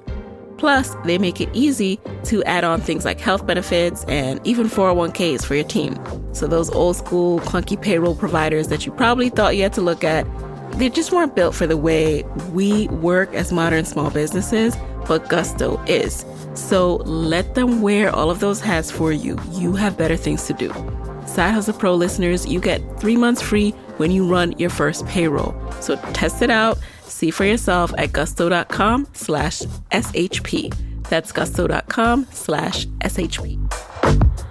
Plus, 0.57 0.95
they 1.05 1.17
make 1.17 1.41
it 1.41 1.49
easy 1.53 1.99
to 2.25 2.43
add 2.43 2.63
on 2.63 2.81
things 2.81 3.03
like 3.03 3.19
health 3.19 3.47
benefits 3.47 4.03
and 4.05 4.39
even 4.45 4.67
401ks 4.67 5.43
for 5.43 5.55
your 5.55 5.63
team. 5.63 5.97
So, 6.33 6.45
those 6.45 6.69
old 6.69 6.97
school, 6.97 7.39
clunky 7.39 7.81
payroll 7.81 8.15
providers 8.15 8.67
that 8.67 8.85
you 8.85 8.91
probably 8.91 9.29
thought 9.29 9.55
you 9.55 9.63
had 9.63 9.73
to 9.73 9.81
look 9.81 10.03
at, 10.03 10.27
they 10.81 10.89
just 10.89 11.11
weren't 11.11 11.35
built 11.35 11.53
for 11.53 11.67
the 11.67 11.77
way 11.77 12.23
we 12.51 12.87
work 12.87 13.33
as 13.33 13.51
modern 13.51 13.85
small 13.85 14.09
businesses 14.09 14.75
but 15.05 15.27
Gusto 15.29 15.77
is. 15.87 16.25
So 16.53 16.95
let 16.97 17.55
them 17.55 17.81
wear 17.81 18.13
all 18.15 18.29
of 18.29 18.39
those 18.39 18.61
hats 18.61 18.91
for 18.91 19.11
you. 19.11 19.37
You 19.51 19.73
have 19.73 19.97
better 19.97 20.15
things 20.15 20.45
to 20.47 20.53
do. 20.53 20.69
Side 21.25 21.51
Hustle 21.51 21.73
Pro 21.73 21.95
listeners, 21.95 22.45
you 22.45 22.59
get 22.59 22.81
three 22.99 23.17
months 23.17 23.41
free 23.41 23.71
when 23.97 24.11
you 24.11 24.25
run 24.25 24.53
your 24.57 24.69
first 24.69 25.05
payroll. 25.07 25.55
So 25.81 25.95
test 26.13 26.41
it 26.41 26.49
out, 26.49 26.77
see 27.03 27.31
for 27.31 27.45
yourself 27.45 27.93
at 27.97 28.11
gusto.com 28.11 29.07
slash 29.13 29.61
SHP. 29.91 30.73
That's 31.09 31.31
gusto.com 31.31 32.27
slash 32.31 32.85
SHP. 32.85 34.50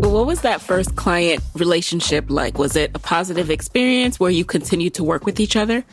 What 0.00 0.26
was 0.26 0.40
that 0.40 0.62
first 0.62 0.96
client 0.96 1.42
relationship 1.54 2.30
like? 2.30 2.56
Was 2.56 2.74
it 2.74 2.90
a 2.94 2.98
positive 2.98 3.50
experience 3.50 4.18
where 4.18 4.30
you 4.30 4.46
continued 4.46 4.94
to 4.94 5.04
work 5.04 5.26
with 5.26 5.38
each 5.38 5.56
other? 5.56 5.84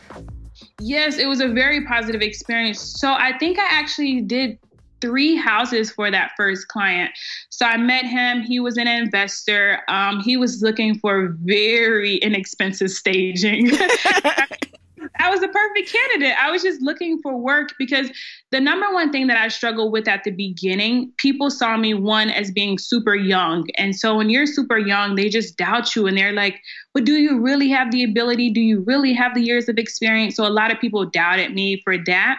Yes, 0.80 1.18
it 1.18 1.26
was 1.26 1.40
a 1.40 1.48
very 1.48 1.84
positive 1.84 2.22
experience. 2.22 2.80
So 2.80 3.12
I 3.12 3.36
think 3.38 3.58
I 3.58 3.66
actually 3.70 4.22
did 4.22 4.58
three 5.02 5.36
houses 5.36 5.90
for 5.90 6.10
that 6.10 6.30
first 6.36 6.68
client. 6.68 7.10
So 7.50 7.66
I 7.66 7.76
met 7.76 8.06
him. 8.06 8.40
He 8.40 8.60
was 8.60 8.78
an 8.78 8.88
investor. 8.88 9.80
Um, 9.88 10.20
he 10.20 10.38
was 10.38 10.62
looking 10.62 10.98
for 10.98 11.36
very 11.42 12.16
inexpensive 12.16 12.90
staging. 12.90 13.70
I 15.20 15.30
was 15.30 15.40
the 15.40 15.48
perfect 15.48 15.90
candidate. 15.90 16.36
I 16.38 16.50
was 16.50 16.62
just 16.62 16.80
looking 16.80 17.20
for 17.22 17.36
work 17.36 17.70
because 17.78 18.10
the 18.50 18.60
number 18.60 18.92
one 18.92 19.10
thing 19.10 19.26
that 19.26 19.36
I 19.36 19.48
struggled 19.48 19.92
with 19.92 20.06
at 20.06 20.24
the 20.24 20.30
beginning, 20.30 21.12
people 21.16 21.50
saw 21.50 21.76
me 21.76 21.94
one 21.94 22.30
as 22.30 22.50
being 22.50 22.78
super 22.78 23.14
young. 23.14 23.66
And 23.76 23.96
so 23.96 24.16
when 24.16 24.30
you're 24.30 24.46
super 24.46 24.78
young, 24.78 25.16
they 25.16 25.28
just 25.28 25.56
doubt 25.56 25.94
you 25.96 26.06
and 26.06 26.16
they're 26.16 26.32
like, 26.32 26.60
but 26.94 27.04
do 27.04 27.14
you 27.14 27.40
really 27.40 27.68
have 27.68 27.90
the 27.90 28.04
ability? 28.04 28.50
Do 28.50 28.60
you 28.60 28.84
really 28.86 29.12
have 29.12 29.34
the 29.34 29.42
years 29.42 29.68
of 29.68 29.78
experience? 29.78 30.36
So 30.36 30.46
a 30.46 30.48
lot 30.48 30.72
of 30.72 30.80
people 30.80 31.04
doubted 31.04 31.52
me 31.52 31.80
for 31.84 31.98
that. 32.04 32.38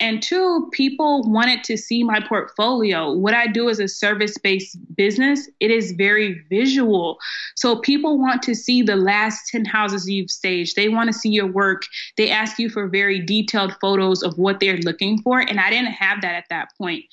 And 0.00 0.20
two, 0.20 0.68
people 0.72 1.22
wanted 1.30 1.62
to 1.64 1.76
see 1.76 2.02
my 2.02 2.20
portfolio. 2.20 3.12
What 3.12 3.32
I 3.32 3.46
do 3.46 3.68
is 3.68 3.78
a 3.78 3.86
service 3.86 4.36
based 4.38 4.76
business, 4.96 5.48
it 5.60 5.70
is 5.70 5.92
very 5.92 6.44
visual. 6.50 7.18
So 7.54 7.76
people 7.80 8.18
want 8.18 8.42
to 8.42 8.54
see 8.56 8.82
the 8.82 8.96
last 8.96 9.48
10 9.50 9.64
houses 9.64 10.08
you've 10.10 10.32
staged. 10.32 10.74
They 10.74 10.88
want 10.88 11.12
to 11.12 11.18
see 11.18 11.30
your 11.30 11.46
work. 11.46 11.82
They 12.16 12.28
ask 12.28 12.58
you 12.58 12.68
for 12.68 12.88
very 12.88 13.20
detailed 13.20 13.76
photos 13.80 14.22
of 14.24 14.36
what 14.36 14.58
they're 14.58 14.78
looking 14.78 15.22
for. 15.22 15.38
And 15.38 15.60
I 15.60 15.70
didn't 15.70 15.92
have 15.92 16.20
that 16.22 16.34
at 16.34 16.48
that 16.50 16.70
point. 16.76 17.04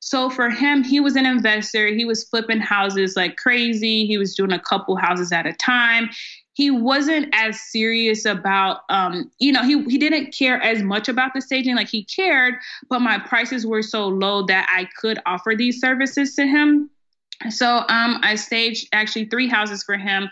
So 0.00 0.30
for 0.30 0.48
him, 0.48 0.84
he 0.84 1.00
was 1.00 1.16
an 1.16 1.26
investor. 1.26 1.88
He 1.88 2.04
was 2.04 2.24
flipping 2.24 2.60
houses 2.60 3.16
like 3.16 3.36
crazy. 3.36 4.06
He 4.06 4.16
was 4.16 4.34
doing 4.34 4.52
a 4.52 4.60
couple 4.60 4.96
houses 4.96 5.32
at 5.32 5.44
a 5.44 5.52
time 5.54 6.08
he 6.58 6.72
wasn't 6.72 7.32
as 7.32 7.60
serious 7.60 8.24
about 8.24 8.80
um, 8.90 9.30
you 9.38 9.52
know 9.52 9.62
he, 9.62 9.82
he 9.84 9.96
didn't 9.96 10.34
care 10.34 10.60
as 10.60 10.82
much 10.82 11.08
about 11.08 11.32
the 11.32 11.40
staging 11.40 11.76
like 11.76 11.88
he 11.88 12.04
cared 12.04 12.54
but 12.90 13.00
my 13.00 13.18
prices 13.18 13.64
were 13.64 13.82
so 13.82 14.08
low 14.08 14.44
that 14.44 14.66
i 14.68 14.86
could 15.00 15.18
offer 15.24 15.54
these 15.56 15.80
services 15.80 16.34
to 16.34 16.46
him 16.46 16.90
so 17.48 17.78
um, 17.88 18.20
i 18.22 18.34
staged 18.34 18.88
actually 18.92 19.24
three 19.26 19.48
houses 19.48 19.82
for 19.84 19.96
him 19.96 20.28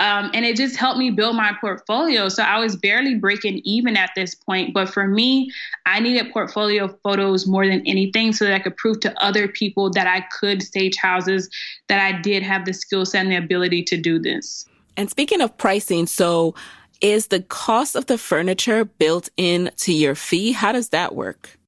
um, 0.00 0.30
and 0.34 0.44
it 0.44 0.56
just 0.56 0.76
helped 0.76 0.98
me 0.98 1.10
build 1.10 1.36
my 1.36 1.52
portfolio. 1.60 2.28
So 2.28 2.42
I 2.42 2.58
was 2.58 2.74
barely 2.74 3.14
breaking 3.14 3.60
even 3.64 3.96
at 3.96 4.10
this 4.16 4.34
point. 4.34 4.74
But 4.74 4.88
for 4.88 5.06
me, 5.06 5.52
I 5.86 6.00
needed 6.00 6.32
portfolio 6.32 6.88
photos 7.04 7.46
more 7.46 7.64
than 7.64 7.80
anything 7.86 8.32
so 8.32 8.44
that 8.44 8.54
I 8.54 8.58
could 8.58 8.76
prove 8.76 8.98
to 9.00 9.24
other 9.24 9.46
people 9.46 9.90
that 9.90 10.08
I 10.08 10.26
could 10.36 10.64
stage 10.64 10.96
houses, 10.96 11.48
that 11.86 12.00
I 12.00 12.20
did 12.20 12.42
have 12.42 12.64
the 12.64 12.72
skill 12.72 13.06
set 13.06 13.22
and 13.22 13.30
the 13.30 13.36
ability 13.36 13.84
to 13.84 13.96
do 13.96 14.18
this. 14.18 14.66
And 14.96 15.10
speaking 15.10 15.40
of 15.40 15.56
pricing, 15.56 16.06
so 16.06 16.54
is 17.00 17.28
the 17.28 17.40
cost 17.42 17.96
of 17.96 18.06
the 18.06 18.18
furniture 18.18 18.84
built 18.84 19.28
into 19.36 19.92
your 19.92 20.14
fee? 20.14 20.52
How 20.52 20.72
does 20.72 20.90
that 20.90 21.14
work? 21.14 21.58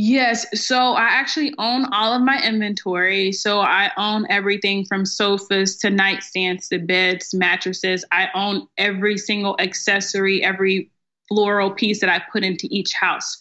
Yes. 0.00 0.46
So 0.54 0.76
I 0.76 1.06
actually 1.06 1.54
own 1.58 1.86
all 1.92 2.12
of 2.12 2.22
my 2.22 2.40
inventory. 2.40 3.32
So 3.32 3.58
I 3.58 3.90
own 3.96 4.26
everything 4.30 4.84
from 4.84 5.04
sofas 5.04 5.76
to 5.78 5.88
nightstands 5.88 6.68
to 6.68 6.78
beds, 6.78 7.34
mattresses. 7.34 8.04
I 8.12 8.28
own 8.32 8.68
every 8.78 9.18
single 9.18 9.56
accessory, 9.58 10.44
every 10.44 10.92
floral 11.28 11.70
piece 11.70 12.00
that 12.00 12.08
I 12.08 12.22
put 12.32 12.42
into 12.42 12.66
each 12.70 12.92
house. 12.94 13.36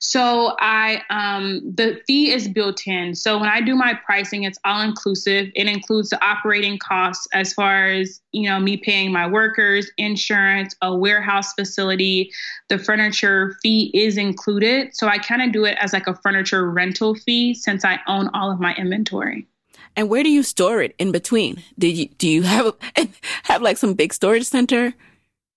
So 0.00 0.56
I 0.58 1.02
um, 1.10 1.60
the 1.64 2.00
fee 2.06 2.32
is 2.32 2.48
built 2.48 2.86
in. 2.86 3.14
So 3.14 3.38
when 3.38 3.48
I 3.48 3.60
do 3.60 3.74
my 3.74 3.94
pricing, 4.04 4.44
it's 4.44 4.58
all 4.64 4.82
inclusive. 4.82 5.48
It 5.54 5.66
includes 5.66 6.10
the 6.10 6.22
operating 6.24 6.78
costs 6.78 7.26
as 7.32 7.52
far 7.52 7.86
as 7.86 8.20
you 8.32 8.48
know 8.48 8.60
me 8.60 8.76
paying 8.76 9.12
my 9.12 9.26
workers, 9.26 9.90
insurance, 9.96 10.74
a 10.82 10.94
warehouse 10.94 11.52
facility. 11.54 12.30
The 12.68 12.78
furniture 12.78 13.56
fee 13.62 13.90
is 13.94 14.16
included. 14.16 14.94
So 14.94 15.08
I 15.08 15.18
kind 15.18 15.42
of 15.42 15.52
do 15.52 15.64
it 15.64 15.76
as 15.80 15.92
like 15.92 16.06
a 16.06 16.14
furniture 16.14 16.70
rental 16.70 17.14
fee 17.14 17.54
since 17.54 17.84
I 17.84 18.00
own 18.06 18.28
all 18.34 18.50
of 18.50 18.60
my 18.60 18.74
inventory. 18.74 19.46
And 19.96 20.08
where 20.08 20.22
do 20.22 20.30
you 20.30 20.42
store 20.44 20.80
it 20.80 20.94
in 20.98 21.10
between? 21.10 21.62
Do 21.78 21.88
you 21.88 22.08
do 22.18 22.28
you 22.28 22.42
have 22.42 22.74
have 23.44 23.62
like 23.62 23.78
some 23.78 23.94
big 23.94 24.12
storage 24.12 24.44
center? 24.44 24.94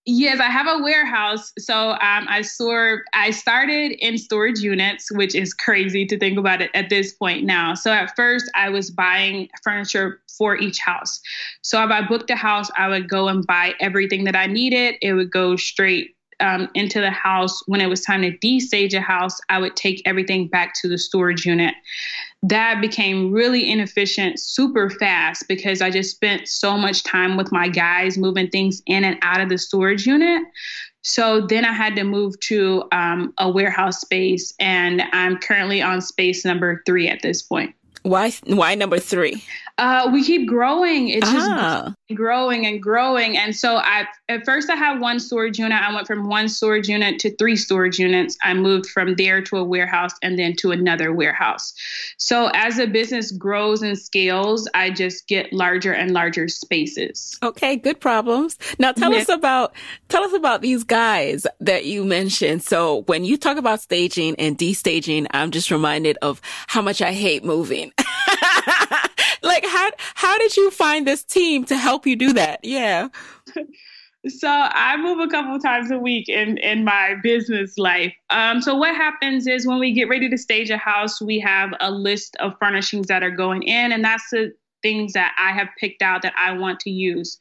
Yes, 0.05 0.39
I 0.39 0.49
have 0.49 0.65
a 0.65 0.81
warehouse. 0.81 1.53
So 1.59 1.91
um, 1.91 2.25
I 2.27 2.41
store. 2.41 3.03
I 3.13 3.29
started 3.29 3.91
in 3.99 4.17
storage 4.17 4.59
units, 4.59 5.11
which 5.11 5.35
is 5.35 5.53
crazy 5.53 6.07
to 6.07 6.17
think 6.17 6.39
about 6.39 6.59
it 6.59 6.71
at 6.73 6.89
this 6.89 7.13
point 7.13 7.45
now. 7.45 7.75
So 7.75 7.91
at 7.91 8.15
first, 8.15 8.49
I 8.55 8.69
was 8.69 8.89
buying 8.89 9.47
furniture 9.63 10.19
for 10.39 10.57
each 10.57 10.79
house. 10.79 11.21
So 11.61 11.83
if 11.83 11.91
I 11.91 12.01
booked 12.07 12.31
a 12.31 12.35
house, 12.35 12.71
I 12.75 12.87
would 12.87 13.07
go 13.07 13.27
and 13.27 13.45
buy 13.45 13.75
everything 13.79 14.23
that 14.23 14.35
I 14.35 14.47
needed. 14.47 14.95
It 15.03 15.13
would 15.13 15.31
go 15.31 15.55
straight 15.55 16.15
um, 16.39 16.67
into 16.73 16.99
the 16.99 17.11
house. 17.11 17.61
When 17.67 17.79
it 17.79 17.87
was 17.87 18.01
time 18.01 18.23
to 18.23 18.35
destage 18.39 18.95
a 18.95 19.01
house, 19.01 19.39
I 19.49 19.59
would 19.59 19.75
take 19.75 20.01
everything 20.05 20.47
back 20.47 20.73
to 20.81 20.87
the 20.87 20.97
storage 20.97 21.45
unit 21.45 21.75
that 22.43 22.81
became 22.81 23.31
really 23.31 23.69
inefficient 23.69 24.39
super 24.39 24.89
fast 24.89 25.47
because 25.47 25.81
I 25.81 25.91
just 25.91 26.11
spent 26.11 26.47
so 26.47 26.77
much 26.77 27.03
time 27.03 27.37
with 27.37 27.51
my 27.51 27.67
guys 27.67 28.17
moving 28.17 28.49
things 28.49 28.81
in 28.87 29.03
and 29.03 29.17
out 29.21 29.41
of 29.41 29.49
the 29.49 29.57
storage 29.57 30.07
unit. 30.07 30.43
So 31.03 31.45
then 31.47 31.65
I 31.65 31.71
had 31.71 31.95
to 31.95 32.03
move 32.03 32.39
to 32.41 32.83
um, 32.91 33.33
a 33.37 33.49
warehouse 33.49 34.01
space, 34.01 34.53
and 34.59 35.01
I'm 35.13 35.37
currently 35.37 35.81
on 35.81 36.01
space 36.01 36.45
number 36.45 36.83
three 36.85 37.07
at 37.07 37.21
this 37.21 37.41
point. 37.41 37.73
Why? 38.03 38.31
Why 38.45 38.75
number 38.75 38.99
three? 38.99 39.43
Uh, 39.77 40.09
we 40.11 40.23
keep 40.23 40.47
growing. 40.47 41.09
It's 41.09 41.27
ah. 41.27 41.93
just 42.09 42.15
growing 42.15 42.65
and 42.65 42.81
growing. 42.81 43.37
And 43.37 43.55
so 43.55 43.77
I 43.77 44.05
at 44.29 44.45
first 44.45 44.69
I 44.69 44.75
had 44.75 44.99
one 44.99 45.19
storage 45.19 45.57
unit. 45.57 45.81
I 45.81 45.93
went 45.93 46.07
from 46.07 46.27
one 46.27 46.49
storage 46.49 46.87
unit 46.87 47.19
to 47.19 47.35
three 47.37 47.55
storage 47.55 47.97
units. 47.97 48.37
I 48.43 48.53
moved 48.53 48.87
from 48.87 49.15
there 49.15 49.41
to 49.43 49.57
a 49.57 49.63
warehouse 49.63 50.11
and 50.21 50.37
then 50.37 50.55
to 50.57 50.71
another 50.71 51.13
warehouse. 51.13 51.73
So 52.17 52.51
as 52.53 52.79
a 52.79 52.85
business 52.85 53.31
grows 53.31 53.81
and 53.81 53.97
scales, 53.97 54.69
I 54.73 54.89
just 54.89 55.27
get 55.27 55.51
larger 55.51 55.93
and 55.93 56.11
larger 56.11 56.47
spaces. 56.47 57.37
Okay, 57.41 57.75
good 57.75 57.99
problems. 57.99 58.57
Now 58.77 58.91
tell 58.91 59.13
yeah. 59.13 59.19
us 59.19 59.29
about 59.29 59.73
tell 60.09 60.23
us 60.23 60.33
about 60.33 60.61
these 60.61 60.83
guys 60.83 61.47
that 61.59 61.85
you 61.85 62.03
mentioned. 62.03 62.63
So 62.63 63.03
when 63.07 63.25
you 63.25 63.37
talk 63.37 63.57
about 63.57 63.81
staging 63.81 64.35
and 64.37 64.57
destaging, 64.57 65.27
I'm 65.31 65.51
just 65.51 65.71
reminded 65.71 66.17
of 66.21 66.41
how 66.67 66.81
much 66.81 67.01
I 67.01 67.13
hate 67.13 67.43
moving. 67.43 67.90
like 69.43 69.65
how 69.65 69.89
how 70.15 70.37
did 70.37 70.55
you 70.57 70.71
find 70.71 71.07
this 71.07 71.23
team 71.23 71.65
to 71.65 71.77
help 71.77 72.05
you 72.05 72.15
do 72.15 72.33
that? 72.33 72.59
Yeah. 72.63 73.09
So 74.27 74.47
I 74.47 74.97
move 74.97 75.19
a 75.19 75.27
couple 75.27 75.57
times 75.59 75.89
a 75.89 75.97
week 75.97 76.29
in 76.29 76.57
in 76.59 76.83
my 76.83 77.15
business 77.23 77.77
life. 77.77 78.13
Um, 78.29 78.61
so 78.61 78.75
what 78.75 78.95
happens 78.95 79.47
is 79.47 79.65
when 79.65 79.79
we 79.79 79.93
get 79.93 80.09
ready 80.09 80.29
to 80.29 80.37
stage 80.37 80.69
a 80.69 80.77
house, 80.77 81.19
we 81.19 81.39
have 81.39 81.73
a 81.79 81.89
list 81.89 82.35
of 82.39 82.53
furnishings 82.59 83.07
that 83.07 83.23
are 83.23 83.31
going 83.31 83.63
in, 83.63 83.91
and 83.91 84.03
that's 84.03 84.29
the 84.29 84.53
things 84.83 85.13
that 85.13 85.35
I 85.39 85.51
have 85.51 85.69
picked 85.79 86.01
out 86.01 86.21
that 86.21 86.33
I 86.37 86.53
want 86.53 86.79
to 86.81 86.91
use. 86.91 87.39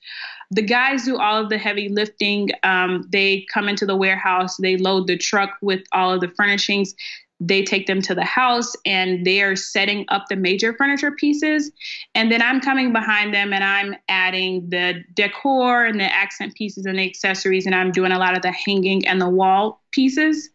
The 0.51 0.63
guys 0.63 1.05
do 1.05 1.19
all 1.19 1.43
of 1.43 1.49
the 1.49 1.59
heavy 1.59 1.89
lifting. 1.89 2.51
Um, 2.63 3.07
they 3.11 3.47
come 3.53 3.69
into 3.69 3.85
the 3.85 3.97
warehouse, 3.97 4.57
they 4.57 4.77
load 4.77 5.07
the 5.07 5.19
truck 5.19 5.57
with 5.61 5.83
all 5.93 6.15
of 6.15 6.21
the 6.21 6.29
furnishings 6.29 6.95
they 7.41 7.63
take 7.63 7.87
them 7.87 8.03
to 8.03 8.15
the 8.15 8.25
house 8.25 8.75
and 8.85 9.25
they 9.25 9.41
are 9.41 9.57
setting 9.57 10.05
up 10.09 10.27
the 10.29 10.37
major 10.37 10.75
furniture 10.75 11.11
pieces. 11.11 11.73
And 12.15 12.31
then 12.31 12.43
I'm 12.43 12.61
coming 12.61 12.93
behind 12.93 13.35
them 13.35 13.53
and 13.55 13.65
I'm 13.65 13.97
adding 14.09 14.69
the 14.69 15.03
decor 15.15 15.87
and 15.87 15.99
the 15.99 16.15
accent 16.15 16.55
pieces 16.55 16.85
and 16.85 16.99
the 16.99 17.07
accessories, 17.07 17.65
and 17.67 17.75
I'm 17.75 17.93
doing 17.93 18.13
a 18.13 18.19
lot 18.19 18.37
of 18.37 18.43
the 18.43 18.53
hanging 18.53 19.07
and 19.07 19.21
the 19.21 19.29
wall 19.29 19.81
pieces. 19.91 20.51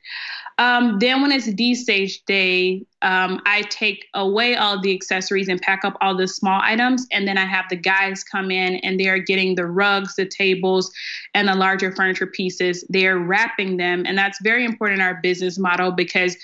Um, 0.57 0.99
then 0.99 1.21
when 1.21 1.33
it's 1.33 1.49
destage 1.49 2.23
day, 2.25 2.85
um, 3.01 3.41
I 3.45 3.63
take 3.63 4.05
away 4.13 4.55
all 4.55 4.79
the 4.79 4.93
accessories 4.93 5.49
and 5.49 5.59
pack 5.61 5.83
up 5.83 5.97
all 5.99 6.15
the 6.15 6.27
small 6.27 6.61
items, 6.63 7.05
and 7.11 7.27
then 7.27 7.37
I 7.37 7.45
have 7.45 7.65
the 7.69 7.75
guys 7.75 8.23
come 8.23 8.51
in 8.51 8.75
and 8.77 8.97
they 8.97 9.09
are 9.09 9.19
getting 9.19 9.55
the 9.55 9.65
rugs, 9.65 10.15
the 10.15 10.25
tables, 10.25 10.91
and 11.33 11.47
the 11.47 11.55
larger 11.55 11.93
furniture 11.93 12.27
pieces. 12.27 12.85
They 12.89 13.05
are 13.05 13.19
wrapping 13.19 13.77
them, 13.77 14.05
and 14.05 14.17
that's 14.17 14.39
very 14.43 14.63
important 14.63 15.01
in 15.01 15.05
our 15.05 15.15
business 15.15 15.59
model 15.59 15.91
because 15.91 16.37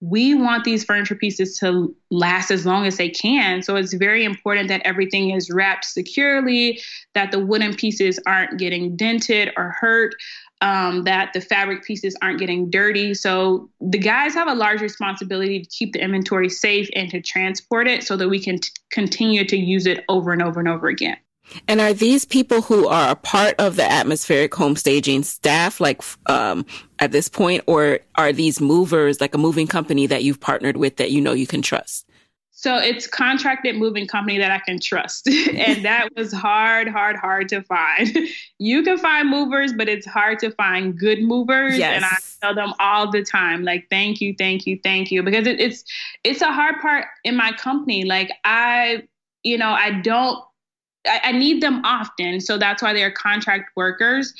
we 0.00 0.34
want 0.34 0.64
these 0.64 0.84
furniture 0.84 1.14
pieces 1.14 1.58
to 1.58 1.94
last 2.10 2.50
as 2.50 2.64
long 2.64 2.86
as 2.86 2.96
they 2.96 3.08
can. 3.08 3.62
So 3.62 3.76
it's 3.76 3.94
very 3.94 4.24
important 4.24 4.68
that 4.68 4.82
everything 4.84 5.30
is 5.30 5.50
wrapped 5.50 5.84
securely, 5.84 6.80
that 7.14 7.32
the 7.32 7.40
wooden 7.40 7.74
pieces 7.74 8.20
aren't 8.26 8.58
getting 8.58 8.96
dented 8.96 9.52
or 9.56 9.74
hurt, 9.80 10.14
um, 10.60 11.04
that 11.04 11.32
the 11.32 11.40
fabric 11.40 11.84
pieces 11.84 12.16
aren't 12.22 12.38
getting 12.38 12.70
dirty. 12.70 13.14
So 13.14 13.70
the 13.80 13.98
guys 13.98 14.34
have 14.34 14.48
a 14.48 14.54
large 14.54 14.80
responsibility 14.80 15.60
to 15.60 15.68
keep 15.68 15.92
the 15.92 16.02
inventory 16.02 16.48
safe 16.48 16.88
and 16.94 17.10
to 17.10 17.20
transport 17.20 17.88
it 17.88 18.04
so 18.04 18.16
that 18.16 18.28
we 18.28 18.42
can 18.42 18.58
t- 18.58 18.70
continue 18.90 19.44
to 19.46 19.56
use 19.56 19.86
it 19.86 20.04
over 20.08 20.32
and 20.32 20.42
over 20.42 20.60
and 20.60 20.68
over 20.68 20.88
again. 20.88 21.16
And 21.66 21.80
are 21.80 21.92
these 21.92 22.24
people 22.24 22.62
who 22.62 22.86
are 22.88 23.10
a 23.10 23.16
part 23.16 23.54
of 23.58 23.76
the 23.76 23.90
atmospheric 23.90 24.54
home 24.54 24.76
staging 24.76 25.22
staff, 25.22 25.80
like 25.80 26.02
um, 26.26 26.66
at 26.98 27.12
this 27.12 27.28
point, 27.28 27.64
or 27.66 28.00
are 28.16 28.32
these 28.32 28.60
movers 28.60 29.20
like 29.20 29.34
a 29.34 29.38
moving 29.38 29.66
company 29.66 30.06
that 30.06 30.24
you've 30.24 30.40
partnered 30.40 30.76
with 30.76 30.96
that 30.96 31.10
you 31.10 31.20
know 31.20 31.32
you 31.32 31.46
can 31.46 31.62
trust? 31.62 32.08
So 32.58 32.76
it's 32.76 33.06
contracted 33.06 33.76
moving 33.76 34.08
company 34.08 34.36
that 34.38 34.50
I 34.50 34.58
can 34.58 34.80
trust. 34.80 35.28
and 35.28 35.84
that 35.84 36.08
was 36.16 36.32
hard, 36.32 36.88
hard, 36.88 37.14
hard 37.14 37.48
to 37.50 37.62
find. 37.62 38.18
you 38.58 38.82
can 38.82 38.98
find 38.98 39.30
movers, 39.30 39.72
but 39.72 39.88
it's 39.88 40.04
hard 40.04 40.40
to 40.40 40.50
find 40.50 40.98
good 40.98 41.22
movers. 41.22 41.78
Yes. 41.78 41.94
And 41.94 42.04
I 42.04 42.16
tell 42.42 42.56
them 42.56 42.74
all 42.80 43.12
the 43.12 43.22
time, 43.22 43.62
like, 43.62 43.86
thank 43.90 44.20
you, 44.20 44.34
thank 44.36 44.66
you, 44.66 44.76
thank 44.82 45.12
you. 45.12 45.22
Because 45.22 45.46
it, 45.46 45.60
it's 45.60 45.84
it's 46.24 46.42
a 46.42 46.50
hard 46.50 46.80
part 46.80 47.04
in 47.22 47.36
my 47.36 47.52
company. 47.52 48.04
Like 48.04 48.32
I, 48.42 49.04
you 49.44 49.56
know, 49.56 49.70
I 49.70 50.00
don't 50.00 50.42
I, 51.06 51.20
I 51.24 51.32
need 51.32 51.62
them 51.62 51.84
often. 51.84 52.40
So 52.40 52.58
that's 52.58 52.82
why 52.82 52.92
they're 52.92 53.10
contract 53.10 53.70
workers. 53.76 54.34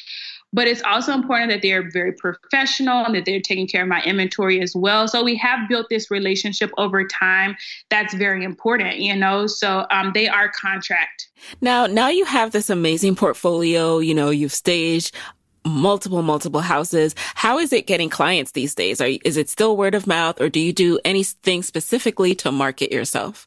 But 0.52 0.66
it's 0.66 0.82
also 0.82 1.12
important 1.12 1.50
that 1.50 1.60
they're 1.60 1.90
very 1.90 2.12
professional 2.12 3.04
and 3.04 3.14
that 3.14 3.26
they're 3.26 3.40
taking 3.40 3.66
care 3.66 3.82
of 3.82 3.88
my 3.88 4.02
inventory 4.02 4.62
as 4.62 4.74
well. 4.74 5.06
So 5.06 5.22
we 5.22 5.36
have 5.36 5.68
built 5.68 5.88
this 5.90 6.10
relationship 6.10 6.70
over 6.78 7.06
time. 7.06 7.54
That's 7.90 8.14
very 8.14 8.44
important, 8.44 8.98
you 8.98 9.14
know. 9.14 9.46
So 9.46 9.86
um, 9.90 10.12
they 10.14 10.26
are 10.26 10.48
contract. 10.48 11.28
Now, 11.60 11.86
now 11.86 12.08
you 12.08 12.24
have 12.24 12.52
this 12.52 12.70
amazing 12.70 13.14
portfolio. 13.14 13.98
You 13.98 14.14
know, 14.14 14.30
you've 14.30 14.54
staged 14.54 15.14
multiple 15.66 16.22
multiple 16.22 16.60
houses 16.62 17.14
how 17.34 17.58
is 17.58 17.72
it 17.74 17.86
getting 17.86 18.08
clients 18.08 18.52
these 18.52 18.74
days 18.74 19.02
Are, 19.02 19.10
is 19.24 19.36
it 19.36 19.50
still 19.50 19.76
word 19.76 19.94
of 19.94 20.06
mouth 20.06 20.40
or 20.40 20.48
do 20.48 20.60
you 20.60 20.72
do 20.72 20.98
anything 21.04 21.62
specifically 21.62 22.34
to 22.36 22.50
market 22.50 22.90
yourself 22.90 23.46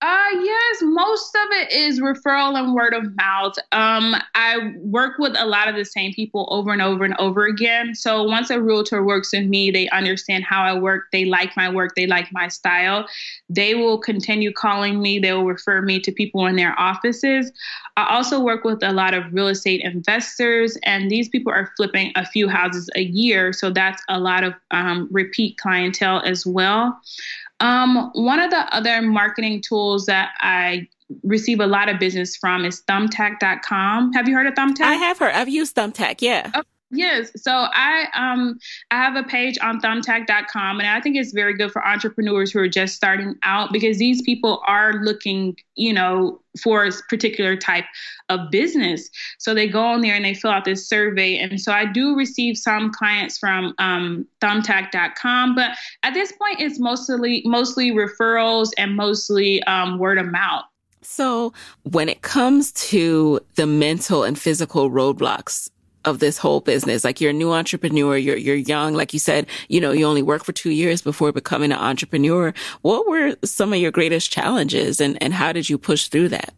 uh 0.00 0.28
yes, 0.40 0.76
most 0.82 1.34
of 1.34 1.48
it 1.50 1.72
is 1.72 1.98
referral 1.98 2.56
and 2.56 2.72
word 2.72 2.94
of 2.94 3.16
mouth. 3.16 3.54
Um, 3.72 4.14
I 4.36 4.74
work 4.76 5.18
with 5.18 5.34
a 5.36 5.44
lot 5.44 5.68
of 5.68 5.74
the 5.74 5.84
same 5.84 6.12
people 6.12 6.46
over 6.52 6.72
and 6.72 6.80
over 6.80 7.04
and 7.04 7.16
over 7.18 7.46
again. 7.46 7.96
So 7.96 8.22
once 8.22 8.48
a 8.50 8.62
realtor 8.62 9.04
works 9.04 9.32
with 9.32 9.46
me, 9.46 9.72
they 9.72 9.88
understand 9.88 10.44
how 10.44 10.62
I 10.62 10.78
work, 10.78 11.06
they 11.10 11.24
like 11.24 11.56
my 11.56 11.68
work, 11.68 11.96
they 11.96 12.06
like 12.06 12.28
my 12.30 12.46
style. 12.46 13.08
They 13.50 13.74
will 13.74 13.98
continue 13.98 14.52
calling 14.52 15.02
me, 15.02 15.18
they 15.18 15.32
will 15.32 15.46
refer 15.46 15.82
me 15.82 15.98
to 16.00 16.12
people 16.12 16.46
in 16.46 16.54
their 16.54 16.78
offices. 16.78 17.50
I 17.96 18.14
also 18.14 18.38
work 18.38 18.62
with 18.62 18.84
a 18.84 18.92
lot 18.92 19.14
of 19.14 19.24
real 19.32 19.48
estate 19.48 19.80
investors, 19.82 20.78
and 20.84 21.10
these 21.10 21.28
people 21.28 21.52
are 21.52 21.72
flipping 21.76 22.12
a 22.14 22.24
few 22.24 22.46
houses 22.46 22.88
a 22.94 23.02
year. 23.02 23.52
So 23.52 23.70
that's 23.70 24.00
a 24.08 24.20
lot 24.20 24.44
of 24.44 24.54
um, 24.70 25.08
repeat 25.10 25.58
clientele 25.58 26.22
as 26.24 26.46
well. 26.46 27.00
Um, 27.60 28.10
one 28.14 28.40
of 28.40 28.50
the 28.50 28.74
other 28.74 29.02
marketing 29.02 29.62
tools 29.62 30.06
that 30.06 30.30
I 30.40 30.88
receive 31.22 31.60
a 31.60 31.66
lot 31.66 31.88
of 31.88 31.98
business 31.98 32.36
from 32.36 32.64
is 32.64 32.82
thumbtack.com. 32.82 34.12
Have 34.12 34.28
you 34.28 34.34
heard 34.34 34.46
of 34.46 34.54
Thumbtack? 34.54 34.82
I 34.82 34.94
have 34.94 35.18
heard. 35.18 35.34
I've 35.34 35.48
used 35.48 35.74
Thumbtack, 35.74 36.20
yeah. 36.20 36.50
Okay. 36.54 36.68
Yes. 36.90 37.30
So 37.36 37.52
I 37.52 38.06
um 38.14 38.58
I 38.90 38.96
have 38.96 39.14
a 39.14 39.22
page 39.22 39.58
on 39.60 39.78
thumbtack.com 39.80 40.80
and 40.80 40.88
I 40.88 41.00
think 41.02 41.16
it's 41.16 41.32
very 41.32 41.54
good 41.54 41.70
for 41.70 41.86
entrepreneurs 41.86 42.50
who 42.50 42.60
are 42.60 42.68
just 42.68 42.94
starting 42.94 43.34
out 43.42 43.72
because 43.72 43.98
these 43.98 44.22
people 44.22 44.62
are 44.66 44.94
looking, 44.94 45.56
you 45.74 45.92
know, 45.92 46.40
for 46.62 46.86
a 46.86 46.92
particular 47.10 47.56
type 47.56 47.84
of 48.30 48.50
business. 48.50 49.10
So 49.38 49.52
they 49.52 49.68
go 49.68 49.84
on 49.84 50.00
there 50.00 50.14
and 50.14 50.24
they 50.24 50.32
fill 50.32 50.50
out 50.50 50.64
this 50.64 50.88
survey. 50.88 51.36
And 51.36 51.60
so 51.60 51.72
I 51.72 51.84
do 51.84 52.16
receive 52.16 52.56
some 52.56 52.90
clients 52.90 53.36
from 53.36 53.74
um, 53.78 54.26
thumbtack.com, 54.40 55.54
but 55.54 55.76
at 56.04 56.14
this 56.14 56.32
point 56.32 56.60
it's 56.60 56.78
mostly 56.78 57.42
mostly 57.44 57.90
referrals 57.90 58.70
and 58.78 58.96
mostly 58.96 59.62
um, 59.64 59.98
word 59.98 60.16
of 60.16 60.26
mouth. 60.26 60.64
So 61.02 61.52
when 61.82 62.08
it 62.08 62.22
comes 62.22 62.72
to 62.72 63.40
the 63.56 63.66
mental 63.66 64.24
and 64.24 64.38
physical 64.38 64.90
roadblocks 64.90 65.68
of 66.08 66.18
this 66.18 66.38
whole 66.38 66.60
business? 66.60 67.04
Like 67.04 67.20
you're 67.20 67.30
a 67.30 67.34
new 67.34 67.52
entrepreneur, 67.52 68.16
you're, 68.16 68.36
you're 68.36 68.56
young. 68.56 68.94
Like 68.94 69.12
you 69.12 69.18
said, 69.18 69.46
you 69.68 69.80
know, 69.80 69.92
you 69.92 70.04
only 70.06 70.22
work 70.22 70.44
for 70.44 70.52
two 70.52 70.70
years 70.70 71.02
before 71.02 71.30
becoming 71.32 71.72
an 71.72 71.78
entrepreneur. 71.78 72.52
What 72.82 73.08
were 73.08 73.36
some 73.44 73.72
of 73.72 73.78
your 73.78 73.92
greatest 73.92 74.32
challenges 74.32 75.00
and, 75.00 75.22
and 75.22 75.32
how 75.32 75.52
did 75.52 75.68
you 75.68 75.78
push 75.78 76.08
through 76.08 76.30
that? 76.30 76.54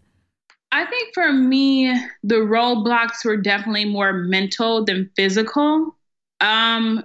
I 0.73 0.87
think 0.87 1.13
for 1.15 1.33
me, 1.33 1.93
the 2.23 2.37
roadblocks 2.37 3.25
were 3.25 3.37
definitely 3.37 3.87
more 3.87 4.13
mental 4.13 4.85
than 4.85 5.11
physical. 5.17 5.97
Um, 6.41 7.05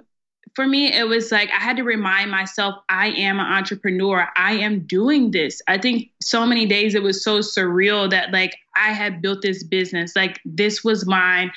for 0.55 0.65
me, 0.65 0.91
it 0.93 1.07
was 1.07 1.31
like 1.31 1.49
I 1.49 1.61
had 1.61 1.75
to 1.77 1.83
remind 1.83 2.31
myself 2.31 2.75
I 2.87 3.09
am 3.09 3.39
an 3.39 3.45
entrepreneur. 3.45 4.29
I 4.37 4.53
am 4.53 4.85
doing 4.87 5.31
this. 5.31 5.61
I 5.67 5.77
think 5.77 6.11
so 6.21 6.45
many 6.45 6.65
days 6.65 6.95
it 6.95 7.03
was 7.03 7.23
so 7.23 7.39
surreal 7.39 8.09
that 8.09 8.31
like 8.31 8.55
I 8.73 8.93
had 8.93 9.21
built 9.21 9.41
this 9.41 9.63
business. 9.63 10.15
Like 10.15 10.39
this 10.45 10.81
was 10.83 11.05
mine. 11.05 11.51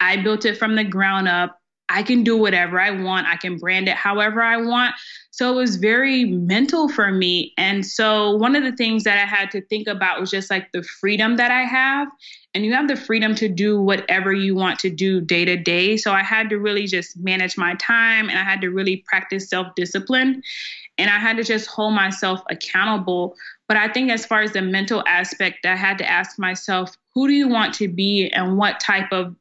I 0.00 0.22
built 0.22 0.44
it 0.44 0.58
from 0.58 0.76
the 0.76 0.84
ground 0.84 1.28
up. 1.28 1.61
I 1.88 2.02
can 2.02 2.24
do 2.24 2.36
whatever 2.36 2.80
I 2.80 2.90
want. 2.90 3.26
I 3.26 3.36
can 3.36 3.58
brand 3.58 3.88
it 3.88 3.96
however 3.96 4.42
I 4.42 4.56
want. 4.56 4.94
So 5.30 5.52
it 5.52 5.56
was 5.56 5.76
very 5.76 6.24
mental 6.24 6.88
for 6.88 7.10
me. 7.10 7.52
And 7.58 7.84
so 7.84 8.36
one 8.36 8.56
of 8.56 8.62
the 8.62 8.72
things 8.72 9.04
that 9.04 9.18
I 9.18 9.26
had 9.26 9.50
to 9.52 9.60
think 9.66 9.88
about 9.88 10.20
was 10.20 10.30
just 10.30 10.50
like 10.50 10.72
the 10.72 10.82
freedom 10.82 11.36
that 11.36 11.50
I 11.50 11.62
have. 11.62 12.08
And 12.54 12.64
you 12.64 12.72
have 12.74 12.88
the 12.88 12.96
freedom 12.96 13.34
to 13.36 13.48
do 13.48 13.80
whatever 13.80 14.32
you 14.32 14.54
want 14.54 14.78
to 14.80 14.90
do 14.90 15.20
day 15.20 15.44
to 15.44 15.56
day. 15.56 15.96
So 15.96 16.12
I 16.12 16.22
had 16.22 16.50
to 16.50 16.58
really 16.58 16.86
just 16.86 17.18
manage 17.18 17.56
my 17.56 17.74
time 17.74 18.28
and 18.28 18.38
I 18.38 18.44
had 18.44 18.60
to 18.60 18.68
really 18.68 19.04
practice 19.06 19.48
self 19.48 19.74
discipline. 19.74 20.42
And 20.98 21.10
I 21.10 21.18
had 21.18 21.38
to 21.38 21.44
just 21.44 21.66
hold 21.68 21.94
myself 21.94 22.42
accountable. 22.50 23.34
But 23.66 23.78
I 23.78 23.88
think, 23.88 24.10
as 24.10 24.26
far 24.26 24.42
as 24.42 24.52
the 24.52 24.60
mental 24.60 25.02
aspect, 25.06 25.64
I 25.64 25.76
had 25.76 25.96
to 25.98 26.08
ask 26.08 26.38
myself, 26.38 26.94
who 27.14 27.26
do 27.26 27.32
you 27.32 27.48
want 27.48 27.72
to 27.74 27.88
be 27.88 28.28
and 28.28 28.58
what 28.58 28.80
type 28.80 29.10
of 29.12 29.34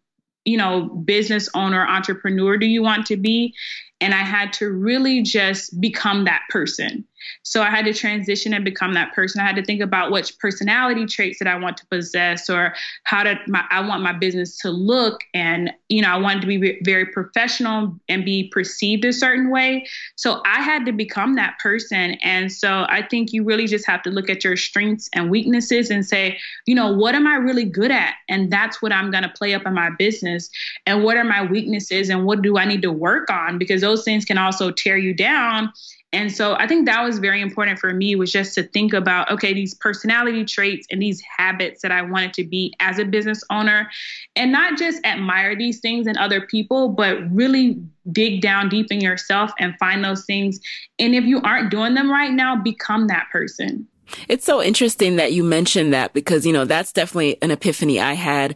you 0.45 0.57
know 0.57 0.85
business 0.85 1.49
owner 1.53 1.85
entrepreneur 1.87 2.57
do 2.57 2.65
you 2.65 2.81
want 2.81 3.05
to 3.05 3.17
be 3.17 3.53
and 4.02 4.14
I 4.14 4.24
had 4.24 4.52
to 4.54 4.72
really 4.72 5.22
just 5.22 5.80
become 5.80 6.26
that 6.26 6.41
person. 6.49 7.06
So 7.43 7.62
I 7.62 7.70
had 7.70 7.86
to 7.86 7.93
transition 7.93 8.54
and 8.54 8.66
become 8.66 8.93
that 8.93 9.14
person. 9.14 9.41
I 9.41 9.45
had 9.45 9.56
to 9.56 9.64
think 9.64 9.82
about 9.82 10.12
which 10.12 10.38
personality 10.39 11.06
traits 11.06 11.39
that 11.39 11.47
I 11.47 11.56
want 11.56 11.78
to 11.78 11.86
possess 11.88 12.49
or 12.49 12.74
how 13.04 13.24
to 13.24 13.36
my, 13.47 13.64
I 13.70 13.86
want 13.88 14.04
my 14.04 14.14
business 14.14 14.58
to 14.60 14.72
look 14.72 15.22
and 15.34 15.72
you 15.89 16.02
know 16.02 16.10
I 16.10 16.18
wanted 16.18 16.41
to 16.41 16.47
be 16.47 16.80
very 16.84 17.06
professional 17.06 17.95
and 18.10 18.26
be 18.26 18.49
perceived 18.49 19.06
a 19.06 19.14
certain 19.14 19.49
way. 19.49 19.88
So 20.16 20.41
I 20.45 20.62
had 20.62 20.86
to 20.86 20.91
become 20.91 21.36
that 21.36 21.58
person 21.60 22.16
and 22.24 22.52
so 22.52 22.86
I 22.89 23.06
think 23.08 23.34
you 23.34 23.43
really 23.43 23.68
just 23.68 23.86
have 23.88 24.02
to 24.04 24.10
look 24.10 24.30
at 24.30 24.43
your 24.43 24.58
strengths 24.58 25.10
and 25.14 25.30
weaknesses 25.30 25.89
and 25.89 26.06
say, 26.06 26.39
you 26.66 26.76
know, 26.76 26.91
what 26.91 27.16
am 27.16 27.28
I 27.28 27.36
really 27.36 27.66
good 27.66 27.91
at? 27.91 28.16
And 28.30 28.52
that's 28.52 28.82
what 28.82 28.91
I'm 28.91 29.12
going 29.12 29.24
to 29.24 29.30
play 29.30 29.54
up 29.54 29.66
in 29.66 29.74
my 29.74 29.89
business 29.97 30.49
and 30.86 31.04
what 31.04 31.18
are 31.18 31.24
my 31.24 31.45
weaknesses 31.45 32.10
and 32.10 32.26
what 32.26 32.41
do 32.41 32.58
I 32.58 32.66
need 32.66 32.82
to 32.82 32.91
work 32.91 33.30
on 33.30 33.58
because 33.58 33.84
things 33.97 34.25
can 34.25 34.37
also 34.37 34.71
tear 34.71 34.97
you 34.97 35.13
down 35.13 35.71
and 36.13 36.29
so 36.29 36.55
I 36.55 36.67
think 36.67 36.85
that 36.87 37.03
was 37.03 37.19
very 37.19 37.41
important 37.41 37.79
for 37.79 37.93
me 37.93 38.15
was 38.15 38.31
just 38.31 38.53
to 38.55 38.63
think 38.63 38.93
about 38.93 39.31
okay 39.31 39.53
these 39.53 39.73
personality 39.73 40.43
traits 40.45 40.87
and 40.91 41.01
these 41.01 41.21
habits 41.37 41.81
that 41.81 41.91
I 41.91 42.01
wanted 42.01 42.33
to 42.33 42.43
be 42.43 42.73
as 42.79 42.99
a 42.99 43.05
business 43.05 43.43
owner 43.49 43.89
and 44.35 44.51
not 44.51 44.77
just 44.77 45.05
admire 45.05 45.55
these 45.55 45.79
things 45.79 46.07
in 46.07 46.17
other 46.17 46.41
people 46.41 46.89
but 46.89 47.17
really 47.31 47.81
dig 48.11 48.41
down 48.41 48.69
deep 48.69 48.87
in 48.91 48.99
yourself 48.99 49.51
and 49.59 49.75
find 49.79 50.03
those 50.03 50.25
things 50.25 50.59
and 50.99 51.15
if 51.15 51.23
you 51.23 51.41
aren't 51.41 51.71
doing 51.71 51.93
them 51.93 52.11
right 52.11 52.31
now 52.31 52.55
become 52.55 53.07
that 53.07 53.27
person. 53.31 53.87
It's 54.27 54.45
so 54.45 54.61
interesting 54.61 55.15
that 55.15 55.31
you 55.31 55.41
mentioned 55.41 55.93
that 55.93 56.11
because, 56.11 56.45
you 56.45 56.51
know, 56.51 56.65
that's 56.65 56.91
definitely 56.91 57.41
an 57.41 57.49
epiphany 57.49 57.97
I 57.97 58.13
had 58.13 58.55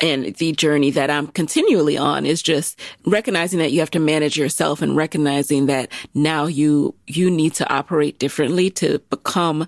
and 0.00 0.34
the 0.36 0.52
journey 0.52 0.90
that 0.90 1.10
I'm 1.10 1.28
continually 1.28 1.96
on 1.96 2.26
is 2.26 2.42
just 2.42 2.78
recognizing 3.04 3.58
that 3.60 3.72
you 3.72 3.80
have 3.80 3.90
to 3.92 3.98
manage 3.98 4.36
yourself 4.36 4.82
and 4.82 4.96
recognizing 4.96 5.66
that 5.66 5.90
now 6.14 6.46
you, 6.46 6.94
you 7.06 7.30
need 7.30 7.54
to 7.54 7.72
operate 7.72 8.18
differently 8.18 8.70
to 8.70 8.98
become 9.10 9.66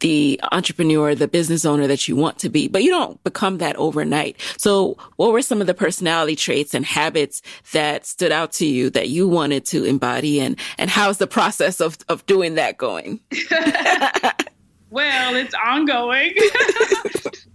the 0.00 0.40
entrepreneur, 0.52 1.14
the 1.14 1.28
business 1.28 1.64
owner 1.64 1.86
that 1.86 2.08
you 2.08 2.16
want 2.16 2.38
to 2.40 2.48
be, 2.48 2.68
but 2.68 2.82
you 2.82 2.90
don't 2.90 3.22
become 3.24 3.58
that 3.58 3.76
overnight. 3.76 4.36
So 4.58 4.98
what 5.16 5.32
were 5.32 5.40
some 5.40 5.60
of 5.60 5.66
the 5.66 5.72
personality 5.74 6.36
traits 6.36 6.74
and 6.74 6.84
habits 6.84 7.40
that 7.72 8.04
stood 8.04 8.32
out 8.32 8.52
to 8.54 8.66
you 8.66 8.90
that 8.90 9.08
you 9.08 9.28
wanted 9.28 9.64
to 9.66 9.84
embody 9.84 10.40
and, 10.40 10.58
and 10.78 10.90
how's 10.90 11.18
the 11.18 11.26
process 11.26 11.80
of, 11.80 11.96
of 12.08 12.26
doing 12.26 12.56
that 12.56 12.76
going? 12.76 13.20
well, 14.94 15.34
it's 15.34 15.54
ongoing. 15.54 16.32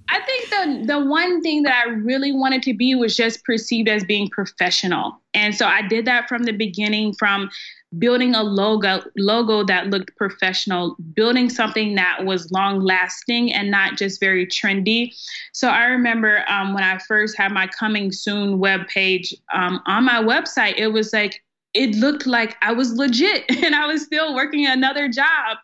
I 0.09 0.19
think 0.21 0.49
the 0.49 0.93
the 0.93 0.99
one 0.99 1.41
thing 1.41 1.63
that 1.63 1.85
I 1.85 1.89
really 1.89 2.33
wanted 2.33 2.63
to 2.63 2.73
be 2.73 2.95
was 2.95 3.15
just 3.15 3.45
perceived 3.45 3.87
as 3.87 4.03
being 4.03 4.29
professional. 4.29 5.21
And 5.33 5.55
so 5.55 5.65
I 5.65 5.87
did 5.87 6.05
that 6.05 6.27
from 6.27 6.43
the 6.43 6.51
beginning 6.51 7.13
from 7.13 7.49
building 7.97 8.35
a 8.35 8.43
logo 8.43 9.01
logo 9.17 9.63
that 9.63 9.87
looked 9.87 10.15
professional, 10.17 10.97
building 11.13 11.49
something 11.49 11.95
that 11.95 12.25
was 12.25 12.51
long 12.51 12.81
lasting 12.81 13.53
and 13.53 13.71
not 13.71 13.97
just 13.97 14.19
very 14.19 14.45
trendy. 14.45 15.13
So 15.53 15.69
I 15.69 15.85
remember 15.85 16.43
um, 16.49 16.73
when 16.73 16.83
I 16.83 16.97
first 17.07 17.37
had 17.37 17.53
my 17.53 17.67
coming 17.67 18.11
soon 18.11 18.59
web 18.59 18.87
page 18.87 19.33
um, 19.53 19.81
on 19.85 20.03
my 20.03 20.21
website, 20.21 20.73
it 20.77 20.89
was 20.89 21.13
like 21.13 21.41
it 21.73 21.95
looked 21.95 22.25
like 22.25 22.57
I 22.61 22.73
was 22.73 22.93
legit 22.93 23.45
and 23.63 23.75
I 23.75 23.85
was 23.87 24.03
still 24.03 24.35
working 24.35 24.65
another 24.65 25.07
job. 25.07 25.57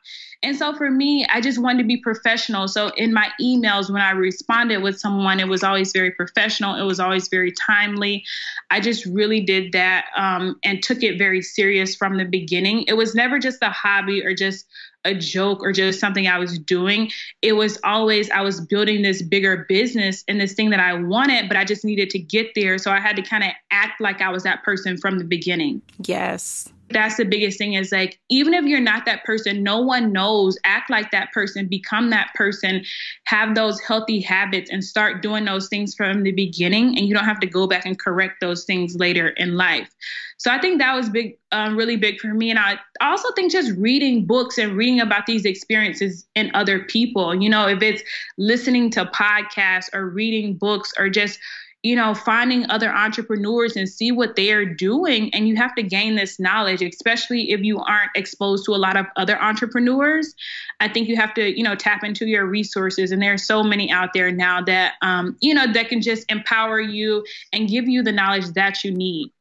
And 0.46 0.56
so 0.56 0.76
for 0.76 0.92
me, 0.92 1.26
I 1.26 1.42
just 1.42 1.58
wanted 1.58 1.80
to 1.80 1.88
be 1.88 1.98
professional. 1.98 2.68
So 2.68 2.90
in 2.90 3.12
my 3.12 3.30
emails, 3.42 3.92
when 3.92 4.04
I 4.04 4.12
responded 4.12 4.78
with 4.84 5.00
someone, 5.00 5.40
it 5.40 5.48
was 5.48 5.64
always 5.64 5.92
very 5.92 6.12
professional. 6.12 6.76
It 6.76 6.84
was 6.84 7.00
always 7.00 7.30
very 7.30 7.52
timely. 7.52 8.24
I 8.70 8.80
just 8.80 9.08
really 9.08 9.42
did 9.42 9.72
that 9.72 10.06
um, 10.16 10.60
and 10.64 10.84
took 10.84 11.02
it 11.02 11.18
very 11.18 11.42
serious 11.42 11.96
from 11.96 12.18
the 12.18 12.26
beginning. 12.26 12.84
It 12.88 12.94
was 12.94 13.16
never 13.16 13.40
just 13.40 13.58
a 13.64 13.72
hobby 13.72 14.24
or 14.24 14.36
just 14.36 14.68
a 15.04 15.16
joke 15.16 15.64
or 15.64 15.72
just 15.72 16.00
something 16.00 16.28
I 16.28 16.38
was 16.38 16.60
doing. 16.60 17.12
It 17.42 17.54
was 17.54 17.80
always 17.84 18.30
I 18.30 18.42
was 18.42 18.62
building 18.62 19.02
this 19.02 19.24
bigger 19.24 19.66
business 19.68 20.24
and 20.28 20.40
this 20.40 20.54
thing 20.54 20.70
that 20.70 20.80
I 20.80 20.94
wanted, 20.94 21.48
but 21.48 21.58
I 21.58 21.66
just 21.66 21.84
needed 21.84 22.12
to 22.12 22.20
get 22.20 22.52
there. 22.54 22.78
So 22.78 22.92
I 22.92 23.00
had 23.00 23.16
to 23.16 23.24
kind 23.24 23.44
of 23.44 23.50
act 23.72 24.00
like 24.00 24.22
I 24.22 24.30
was 24.30 24.44
that 24.44 24.62
person 24.62 24.96
from 24.98 25.18
the 25.18 25.26
beginning. 25.26 25.82
Yes 26.06 26.70
that's 26.90 27.18
the 27.18 27.26
biggest 27.26 27.58
thing 27.58 27.74
is 27.74 27.92
like 27.92 28.20
even 28.30 28.54
if 28.54 28.66
you're 28.66 28.80
not 28.80 29.06
that 29.06 29.24
person 29.24 29.64
no 29.64 29.80
one 29.80 30.12
knows 30.12 30.58
act 30.64 30.90
like 30.90 31.10
that 31.12 31.32
person 31.32 31.68
become 31.68 32.12
that 32.12 32.30
person 32.36 32.84
have 33.26 33.56
those 33.56 33.80
healthy 33.82 34.22
habits 34.22 34.70
and 34.70 34.84
start 34.84 35.22
doing 35.22 35.46
those 35.46 35.68
things 35.68 35.96
from 35.96 36.24
the 36.24 36.32
beginning 36.32 36.98
and 36.98 37.08
you 37.08 37.14
don't 37.14 37.26
have 37.26 37.40
to 37.40 37.48
go 37.48 37.66
back 37.68 37.86
and 37.86 38.00
correct 38.00 38.36
those 38.40 38.66
things 38.66 38.96
later 38.96 39.30
in 39.30 39.56
life. 39.56 39.90
So 40.38 40.52
i 40.52 40.60
think 40.60 40.80
that 40.80 40.94
was 40.94 41.10
big 41.10 41.38
um, 41.52 41.76
really 41.78 41.96
big 41.96 42.20
for 42.20 42.34
me 42.34 42.50
and 42.50 42.60
i 42.60 42.78
also 43.02 43.32
think 43.34 43.52
just 43.52 43.72
reading 43.78 44.26
books 44.26 44.58
and 44.58 44.76
reading 44.76 45.00
about 45.00 45.26
these 45.26 45.46
experiences 45.46 46.26
in 46.36 46.52
other 46.54 46.84
people 46.84 47.34
you 47.34 47.50
know 47.50 47.68
if 47.68 47.82
it's 47.82 48.04
listening 48.38 48.90
to 48.92 49.06
podcasts 49.06 49.90
or 49.94 50.10
reading 50.10 50.56
books 50.56 50.94
or 51.00 51.10
just 51.10 51.40
you 51.86 51.96
know, 51.96 52.16
finding 52.16 52.68
other 52.72 52.92
entrepreneurs 52.92 53.76
and 53.76 53.88
see 53.88 54.12
what 54.12 54.36
they 54.36 54.52
are 54.52 54.66
doing. 54.66 55.32
And 55.36 55.48
you 55.48 55.56
have 55.56 55.76
to 55.76 55.84
gain 55.84 56.16
this 56.16 56.40
knowledge, 56.40 56.82
especially 56.82 57.52
if 57.52 57.62
you 57.62 57.78
aren't 57.78 58.10
exposed 58.16 58.66
to 58.66 58.72
a 58.74 58.78
lot 58.78 58.98
of 58.98 59.06
other 59.18 59.40
entrepreneurs. 59.40 60.34
I 60.80 60.88
think 60.88 61.08
you 61.08 61.16
have 61.16 61.36
to, 61.36 61.56
you 61.56 61.64
know, 61.64 61.76
tap 61.76 62.04
into 62.04 62.26
your 62.26 62.48
resources. 62.48 63.12
And 63.12 63.22
there 63.22 63.34
are 63.34 63.38
so 63.38 63.62
many 63.62 63.92
out 63.92 64.14
there 64.16 64.32
now 64.32 64.64
that, 64.64 64.94
um, 65.04 65.38
you 65.42 65.54
know, 65.54 65.72
that 65.74 65.90
can 65.90 66.02
just 66.02 66.26
empower 66.32 66.80
you 66.80 67.24
and 67.54 67.70
give 67.70 67.88
you 67.88 68.02
the 68.02 68.12
knowledge 68.12 68.48
that 68.56 68.84
you 68.84 68.90
need. 68.90 69.32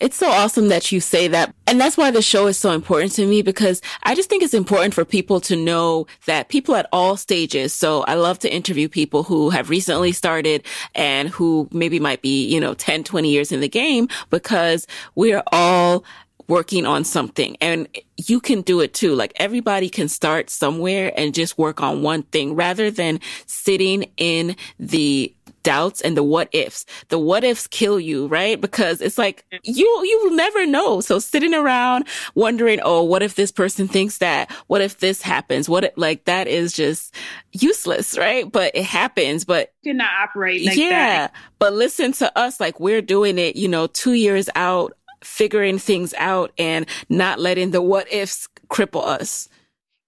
It's 0.00 0.16
so 0.16 0.30
awesome 0.30 0.68
that 0.68 0.90
you 0.90 0.98
say 1.00 1.28
that. 1.28 1.54
And 1.66 1.78
that's 1.78 1.96
why 1.96 2.10
the 2.10 2.22
show 2.22 2.46
is 2.46 2.56
so 2.56 2.72
important 2.72 3.12
to 3.12 3.26
me 3.26 3.42
because 3.42 3.82
I 4.02 4.14
just 4.14 4.30
think 4.30 4.42
it's 4.42 4.54
important 4.54 4.94
for 4.94 5.04
people 5.04 5.40
to 5.42 5.54
know 5.54 6.06
that 6.24 6.48
people 6.48 6.74
at 6.74 6.88
all 6.90 7.18
stages. 7.18 7.74
So 7.74 8.02
I 8.04 8.14
love 8.14 8.38
to 8.40 8.52
interview 8.52 8.88
people 8.88 9.22
who 9.22 9.50
have 9.50 9.68
recently 9.68 10.12
started 10.12 10.64
and 10.94 11.28
who 11.28 11.68
maybe 11.70 12.00
might 12.00 12.22
be, 12.22 12.46
you 12.46 12.60
know, 12.60 12.72
10, 12.72 13.04
20 13.04 13.28
years 13.28 13.52
in 13.52 13.60
the 13.60 13.68
game 13.68 14.08
because 14.30 14.86
we're 15.14 15.42
all 15.52 16.02
working 16.50 16.84
on 16.84 17.04
something 17.04 17.56
and 17.60 17.86
you 18.16 18.40
can 18.40 18.60
do 18.62 18.80
it 18.80 18.92
too. 18.92 19.14
Like 19.14 19.32
everybody 19.36 19.88
can 19.88 20.08
start 20.08 20.50
somewhere 20.50 21.12
and 21.16 21.32
just 21.32 21.56
work 21.56 21.80
on 21.80 22.02
one 22.02 22.24
thing 22.24 22.56
rather 22.56 22.90
than 22.90 23.20
sitting 23.46 24.10
in 24.16 24.56
the 24.78 25.32
doubts 25.62 26.00
and 26.00 26.16
the 26.16 26.22
what 26.22 26.48
ifs. 26.52 26.84
The 27.08 27.18
what 27.18 27.44
ifs 27.44 27.66
kill 27.66 28.00
you, 28.00 28.26
right? 28.26 28.60
Because 28.60 29.00
it's 29.00 29.18
like 29.18 29.44
you 29.62 29.86
you 30.04 30.20
will 30.22 30.36
never 30.36 30.66
know. 30.66 31.00
So 31.00 31.18
sitting 31.18 31.54
around 31.54 32.06
wondering, 32.34 32.80
oh, 32.82 33.02
what 33.02 33.22
if 33.22 33.34
this 33.34 33.50
person 33.50 33.88
thinks 33.88 34.18
that? 34.18 34.50
What 34.66 34.80
if 34.80 34.98
this 34.98 35.22
happens? 35.22 35.68
What 35.68 35.84
if, 35.84 35.92
like 35.96 36.24
that 36.24 36.46
is 36.46 36.72
just 36.72 37.14
useless, 37.52 38.16
right? 38.18 38.50
But 38.50 38.74
it 38.74 38.84
happens. 38.84 39.44
But 39.44 39.72
you 39.82 39.92
cannot 39.92 40.10
operate 40.22 40.64
like 40.66 40.76
yeah, 40.76 40.90
that. 40.90 41.32
But 41.58 41.72
listen 41.72 42.12
to 42.14 42.38
us, 42.38 42.60
like 42.60 42.80
we're 42.80 43.02
doing 43.02 43.38
it, 43.38 43.56
you 43.56 43.68
know, 43.68 43.86
two 43.86 44.14
years 44.14 44.48
out, 44.54 44.92
figuring 45.22 45.78
things 45.78 46.14
out 46.14 46.52
and 46.58 46.86
not 47.08 47.38
letting 47.38 47.70
the 47.70 47.82
what 47.82 48.10
ifs 48.12 48.48
cripple 48.68 49.04
us. 49.04 49.48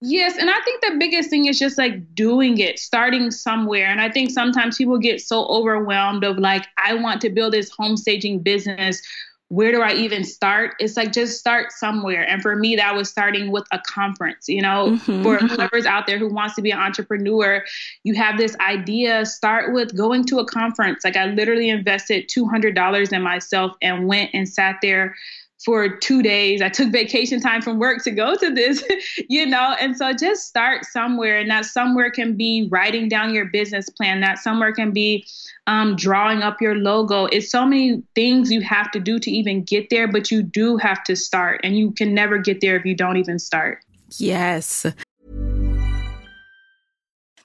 Yes, 0.05 0.37
and 0.37 0.49
I 0.49 0.59
think 0.65 0.81
the 0.81 0.97
biggest 0.99 1.29
thing 1.29 1.45
is 1.45 1.57
just 1.57 1.77
like 1.77 2.13
doing 2.13 2.57
it, 2.57 2.77
starting 2.77 3.31
somewhere. 3.31 3.85
And 3.85 4.01
I 4.01 4.11
think 4.11 4.31
sometimes 4.31 4.77
people 4.77 4.97
get 4.97 5.21
so 5.21 5.45
overwhelmed 5.45 6.25
of 6.25 6.37
like, 6.37 6.65
I 6.77 6.93
want 6.95 7.21
to 7.21 7.29
build 7.29 7.53
this 7.53 7.69
home 7.69 7.95
staging 7.95 8.39
business. 8.39 9.01
Where 9.47 9.71
do 9.71 9.81
I 9.81 9.93
even 9.93 10.25
start? 10.25 10.73
It's 10.79 10.97
like 10.97 11.13
just 11.13 11.39
start 11.39 11.71
somewhere. 11.71 12.27
And 12.27 12.41
for 12.41 12.57
me, 12.57 12.75
that 12.75 12.93
was 12.93 13.09
starting 13.09 13.49
with 13.49 13.63
a 13.71 13.79
conference. 13.87 14.49
You 14.49 14.61
know, 14.61 14.87
mm-hmm. 14.89 15.23
for 15.23 15.37
whoever's 15.37 15.85
out 15.85 16.05
there 16.05 16.19
who 16.19 16.27
wants 16.27 16.55
to 16.55 16.61
be 16.61 16.71
an 16.71 16.79
entrepreneur, 16.79 17.63
you 18.03 18.13
have 18.15 18.37
this 18.37 18.57
idea, 18.59 19.25
start 19.25 19.73
with 19.73 19.95
going 19.95 20.25
to 20.25 20.39
a 20.39 20.45
conference. 20.45 21.05
Like 21.05 21.15
I 21.15 21.27
literally 21.27 21.69
invested 21.69 22.27
$200 22.27 23.13
in 23.13 23.21
myself 23.21 23.71
and 23.81 24.05
went 24.05 24.31
and 24.33 24.49
sat 24.49 24.79
there 24.81 25.15
for 25.63 25.89
two 25.89 26.21
days. 26.21 26.61
I 26.61 26.69
took 26.69 26.91
vacation 26.91 27.39
time 27.39 27.61
from 27.61 27.79
work 27.79 28.03
to 28.03 28.11
go 28.11 28.35
to 28.35 28.53
this, 28.53 28.83
you 29.29 29.45
know, 29.45 29.75
and 29.79 29.95
so 29.95 30.13
just 30.13 30.45
start 30.45 30.85
somewhere. 30.85 31.39
And 31.39 31.49
that 31.49 31.65
somewhere 31.65 32.11
can 32.11 32.35
be 32.35 32.67
writing 32.71 33.07
down 33.07 33.33
your 33.33 33.45
business 33.45 33.89
plan, 33.89 34.21
that 34.21 34.39
somewhere 34.39 34.73
can 34.73 34.91
be 34.91 35.25
um, 35.67 35.95
drawing 35.95 36.41
up 36.41 36.61
your 36.61 36.75
logo. 36.75 37.25
It's 37.25 37.49
so 37.49 37.65
many 37.65 38.03
things 38.15 38.51
you 38.51 38.61
have 38.61 38.91
to 38.91 38.99
do 38.99 39.19
to 39.19 39.31
even 39.31 39.63
get 39.63 39.89
there, 39.89 40.07
but 40.07 40.31
you 40.31 40.43
do 40.43 40.77
have 40.77 41.03
to 41.05 41.15
start, 41.15 41.61
and 41.63 41.77
you 41.77 41.91
can 41.91 42.13
never 42.13 42.37
get 42.37 42.61
there 42.61 42.75
if 42.75 42.85
you 42.85 42.95
don't 42.95 43.17
even 43.17 43.39
start. 43.39 43.79
Yes. 44.17 44.85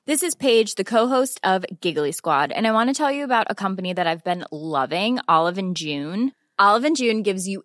This 0.07 0.23
is 0.23 0.35
Paige, 0.35 0.77
the 0.77 0.85
co-host 0.85 1.39
of 1.45 1.67
Giggly 1.83 2.13
Squad, 2.13 2.51
and 2.51 2.67
I 2.67 2.73
want 2.73 2.89
to 2.89 2.95
tell 2.95 3.13
you 3.13 3.25
about 3.25 3.47
a 3.51 3.55
company 3.55 3.93
that 3.93 4.07
I've 4.07 4.25
been 4.25 4.47
loving, 4.51 5.21
Olive 5.29 5.59
and 5.59 5.77
June. 5.77 6.33
Olive 6.59 6.85
and 6.85 6.97
June 6.97 7.23
gives 7.23 7.47
you 7.47 7.65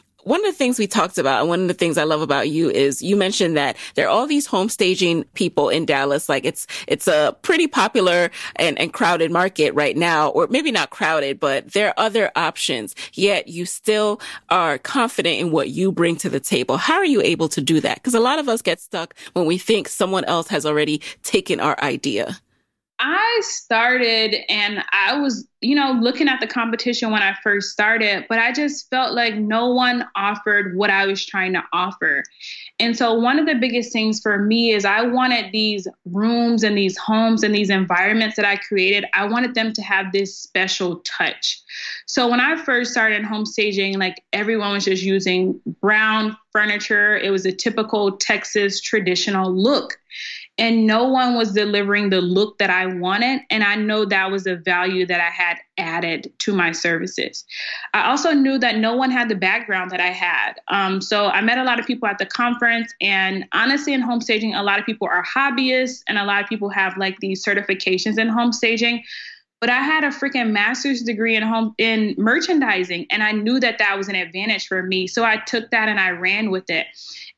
one 0.23 0.39
of 0.45 0.51
the 0.51 0.57
things 0.57 0.79
we 0.79 0.87
talked 0.87 1.17
about 1.17 1.41
and 1.41 1.49
one 1.49 1.61
of 1.61 1.67
the 1.67 1.73
things 1.73 1.97
I 1.97 2.03
love 2.03 2.21
about 2.21 2.49
you 2.49 2.69
is 2.69 3.01
you 3.01 3.15
mentioned 3.15 3.57
that 3.57 3.77
there 3.95 4.07
are 4.07 4.09
all 4.09 4.27
these 4.27 4.45
home 4.45 4.69
staging 4.69 5.23
people 5.33 5.69
in 5.69 5.85
Dallas. 5.85 6.29
Like 6.29 6.45
it's, 6.45 6.67
it's 6.87 7.07
a 7.07 7.35
pretty 7.41 7.67
popular 7.67 8.31
and, 8.55 8.77
and 8.79 8.93
crowded 8.93 9.31
market 9.31 9.73
right 9.73 9.97
now, 9.97 10.29
or 10.29 10.47
maybe 10.47 10.71
not 10.71 10.89
crowded, 10.89 11.39
but 11.39 11.73
there 11.73 11.89
are 11.89 11.93
other 11.97 12.31
options. 12.35 12.95
Yet 13.13 13.47
you 13.47 13.65
still 13.65 14.21
are 14.49 14.77
confident 14.77 15.39
in 15.39 15.51
what 15.51 15.69
you 15.69 15.91
bring 15.91 16.15
to 16.17 16.29
the 16.29 16.39
table. 16.39 16.77
How 16.77 16.95
are 16.95 17.05
you 17.05 17.21
able 17.21 17.49
to 17.49 17.61
do 17.61 17.79
that? 17.81 17.95
Because 17.95 18.13
a 18.13 18.19
lot 18.19 18.39
of 18.39 18.47
us 18.47 18.61
get 18.61 18.79
stuck 18.79 19.15
when 19.33 19.45
we 19.45 19.57
think 19.57 19.87
someone 19.87 20.25
else 20.25 20.47
has 20.49 20.65
already 20.65 21.01
taken 21.23 21.59
our 21.59 21.81
idea. 21.81 22.37
I 23.03 23.41
started 23.43 24.35
and 24.47 24.83
I 24.91 25.17
was, 25.17 25.47
you 25.59 25.73
know, 25.73 25.97
looking 25.99 26.27
at 26.27 26.39
the 26.39 26.45
competition 26.45 27.09
when 27.09 27.23
I 27.23 27.35
first 27.43 27.71
started, 27.71 28.27
but 28.29 28.37
I 28.37 28.51
just 28.51 28.91
felt 28.91 29.15
like 29.15 29.33
no 29.35 29.73
one 29.73 30.05
offered 30.15 30.77
what 30.77 30.91
I 30.91 31.07
was 31.07 31.25
trying 31.25 31.53
to 31.53 31.63
offer. 31.73 32.23
And 32.79 32.95
so, 32.95 33.15
one 33.15 33.39
of 33.39 33.47
the 33.47 33.55
biggest 33.55 33.91
things 33.91 34.21
for 34.21 34.37
me 34.37 34.73
is 34.73 34.85
I 34.85 35.01
wanted 35.01 35.51
these 35.51 35.87
rooms 36.05 36.61
and 36.63 36.77
these 36.77 36.95
homes 36.95 37.41
and 37.41 37.55
these 37.55 37.71
environments 37.71 38.35
that 38.35 38.45
I 38.45 38.57
created, 38.57 39.05
I 39.15 39.25
wanted 39.25 39.55
them 39.55 39.73
to 39.73 39.81
have 39.81 40.11
this 40.11 40.37
special 40.37 40.97
touch. 40.97 41.59
So, 42.05 42.29
when 42.29 42.39
I 42.39 42.55
first 42.55 42.91
started 42.91 43.23
home 43.23 43.47
staging, 43.47 43.97
like 43.97 44.23
everyone 44.31 44.73
was 44.73 44.85
just 44.85 45.01
using 45.01 45.59
brown 45.81 46.37
furniture, 46.51 47.17
it 47.17 47.31
was 47.31 47.47
a 47.47 47.51
typical 47.51 48.17
Texas 48.17 48.79
traditional 48.79 49.51
look 49.51 49.97
and 50.57 50.85
no 50.85 51.07
one 51.07 51.35
was 51.35 51.53
delivering 51.53 52.09
the 52.09 52.21
look 52.21 52.57
that 52.59 52.69
I 52.69 52.85
wanted. 52.85 53.41
And 53.49 53.63
I 53.63 53.75
know 53.75 54.05
that 54.05 54.31
was 54.31 54.45
a 54.45 54.57
value 54.57 55.05
that 55.07 55.19
I 55.19 55.29
had 55.29 55.57
added 55.77 56.31
to 56.39 56.53
my 56.53 56.71
services. 56.71 57.45
I 57.93 58.09
also 58.09 58.31
knew 58.31 58.57
that 58.59 58.77
no 58.77 58.95
one 58.95 59.11
had 59.11 59.29
the 59.29 59.35
background 59.35 59.91
that 59.91 59.99
I 59.99 60.09
had. 60.09 60.53
Um, 60.67 61.01
so 61.01 61.27
I 61.27 61.41
met 61.41 61.57
a 61.57 61.63
lot 61.63 61.79
of 61.79 61.87
people 61.87 62.07
at 62.07 62.17
the 62.17 62.25
conference, 62.25 62.93
and 63.01 63.45
honestly, 63.53 63.93
in 63.93 64.01
home 64.01 64.21
staging, 64.21 64.53
a 64.53 64.63
lot 64.63 64.79
of 64.79 64.85
people 64.85 65.07
are 65.07 65.23
hobbyists, 65.23 66.03
and 66.07 66.17
a 66.17 66.25
lot 66.25 66.43
of 66.43 66.49
people 66.49 66.69
have 66.69 66.97
like 66.97 67.17
these 67.19 67.43
certifications 67.43 68.17
in 68.19 68.27
home 68.27 68.51
staging 68.53 69.03
but 69.61 69.69
I 69.69 69.83
had 69.83 70.03
a 70.03 70.07
freaking 70.07 70.49
master's 70.49 71.03
degree 71.03 71.35
in 71.35 71.43
home 71.43 71.75
in 71.77 72.15
merchandising 72.17 73.05
and 73.11 73.21
I 73.23 73.31
knew 73.31 73.59
that 73.59 73.77
that 73.77 73.95
was 73.95 74.09
an 74.09 74.15
advantage 74.15 74.67
for 74.67 74.83
me 74.83 75.07
so 75.07 75.23
I 75.23 75.37
took 75.37 75.69
that 75.69 75.87
and 75.87 75.99
I 75.99 76.09
ran 76.09 76.49
with 76.49 76.69
it 76.69 76.87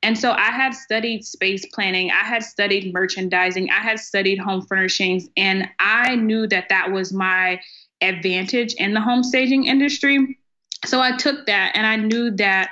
and 0.04 0.18
so 0.18 0.32
I 0.32 0.52
had 0.52 0.76
studied 0.76 1.26
space 1.26 1.66
planning, 1.74 2.12
I 2.12 2.26
had 2.26 2.44
studied 2.44 2.94
merchandising, 2.94 3.70
I 3.70 3.82
had 3.82 4.00
studied 4.00 4.38
home 4.38 4.62
furnishings, 4.62 5.28
and 5.38 5.70
I 5.80 6.16
knew 6.16 6.46
that 6.48 6.70
that 6.70 6.92
was 6.92 7.14
my 7.14 7.60
advantage 8.02 8.74
in 8.74 8.94
the 8.94 9.02
home 9.02 9.24
staging 9.24 9.66
industry. 9.66 10.38
So 10.86 11.00
I 11.00 11.16
took 11.16 11.46
that 11.48 11.72
and 11.76 11.88
I 11.88 11.96
knew 11.96 12.32
that 12.32 12.72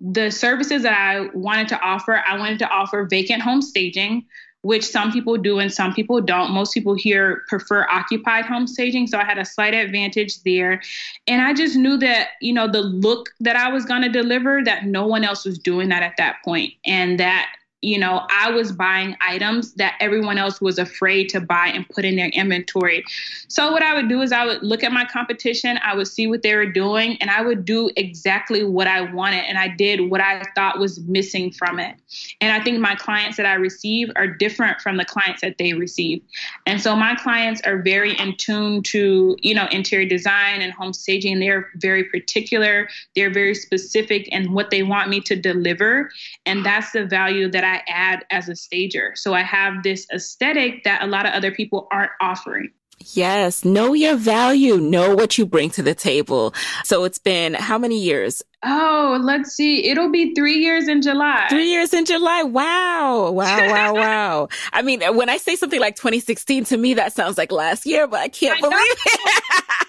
the 0.00 0.30
services 0.30 0.84
that 0.84 0.94
I 0.94 1.28
wanted 1.34 1.68
to 1.68 1.80
offer, 1.80 2.22
I 2.26 2.38
wanted 2.38 2.60
to 2.60 2.68
offer 2.68 3.08
vacant 3.10 3.42
home 3.42 3.60
staging, 3.60 4.26
which 4.62 4.84
some 4.84 5.12
people 5.12 5.36
do 5.36 5.58
and 5.58 5.72
some 5.72 5.94
people 5.94 6.20
don't. 6.20 6.50
Most 6.50 6.74
people 6.74 6.94
here 6.94 7.44
prefer 7.48 7.86
occupied 7.88 8.44
home 8.44 8.66
staging. 8.66 9.06
So 9.06 9.18
I 9.18 9.24
had 9.24 9.38
a 9.38 9.44
slight 9.44 9.74
advantage 9.74 10.42
there. 10.42 10.82
And 11.26 11.40
I 11.40 11.54
just 11.54 11.76
knew 11.76 11.96
that, 11.98 12.30
you 12.40 12.52
know, 12.52 12.70
the 12.70 12.80
look 12.80 13.30
that 13.40 13.56
I 13.56 13.68
was 13.68 13.84
going 13.84 14.02
to 14.02 14.08
deliver, 14.08 14.62
that 14.64 14.84
no 14.84 15.06
one 15.06 15.24
else 15.24 15.44
was 15.44 15.58
doing 15.58 15.88
that 15.90 16.02
at 16.02 16.16
that 16.16 16.36
point, 16.44 16.74
And 16.84 17.20
that 17.20 17.50
you 17.80 17.96
know, 17.96 18.26
I 18.28 18.50
was 18.50 18.72
buying 18.72 19.16
items 19.20 19.74
that 19.74 19.94
everyone 20.00 20.36
else 20.36 20.60
was 20.60 20.80
afraid 20.80 21.28
to 21.28 21.40
buy 21.40 21.68
and 21.68 21.88
put 21.88 22.04
in 22.04 22.16
their 22.16 22.28
inventory. 22.30 23.04
So, 23.46 23.70
what 23.70 23.82
I 23.82 23.94
would 23.94 24.08
do 24.08 24.20
is 24.20 24.32
I 24.32 24.44
would 24.44 24.64
look 24.64 24.82
at 24.82 24.90
my 24.90 25.04
competition, 25.04 25.78
I 25.84 25.94
would 25.94 26.08
see 26.08 26.26
what 26.26 26.42
they 26.42 26.56
were 26.56 26.66
doing, 26.66 27.16
and 27.20 27.30
I 27.30 27.40
would 27.40 27.64
do 27.64 27.88
exactly 27.94 28.64
what 28.64 28.88
I 28.88 29.02
wanted. 29.12 29.44
And 29.44 29.58
I 29.58 29.68
did 29.68 30.10
what 30.10 30.20
I 30.20 30.42
thought 30.56 30.80
was 30.80 30.98
missing 31.00 31.52
from 31.52 31.78
it. 31.78 31.94
And 32.40 32.52
I 32.52 32.62
think 32.62 32.80
my 32.80 32.96
clients 32.96 33.36
that 33.36 33.46
I 33.46 33.54
receive 33.54 34.10
are 34.16 34.26
different 34.26 34.80
from 34.80 34.96
the 34.96 35.04
clients 35.04 35.40
that 35.42 35.58
they 35.58 35.72
receive. 35.74 36.20
And 36.66 36.80
so, 36.80 36.96
my 36.96 37.14
clients 37.14 37.60
are 37.62 37.80
very 37.80 38.18
in 38.18 38.36
tune 38.38 38.82
to, 38.84 39.36
you 39.40 39.54
know, 39.54 39.68
interior 39.70 40.08
design 40.08 40.62
and 40.62 40.72
home 40.72 40.92
staging. 40.92 41.38
They're 41.38 41.70
very 41.76 42.04
particular, 42.04 42.88
they're 43.14 43.32
very 43.32 43.54
specific 43.54 44.26
in 44.28 44.52
what 44.52 44.70
they 44.70 44.82
want 44.82 45.10
me 45.10 45.20
to 45.20 45.36
deliver. 45.36 46.10
And 46.44 46.66
that's 46.66 46.90
the 46.90 47.06
value 47.06 47.48
that 47.52 47.67
I 47.68 47.82
add 47.88 48.24
as 48.30 48.48
a 48.48 48.56
stager. 48.56 49.12
So 49.14 49.34
I 49.34 49.42
have 49.42 49.82
this 49.82 50.06
aesthetic 50.12 50.84
that 50.84 51.02
a 51.02 51.06
lot 51.06 51.26
of 51.26 51.32
other 51.32 51.52
people 51.52 51.86
aren't 51.90 52.12
offering. 52.20 52.72
Yes, 53.14 53.64
know 53.64 53.94
your 53.94 54.16
value, 54.16 54.78
know 54.78 55.14
what 55.14 55.38
you 55.38 55.46
bring 55.46 55.70
to 55.70 55.82
the 55.82 55.94
table. 55.94 56.52
So 56.84 57.04
it's 57.04 57.18
been 57.18 57.54
how 57.54 57.78
many 57.78 57.98
years? 57.98 58.42
Oh, 58.64 59.18
let's 59.22 59.52
see. 59.52 59.88
It'll 59.88 60.10
be 60.10 60.34
three 60.34 60.56
years 60.56 60.88
in 60.88 61.00
July. 61.00 61.46
Three 61.48 61.70
years 61.70 61.94
in 61.94 62.04
July. 62.04 62.42
Wow. 62.42 63.30
Wow. 63.30 63.70
Wow. 63.70 63.94
wow. 63.94 64.48
I 64.72 64.82
mean, 64.82 65.00
when 65.14 65.28
I 65.28 65.36
say 65.36 65.54
something 65.54 65.80
like 65.80 65.94
2016, 65.94 66.64
to 66.64 66.76
me, 66.76 66.94
that 66.94 67.12
sounds 67.12 67.38
like 67.38 67.52
last 67.52 67.86
year, 67.86 68.08
but 68.08 68.20
I 68.20 68.28
can't 68.28 68.58
I 68.58 68.60
believe 68.60 68.78
it. 68.80 69.86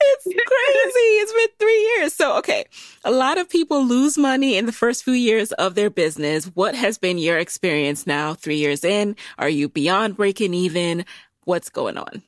it's 0.00 0.24
crazy. 0.24 1.08
It's 1.20 1.32
been 1.32 1.48
three 1.58 1.80
years. 1.96 2.14
So, 2.14 2.36
okay. 2.38 2.64
A 3.04 3.10
lot 3.10 3.38
of 3.38 3.48
people 3.48 3.84
lose 3.84 4.18
money 4.18 4.56
in 4.56 4.66
the 4.66 4.72
first 4.72 5.04
few 5.04 5.14
years 5.14 5.52
of 5.52 5.74
their 5.74 5.90
business. 5.90 6.46
What 6.54 6.74
has 6.74 6.98
been 6.98 7.18
your 7.18 7.38
experience 7.38 8.06
now, 8.06 8.34
three 8.34 8.56
years 8.56 8.84
in? 8.84 9.16
Are 9.38 9.48
you 9.48 9.68
beyond 9.68 10.16
breaking 10.16 10.54
even? 10.54 11.04
What's 11.44 11.70
going 11.70 11.96
on? 11.96 12.22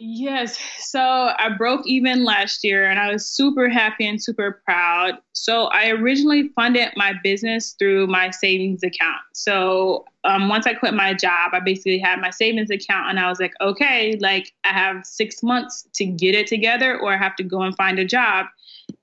Yes. 0.00 0.56
So 0.78 1.00
I 1.00 1.48
broke 1.58 1.84
even 1.84 2.24
last 2.24 2.62
year 2.62 2.88
and 2.88 3.00
I 3.00 3.12
was 3.12 3.26
super 3.26 3.68
happy 3.68 4.06
and 4.06 4.22
super 4.22 4.62
proud. 4.64 5.14
So 5.32 5.64
I 5.64 5.88
originally 5.90 6.50
funded 6.54 6.90
my 6.94 7.14
business 7.24 7.74
through 7.76 8.06
my 8.06 8.30
savings 8.30 8.84
account. 8.84 9.22
So 9.32 10.04
um, 10.22 10.48
once 10.48 10.68
I 10.68 10.74
quit 10.74 10.94
my 10.94 11.14
job, 11.14 11.50
I 11.52 11.58
basically 11.58 11.98
had 11.98 12.20
my 12.20 12.30
savings 12.30 12.70
account 12.70 13.10
and 13.10 13.18
I 13.18 13.28
was 13.28 13.40
like, 13.40 13.54
okay, 13.60 14.16
like 14.20 14.52
I 14.62 14.68
have 14.68 15.04
six 15.04 15.42
months 15.42 15.88
to 15.94 16.04
get 16.04 16.36
it 16.36 16.46
together 16.46 16.96
or 17.00 17.12
I 17.12 17.16
have 17.16 17.34
to 17.34 17.42
go 17.42 17.62
and 17.62 17.74
find 17.74 17.98
a 17.98 18.04
job. 18.04 18.46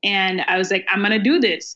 And 0.02 0.42
I 0.48 0.58
was 0.58 0.72
like, 0.72 0.86
I'm 0.90 1.00
going 1.00 1.12
to 1.12 1.20
do 1.20 1.40
this. 1.40 1.76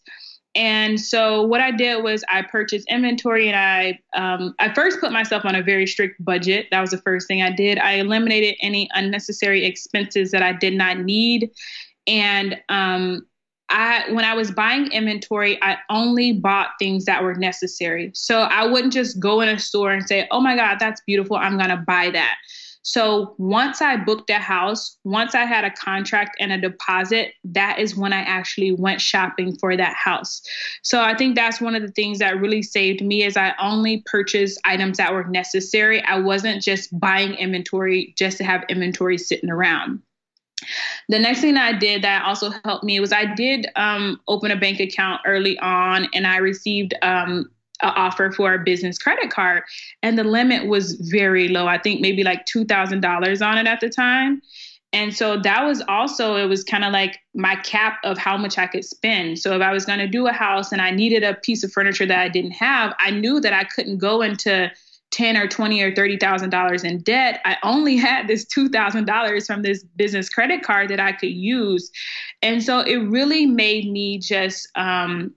And 0.56 1.00
so 1.00 1.44
what 1.44 1.62
I 1.62 1.72
did 1.72 2.04
was 2.04 2.24
I 2.28 2.42
purchased 2.42 2.88
inventory 2.90 3.48
and 3.48 3.56
I 3.56 4.00
um, 4.20 4.56
I 4.60 4.74
first 4.74 5.00
put 5.00 5.12
myself 5.12 5.46
on 5.46 5.56
a 5.56 5.62
very 5.62 5.86
strict 5.86 6.24
budget. 6.24 6.68
That 6.72 6.82
was 6.82 6.90
the 6.90 6.98
first 7.00 7.28
thing 7.28 7.42
I 7.42 7.52
did. 7.52 7.78
I 7.78 7.94
eliminated 7.94 8.56
any 8.62 8.90
unnecessary 8.94 9.66
expenses 9.66 10.32
that 10.32 10.42
I 10.42 10.54
did 10.54 10.74
not 10.74 10.98
need. 11.00 11.52
And 12.08 12.60
um, 12.70 13.28
I 13.70 14.12
when 14.12 14.26
I 14.26 14.34
was 14.34 14.50
buying 14.50 14.92
inventory, 14.92 15.62
I 15.62 15.78
only 15.90 16.34
bought 16.34 16.70
things 16.80 17.06
that 17.06 17.24
were 17.24 17.36
necessary. 17.36 18.12
So 18.16 18.42
I 18.42 18.66
wouldn't 18.66 18.94
just 18.94 19.20
go 19.20 19.42
in 19.42 19.50
a 19.50 19.60
store 19.60 19.92
and 19.92 20.08
say, 20.08 20.28
"Oh 20.32 20.42
my 20.42 20.56
God, 20.56 20.78
that's 20.80 21.02
beautiful. 21.06 21.38
I'm 21.38 21.58
gonna 21.60 21.84
buy 21.86 22.10
that." 22.10 22.36
So 22.90 23.36
once 23.38 23.84
I 23.84 23.98
booked 23.98 24.32
a 24.32 24.40
house, 24.40 24.98
once 25.04 25.36
I 25.36 25.46
had 25.46 25.64
a 25.64 25.70
contract 25.70 26.36
and 26.40 26.52
a 26.52 26.60
deposit, 26.60 27.34
that 27.44 27.78
is 27.78 27.96
when 27.96 28.14
I 28.14 28.22
actually 28.22 28.72
went 28.72 29.00
shopping 29.00 29.56
for 29.60 29.78
that 29.78 29.96
house. 29.96 30.42
So 30.82 31.00
I 31.00 31.16
think 31.16 31.36
that's 31.36 31.62
one 31.62 31.76
of 31.76 31.84
the 31.84 31.92
things 31.92 32.18
that 32.18 32.42
really 32.42 32.64
saved 32.64 33.06
me 33.06 33.24
is 33.24 33.38
I 33.38 33.54
only 33.62 34.02
purchased 34.08 34.60
items 34.66 34.98
that 34.98 35.14
were 35.14 35.26
necessary. 35.26 36.02
I 36.02 36.18
wasn't 36.18 36.64
just 36.64 37.00
buying 37.00 37.36
inventory 37.36 38.16
just 38.18 38.40
to 38.40 38.44
have 38.44 38.66
inventory 38.70 39.20
sitting 39.20 39.52
around. 39.52 40.02
The 41.10 41.20
next 41.20 41.42
thing 41.42 41.58
I 41.58 41.78
did 41.78 42.04
that 42.04 42.26
also 42.26 42.50
helped 42.66 42.84
me 42.84 43.00
was 43.00 43.14
I 43.14 43.36
did 43.36 43.68
um, 43.76 44.20
open 44.28 44.50
a 44.50 44.60
bank 44.60 44.80
account 44.80 45.22
early 45.28 45.60
on 45.60 46.08
and 46.16 46.26
I 46.26 46.38
received 46.38 46.96
um, 47.04 47.52
offer 47.88 48.32
for 48.32 48.54
a 48.54 48.60
business 48.60 48.98
credit 48.98 49.32
card 49.32 49.64
and 50.04 50.18
the 50.18 50.24
limit 50.24 50.68
was 50.68 50.94
very 51.12 51.48
low. 51.48 51.68
I 51.68 51.78
think 51.78 52.02
maybe 52.02 52.24
like 52.24 52.46
$2000 52.46 53.46
on 53.46 53.58
it 53.58 53.68
at 53.68 53.80
the 53.80 53.90
time. 53.90 54.42
And 54.92 55.16
so 55.16 55.40
that 55.42 55.66
was 55.66 55.84
also 55.88 56.36
it 56.36 56.48
was 56.48 56.64
kind 56.64 56.84
of 56.84 56.92
like 56.92 57.20
my 57.36 57.56
cap 57.58 58.00
of 58.04 58.18
how 58.18 58.38
much 58.38 58.58
i 58.58 58.66
could 58.66 58.84
spend. 58.84 59.40
So 59.40 59.56
if 59.56 59.62
i 59.62 59.72
was 59.72 59.86
going 59.86 60.00
to 60.00 60.08
do 60.08 60.28
a 60.28 60.32
house 60.32 60.72
and 60.72 60.82
i 60.82 60.90
needed 60.90 61.24
a 61.24 61.36
piece 61.36 61.64
of 61.64 61.72
furniture 61.72 62.08
that 62.08 62.20
i 62.20 62.28
didn't 62.28 62.52
have 62.52 62.94
i 63.00 63.12
knew 63.12 63.40
that 63.40 63.54
i 63.54 63.66
couldn't 63.66 64.00
go 64.00 64.22
into 64.22 64.72
10 65.12 65.38
or 65.38 65.48
20 65.48 65.82
or 65.82 65.96
30,000 65.96 66.50
dollars 66.50 66.84
in 66.84 67.02
debt. 67.02 67.42
I 67.46 67.58
only 67.64 67.98
had 68.08 68.28
this 68.28 68.46
$2,000 68.46 69.46
from 69.46 69.62
this 69.62 69.84
business 69.84 70.30
credit 70.30 70.64
card 70.64 70.90
that 70.90 71.00
i 71.00 71.12
could 71.12 71.32
use. 71.32 71.92
And 72.42 72.64
so 72.64 72.80
it 72.80 72.98
really 72.98 73.46
made 73.46 73.92
me 73.92 74.20
just 74.20 74.68
um, 74.76 75.34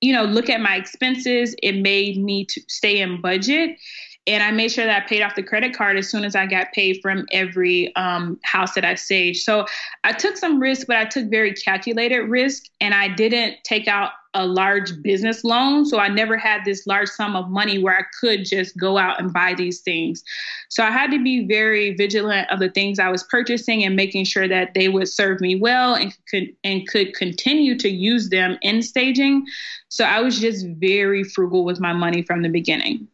you 0.00 0.12
know, 0.12 0.24
look 0.24 0.50
at 0.50 0.60
my 0.60 0.76
expenses. 0.76 1.54
It 1.62 1.80
made 1.80 2.22
me 2.22 2.44
to 2.46 2.60
stay 2.68 3.00
in 3.00 3.20
budget. 3.20 3.78
And 4.26 4.42
I 4.42 4.50
made 4.50 4.72
sure 4.72 4.84
that 4.84 5.04
I 5.04 5.06
paid 5.06 5.22
off 5.22 5.36
the 5.36 5.42
credit 5.42 5.74
card 5.76 5.96
as 5.96 6.10
soon 6.10 6.24
as 6.24 6.34
I 6.34 6.46
got 6.46 6.72
paid 6.72 6.98
from 7.00 7.26
every 7.32 7.94
um, 7.94 8.40
house 8.42 8.74
that 8.74 8.84
I 8.84 8.96
staged. 8.96 9.42
So 9.42 9.66
I 10.02 10.12
took 10.12 10.36
some 10.36 10.58
risk, 10.58 10.86
but 10.88 10.96
I 10.96 11.04
took 11.04 11.30
very 11.30 11.54
calculated 11.54 12.22
risk. 12.22 12.64
And 12.80 12.92
I 12.92 13.08
didn't 13.08 13.56
take 13.64 13.86
out 13.86 14.10
a 14.34 14.46
large 14.46 15.00
business 15.02 15.44
loan. 15.44 15.86
So 15.86 15.98
I 15.98 16.08
never 16.08 16.36
had 16.36 16.64
this 16.64 16.86
large 16.86 17.08
sum 17.08 17.34
of 17.34 17.48
money 17.48 17.78
where 17.78 17.96
I 17.96 18.02
could 18.20 18.44
just 18.44 18.76
go 18.76 18.98
out 18.98 19.18
and 19.18 19.32
buy 19.32 19.54
these 19.54 19.80
things. 19.80 20.22
So 20.68 20.84
I 20.84 20.90
had 20.90 21.10
to 21.12 21.22
be 21.22 21.46
very 21.46 21.94
vigilant 21.94 22.50
of 22.50 22.58
the 22.58 22.68
things 22.68 22.98
I 22.98 23.08
was 23.08 23.22
purchasing 23.22 23.82
and 23.82 23.96
making 23.96 24.24
sure 24.24 24.46
that 24.46 24.74
they 24.74 24.88
would 24.88 25.08
serve 25.08 25.40
me 25.40 25.56
well 25.56 25.94
and 25.94 26.14
could 26.28 26.54
and 26.64 26.86
could 26.86 27.14
continue 27.14 27.78
to 27.78 27.88
use 27.88 28.28
them 28.28 28.58
in 28.60 28.82
staging. 28.82 29.46
So 29.88 30.04
I 30.04 30.20
was 30.20 30.38
just 30.38 30.66
very 30.66 31.24
frugal 31.24 31.64
with 31.64 31.80
my 31.80 31.94
money 31.94 32.22
from 32.22 32.42
the 32.42 32.50
beginning. 32.50 33.08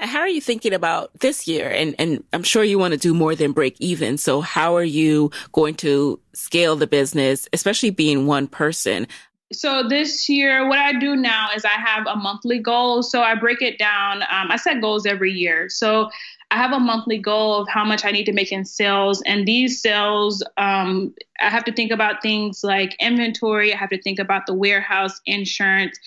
How 0.00 0.20
are 0.20 0.28
you 0.28 0.40
thinking 0.40 0.72
about 0.72 1.10
this 1.20 1.46
year? 1.46 1.70
And, 1.70 1.94
and 1.98 2.24
I'm 2.32 2.42
sure 2.42 2.64
you 2.64 2.78
want 2.78 2.92
to 2.92 2.98
do 2.98 3.12
more 3.12 3.34
than 3.34 3.52
break 3.52 3.76
even. 3.80 4.16
So 4.16 4.40
how 4.40 4.74
are 4.74 4.82
you 4.84 5.30
going 5.52 5.74
to 5.76 6.18
scale 6.32 6.74
the 6.74 6.86
business, 6.86 7.48
especially 7.52 7.90
being 7.90 8.26
one 8.26 8.46
person? 8.46 9.06
so 9.52 9.86
this 9.88 10.28
year 10.28 10.68
what 10.68 10.78
i 10.78 10.92
do 10.92 11.16
now 11.16 11.48
is 11.54 11.64
i 11.64 11.68
have 11.68 12.06
a 12.06 12.16
monthly 12.16 12.58
goal 12.58 13.02
so 13.02 13.22
i 13.22 13.34
break 13.34 13.60
it 13.60 13.78
down 13.78 14.22
um, 14.22 14.50
i 14.50 14.56
set 14.56 14.80
goals 14.80 15.06
every 15.06 15.32
year 15.32 15.68
so 15.68 16.08
i 16.50 16.56
have 16.56 16.72
a 16.72 16.78
monthly 16.78 17.18
goal 17.18 17.62
of 17.62 17.68
how 17.68 17.84
much 17.84 18.04
i 18.04 18.10
need 18.10 18.24
to 18.24 18.32
make 18.32 18.52
in 18.52 18.64
sales 18.64 19.20
and 19.22 19.46
these 19.46 19.82
sales 19.82 20.42
um, 20.56 21.12
i 21.40 21.50
have 21.50 21.64
to 21.64 21.72
think 21.72 21.90
about 21.90 22.22
things 22.22 22.62
like 22.62 22.94
inventory 23.00 23.74
i 23.74 23.76
have 23.76 23.90
to 23.90 24.00
think 24.00 24.18
about 24.18 24.46
the 24.46 24.54
warehouse 24.54 25.20
insurance 25.26 25.98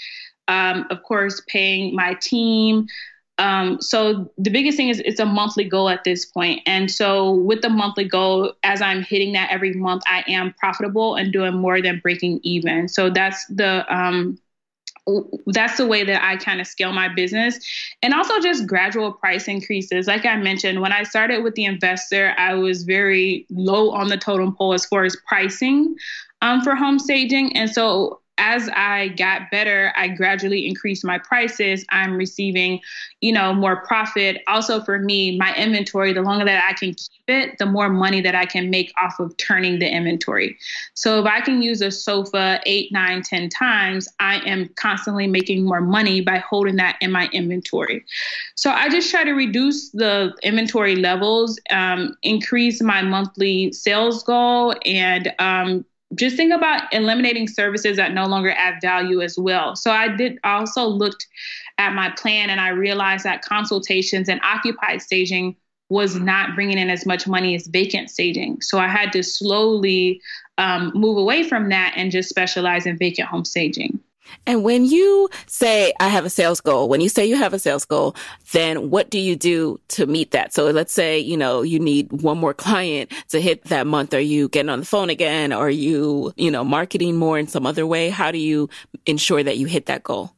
um, 0.48 0.86
of 0.90 1.04
course 1.04 1.42
paying 1.48 1.96
my 1.96 2.14
team 2.16 2.88
um, 3.40 3.82
so 3.82 4.32
the 4.38 4.52
biggest 4.52 4.78
thing 4.78 4.90
is 4.90 5.00
it's 5.00 5.20
a 5.20 5.26
monthly 5.26 5.64
goal 5.64 5.90
at 5.90 6.04
this 6.04 6.26
point. 6.26 6.62
And 6.66 6.90
so 6.90 7.34
with 7.34 7.62
the 7.62 7.70
monthly 7.70 8.06
goal, 8.06 8.54
as 8.64 8.82
I'm 8.82 9.02
hitting 9.02 9.34
that 9.34 9.50
every 9.52 9.74
month, 9.74 10.04
I 10.06 10.24
am 10.28 10.54
profitable 10.54 11.16
and 11.16 11.34
doing 11.34 11.56
more 11.56 11.82
than 11.82 12.00
breaking 12.00 12.42
even. 12.44 12.88
So 12.88 13.10
that's 13.10 13.46
the 13.48 13.86
um, 13.94 14.38
that's 15.48 15.78
the 15.78 15.86
way 15.86 16.04
that 16.06 16.24
I 16.24 16.38
kind 16.38 16.62
of 16.62 16.68
scale 16.68 16.94
my 16.94 17.14
business. 17.14 17.60
And 18.02 18.14
also 18.14 18.40
just 18.40 18.68
gradual 18.68 19.12
price 19.12 19.48
increases. 19.48 20.08
Like 20.08 20.26
I 20.26 20.38
mentioned, 20.38 20.80
when 20.80 20.94
I 20.94 21.04
started 21.04 21.44
with 21.44 21.56
the 21.56 21.66
investor, 21.66 22.34
I 22.38 22.54
was 22.54 22.84
very 22.84 23.46
low 23.50 23.92
on 23.92 24.08
the 24.08 24.18
totem 24.18 24.56
pole 24.56 24.74
as 24.74 24.86
far 24.86 25.04
as 25.04 25.18
pricing 25.28 25.96
um, 26.42 26.62
for 26.62 26.76
home 26.76 27.00
staging. 27.00 27.58
And 27.58 27.70
so 27.70 28.22
as 28.38 28.68
I 28.76 29.10
got 29.10 29.52
better, 29.52 29.94
I 29.96 30.08
gradually 30.08 30.68
increased 30.68 31.06
my 31.06 31.20
prices. 31.20 31.86
I'm 31.90 32.16
receiving, 32.16 32.80
you 33.22 33.32
know, 33.32 33.54
more 33.54 33.86
profit. 33.86 34.42
Also 34.48 34.82
for 34.84 34.98
me, 34.98 35.38
my 35.38 35.54
inventory, 35.56 36.14
the 36.14 36.22
longer 36.22 36.46
that 36.46 36.64
I 36.68 36.74
can 36.74 36.96
keep 36.96 37.24
it, 37.28 37.58
the 37.60 37.66
more 37.66 37.90
money 37.90 38.22
that 38.22 38.34
I 38.34 38.46
can 38.46 38.70
make 38.70 38.92
off 39.02 39.20
of 39.20 39.38
turning 39.38 39.80
the 39.80 39.88
inventory. 39.88 40.58
So 40.96 41.20
if 41.20 41.26
I 41.26 41.42
can 41.42 41.62
use 41.62 41.82
a 41.82 41.92
sofa 41.92 42.60
eight, 42.66 42.92
nine, 42.92 43.22
ten 43.22 43.50
times, 43.50 44.10
I 44.20 44.40
am 44.50 44.70
constantly 44.76 45.28
making 45.28 45.64
more 45.64 45.82
money 45.82 46.22
by 46.22 46.40
holding 46.40 46.78
that 46.78 46.98
in 47.02 47.12
my 47.12 47.30
inventory. 47.34 48.04
So 48.56 48.72
I 48.72 48.90
just 48.90 49.12
try 49.12 49.24
to 49.24 49.34
reduce 49.34 49.92
the 49.92 50.34
inventory 50.42 50.96
levels, 50.96 51.60
um, 51.70 52.18
increase 52.24 52.82
my 52.82 53.04
monthly 53.04 53.72
sales 53.74 54.24
goal, 54.24 54.76
and 54.86 55.32
um, 55.40 55.86
just 56.16 56.36
think 56.36 56.54
about 56.54 56.94
eliminating 56.94 57.48
services 57.48 57.98
that 57.98 58.14
no 58.14 58.26
longer 58.26 58.52
add 58.52 58.76
value 58.82 59.22
as 59.22 59.38
well. 59.38 59.76
So 59.76 59.92
I 59.92 60.16
did 60.16 60.40
also 60.44 60.86
looked 60.86 61.28
at 61.78 61.94
my 61.94 62.12
plan 62.12 62.50
and 62.50 62.62
I 62.62 62.70
realized 62.70 63.24
that 63.26 63.44
consultations 63.44 64.30
and 64.30 64.40
occupied 64.44 65.02
staging 65.02 65.56
was 65.90 66.16
not 66.16 66.56
bringing 66.56 66.78
in 66.78 66.90
as 66.90 67.06
much 67.06 67.28
money 67.28 67.56
as 67.56 67.68
vacant 67.68 68.10
staging. 68.10 68.62
So 68.62 68.80
I 68.80 68.88
had 68.88 69.12
to 69.14 69.24
slowly 69.24 70.22
um, 70.58 70.92
move 70.96 71.18
away 71.18 71.48
from 71.48 71.70
that 71.70 71.94
and 71.96 72.12
just 72.12 72.30
specialize 72.30 72.86
in 72.86 72.98
vacant 72.98 73.28
home 73.28 73.46
staging. 73.46 74.00
And 74.46 74.64
when 74.64 74.86
you 74.86 75.30
say, 75.48 75.94
I 76.00 76.10
have 76.10 76.26
a 76.26 76.30
sales 76.30 76.62
goal, 76.62 76.90
when 76.90 77.02
you 77.02 77.10
say 77.10 77.26
you 77.26 77.36
have 77.38 77.54
a 77.54 77.60
sales 77.60 77.86
goal, 77.86 78.16
then 78.52 78.90
what 78.90 79.10
do 79.10 79.20
you 79.20 79.36
do 79.36 79.80
to 79.90 80.06
meet 80.06 80.32
that? 80.32 80.54
So 80.54 80.70
let's 80.72 80.94
say, 80.94 81.20
you 81.20 81.38
know, 81.38 81.62
you 81.62 81.80
need 81.80 82.12
one 82.22 82.38
more 82.38 82.54
client 82.54 83.12
to 83.30 83.40
hit 83.40 83.66
that 83.66 83.88
month. 83.88 84.14
Are 84.14 84.20
you 84.20 84.50
getting 84.50 84.70
on 84.70 84.82
the 84.82 84.86
phone 84.86 85.10
again? 85.10 85.52
Are 85.52 85.70
you, 85.70 86.34
you 86.36 86.52
know, 86.52 86.64
marketing 86.64 87.16
more 87.16 87.38
in 87.38 87.48
some 87.48 87.66
other 87.66 87.86
way? 87.86 88.10
How 88.10 88.32
do 88.32 88.38
you 88.38 88.70
ensure 89.06 89.44
that 89.44 89.58
you 89.58 89.68
hit 89.68 89.86
that 89.88 90.04
goal? 90.04 90.34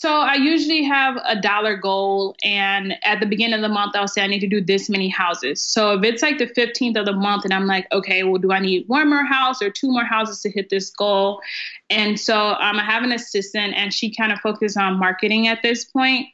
So 0.00 0.20
I 0.20 0.36
usually 0.36 0.82
have 0.84 1.18
a 1.26 1.38
dollar 1.38 1.76
goal, 1.76 2.34
and 2.42 2.94
at 3.04 3.20
the 3.20 3.26
beginning 3.26 3.52
of 3.56 3.60
the 3.60 3.68
month, 3.68 3.94
I'll 3.94 4.08
say 4.08 4.22
I 4.22 4.28
need 4.28 4.40
to 4.40 4.46
do 4.46 4.62
this 4.62 4.88
many 4.88 5.10
houses. 5.10 5.60
So 5.60 5.92
if 5.92 6.02
it's 6.04 6.22
like 6.22 6.38
the 6.38 6.46
15th 6.46 6.98
of 6.98 7.04
the 7.04 7.12
month, 7.12 7.44
and 7.44 7.52
I'm 7.52 7.66
like, 7.66 7.86
okay, 7.92 8.22
well, 8.22 8.38
do 8.40 8.50
I 8.50 8.60
need 8.60 8.88
one 8.88 9.10
more 9.10 9.26
house 9.26 9.60
or 9.60 9.68
two 9.68 9.92
more 9.92 10.06
houses 10.06 10.40
to 10.40 10.50
hit 10.50 10.70
this 10.70 10.88
goal? 10.88 11.42
And 11.90 12.18
so 12.18 12.34
um, 12.34 12.78
I 12.78 12.82
have 12.82 13.02
an 13.02 13.12
assistant, 13.12 13.74
and 13.76 13.92
she 13.92 14.10
kind 14.10 14.32
of 14.32 14.38
focuses 14.40 14.78
on 14.78 14.98
marketing 14.98 15.48
at 15.48 15.60
this 15.62 15.84
point. 15.84 16.28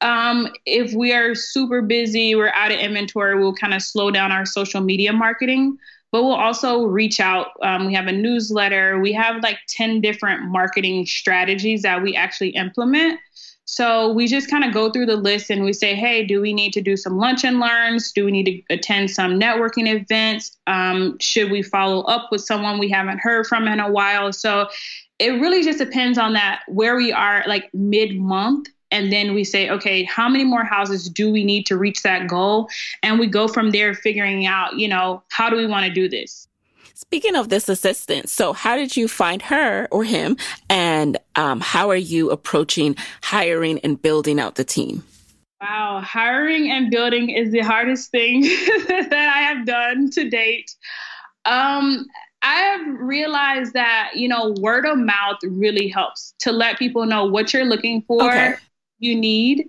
Um, 0.00 0.48
if 0.66 0.92
we 0.92 1.12
are 1.12 1.36
super 1.36 1.80
busy, 1.80 2.34
we're 2.34 2.50
out 2.52 2.72
of 2.72 2.80
inventory, 2.80 3.38
we'll 3.38 3.54
kind 3.54 3.72
of 3.72 3.82
slow 3.82 4.10
down 4.10 4.32
our 4.32 4.44
social 4.44 4.80
media 4.80 5.12
marketing 5.12 5.78
but 6.12 6.22
we'll 6.22 6.34
also 6.34 6.84
reach 6.84 7.18
out. 7.18 7.48
Um, 7.62 7.86
we 7.86 7.94
have 7.94 8.06
a 8.06 8.12
newsletter. 8.12 9.00
We 9.00 9.14
have 9.14 9.42
like 9.42 9.58
10 9.68 10.02
different 10.02 10.44
marketing 10.44 11.06
strategies 11.06 11.82
that 11.82 12.02
we 12.02 12.14
actually 12.14 12.50
implement. 12.50 13.18
So 13.64 14.12
we 14.12 14.26
just 14.26 14.50
kind 14.50 14.64
of 14.64 14.74
go 14.74 14.90
through 14.90 15.06
the 15.06 15.16
list 15.16 15.48
and 15.48 15.64
we 15.64 15.72
say, 15.72 15.94
hey, 15.94 16.26
do 16.26 16.42
we 16.42 16.52
need 16.52 16.74
to 16.74 16.82
do 16.82 16.96
some 16.96 17.16
lunch 17.16 17.44
and 17.44 17.58
learns? 17.58 18.12
Do 18.12 18.26
we 18.26 18.30
need 18.30 18.44
to 18.44 18.74
attend 18.74 19.10
some 19.10 19.40
networking 19.40 19.88
events? 19.88 20.58
Um, 20.66 21.16
should 21.18 21.50
we 21.50 21.62
follow 21.62 22.02
up 22.02 22.28
with 22.30 22.42
someone 22.42 22.78
we 22.78 22.90
haven't 22.90 23.20
heard 23.20 23.46
from 23.46 23.66
in 23.66 23.80
a 23.80 23.90
while? 23.90 24.32
So 24.32 24.68
it 25.18 25.40
really 25.40 25.62
just 25.62 25.78
depends 25.78 26.18
on 26.18 26.34
that 26.34 26.62
where 26.68 26.96
we 26.96 27.12
are 27.12 27.44
like 27.46 27.70
mid 27.72 28.18
month 28.18 28.68
and 28.92 29.10
then 29.12 29.34
we 29.34 29.42
say 29.42 29.68
okay 29.70 30.04
how 30.04 30.28
many 30.28 30.44
more 30.44 30.64
houses 30.64 31.08
do 31.08 31.32
we 31.32 31.42
need 31.42 31.66
to 31.66 31.76
reach 31.76 32.02
that 32.02 32.28
goal 32.28 32.68
and 33.02 33.18
we 33.18 33.26
go 33.26 33.48
from 33.48 33.70
there 33.70 33.94
figuring 33.94 34.46
out 34.46 34.78
you 34.78 34.86
know 34.86 35.22
how 35.30 35.50
do 35.50 35.56
we 35.56 35.66
want 35.66 35.84
to 35.84 35.92
do 35.92 36.08
this 36.08 36.46
Speaking 37.02 37.34
of 37.34 37.48
this 37.48 37.68
assistant, 37.68 38.28
so 38.28 38.52
how 38.52 38.76
did 38.76 38.96
you 38.96 39.08
find 39.08 39.42
her 39.42 39.88
or 39.90 40.04
him, 40.04 40.36
and 40.70 41.18
um, 41.34 41.60
how 41.60 41.90
are 41.90 41.96
you 41.96 42.30
approaching 42.30 42.94
hiring 43.24 43.80
and 43.80 44.00
building 44.00 44.38
out 44.38 44.54
the 44.54 44.62
team? 44.62 45.02
Wow, 45.60 46.00
hiring 46.00 46.70
and 46.70 46.92
building 46.92 47.30
is 47.30 47.50
the 47.50 47.58
hardest 47.58 48.12
thing 48.12 48.42
that 48.88 49.12
I 49.12 49.42
have 49.42 49.66
done 49.66 50.10
to 50.10 50.30
date. 50.30 50.76
Um, 51.44 52.06
I 52.40 52.54
have 52.54 53.00
realized 53.00 53.72
that 53.72 54.12
you 54.14 54.28
know 54.28 54.54
word 54.60 54.86
of 54.86 54.96
mouth 54.96 55.38
really 55.42 55.88
helps 55.88 56.34
to 56.38 56.52
let 56.52 56.78
people 56.78 57.04
know 57.04 57.24
what 57.24 57.52
you're 57.52 57.64
looking 57.64 58.02
for, 58.02 58.22
okay 58.22 58.54
you 59.02 59.14
need. 59.14 59.68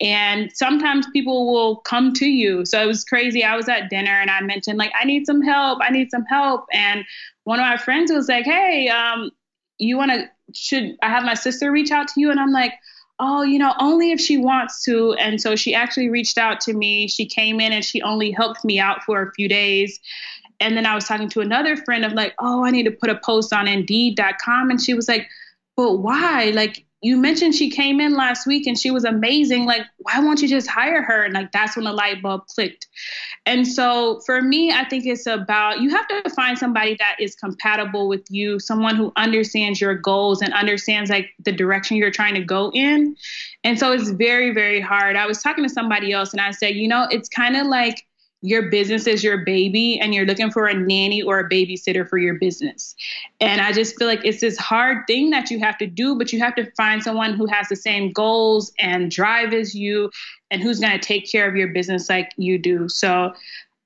And 0.00 0.50
sometimes 0.54 1.08
people 1.12 1.52
will 1.52 1.76
come 1.76 2.12
to 2.14 2.26
you. 2.26 2.64
So 2.64 2.80
it 2.80 2.86
was 2.86 3.04
crazy. 3.04 3.42
I 3.42 3.56
was 3.56 3.68
at 3.68 3.90
dinner 3.90 4.12
and 4.12 4.30
I 4.30 4.40
mentioned, 4.40 4.78
like, 4.78 4.92
I 4.98 5.04
need 5.04 5.26
some 5.26 5.42
help. 5.42 5.80
I 5.82 5.90
need 5.90 6.10
some 6.10 6.24
help. 6.24 6.66
And 6.72 7.04
one 7.44 7.58
of 7.58 7.64
my 7.64 7.76
friends 7.76 8.12
was 8.12 8.28
like, 8.28 8.44
Hey, 8.44 8.88
um, 8.88 9.30
you 9.78 9.96
want 9.96 10.12
to, 10.12 10.30
should 10.54 10.96
I 11.02 11.08
have 11.08 11.24
my 11.24 11.34
sister 11.34 11.72
reach 11.72 11.90
out 11.90 12.08
to 12.08 12.20
you? 12.20 12.30
And 12.30 12.38
I'm 12.38 12.52
like, 12.52 12.74
oh, 13.20 13.42
you 13.42 13.58
know, 13.58 13.74
only 13.80 14.12
if 14.12 14.20
she 14.20 14.36
wants 14.36 14.84
to. 14.84 15.14
And 15.14 15.40
so 15.40 15.56
she 15.56 15.74
actually 15.74 16.08
reached 16.08 16.38
out 16.38 16.60
to 16.62 16.72
me. 16.72 17.08
She 17.08 17.26
came 17.26 17.60
in 17.60 17.72
and 17.72 17.84
she 17.84 18.00
only 18.02 18.30
helped 18.30 18.64
me 18.64 18.78
out 18.78 19.02
for 19.02 19.22
a 19.22 19.32
few 19.32 19.48
days. 19.48 19.98
And 20.60 20.76
then 20.76 20.86
I 20.86 20.94
was 20.94 21.04
talking 21.04 21.28
to 21.30 21.40
another 21.40 21.76
friend 21.76 22.04
of 22.04 22.12
like, 22.12 22.34
oh, 22.38 22.64
I 22.64 22.70
need 22.70 22.84
to 22.84 22.90
put 22.90 23.10
a 23.10 23.20
post 23.24 23.52
on 23.52 23.66
Indeed.com. 23.66 24.70
And 24.70 24.80
she 24.80 24.94
was 24.94 25.08
like, 25.08 25.28
but 25.76 25.98
why? 25.98 26.50
Like, 26.54 26.84
you 27.00 27.16
mentioned 27.16 27.54
she 27.54 27.70
came 27.70 28.00
in 28.00 28.14
last 28.14 28.46
week 28.46 28.66
and 28.66 28.76
she 28.76 28.90
was 28.90 29.04
amazing. 29.04 29.66
Like, 29.66 29.82
why 29.98 30.18
won't 30.18 30.42
you 30.42 30.48
just 30.48 30.68
hire 30.68 31.00
her? 31.02 31.24
And 31.24 31.32
like, 31.32 31.52
that's 31.52 31.76
when 31.76 31.84
the 31.84 31.92
light 31.92 32.20
bulb 32.22 32.46
clicked. 32.48 32.88
And 33.46 33.66
so 33.66 34.20
for 34.26 34.42
me, 34.42 34.72
I 34.72 34.84
think 34.84 35.06
it's 35.06 35.26
about 35.26 35.80
you 35.80 35.90
have 35.90 36.08
to 36.08 36.30
find 36.30 36.58
somebody 36.58 36.96
that 36.98 37.16
is 37.20 37.36
compatible 37.36 38.08
with 38.08 38.26
you, 38.30 38.58
someone 38.58 38.96
who 38.96 39.12
understands 39.16 39.80
your 39.80 39.94
goals 39.94 40.42
and 40.42 40.52
understands 40.52 41.08
like 41.08 41.30
the 41.44 41.52
direction 41.52 41.96
you're 41.96 42.10
trying 42.10 42.34
to 42.34 42.44
go 42.44 42.72
in. 42.74 43.16
And 43.62 43.78
so 43.78 43.92
it's 43.92 44.10
very, 44.10 44.52
very 44.52 44.80
hard. 44.80 45.14
I 45.14 45.26
was 45.26 45.40
talking 45.40 45.62
to 45.62 45.70
somebody 45.70 46.12
else 46.12 46.32
and 46.32 46.40
I 46.40 46.50
said, 46.50 46.74
you 46.74 46.88
know, 46.88 47.06
it's 47.10 47.28
kind 47.28 47.56
of 47.56 47.66
like, 47.68 48.07
your 48.40 48.70
business 48.70 49.06
is 49.06 49.24
your 49.24 49.38
baby 49.38 49.98
and 49.98 50.14
you're 50.14 50.24
looking 50.24 50.50
for 50.50 50.66
a 50.66 50.74
nanny 50.74 51.22
or 51.22 51.40
a 51.40 51.48
babysitter 51.48 52.08
for 52.08 52.18
your 52.18 52.34
business. 52.34 52.94
And 53.40 53.60
I 53.60 53.72
just 53.72 53.98
feel 53.98 54.06
like 54.06 54.24
it's 54.24 54.40
this 54.40 54.56
hard 54.56 55.06
thing 55.06 55.30
that 55.30 55.50
you 55.50 55.58
have 55.58 55.76
to 55.78 55.86
do, 55.86 56.16
but 56.16 56.32
you 56.32 56.38
have 56.38 56.54
to 56.54 56.70
find 56.76 57.02
someone 57.02 57.34
who 57.34 57.46
has 57.46 57.68
the 57.68 57.76
same 57.76 58.12
goals 58.12 58.72
and 58.78 59.10
drive 59.10 59.52
as 59.52 59.74
you 59.74 60.10
and 60.50 60.62
who's 60.62 60.78
going 60.78 60.92
to 60.92 61.04
take 61.04 61.30
care 61.30 61.48
of 61.48 61.56
your 61.56 61.68
business 61.68 62.08
like 62.08 62.30
you 62.36 62.58
do. 62.58 62.88
So, 62.88 63.32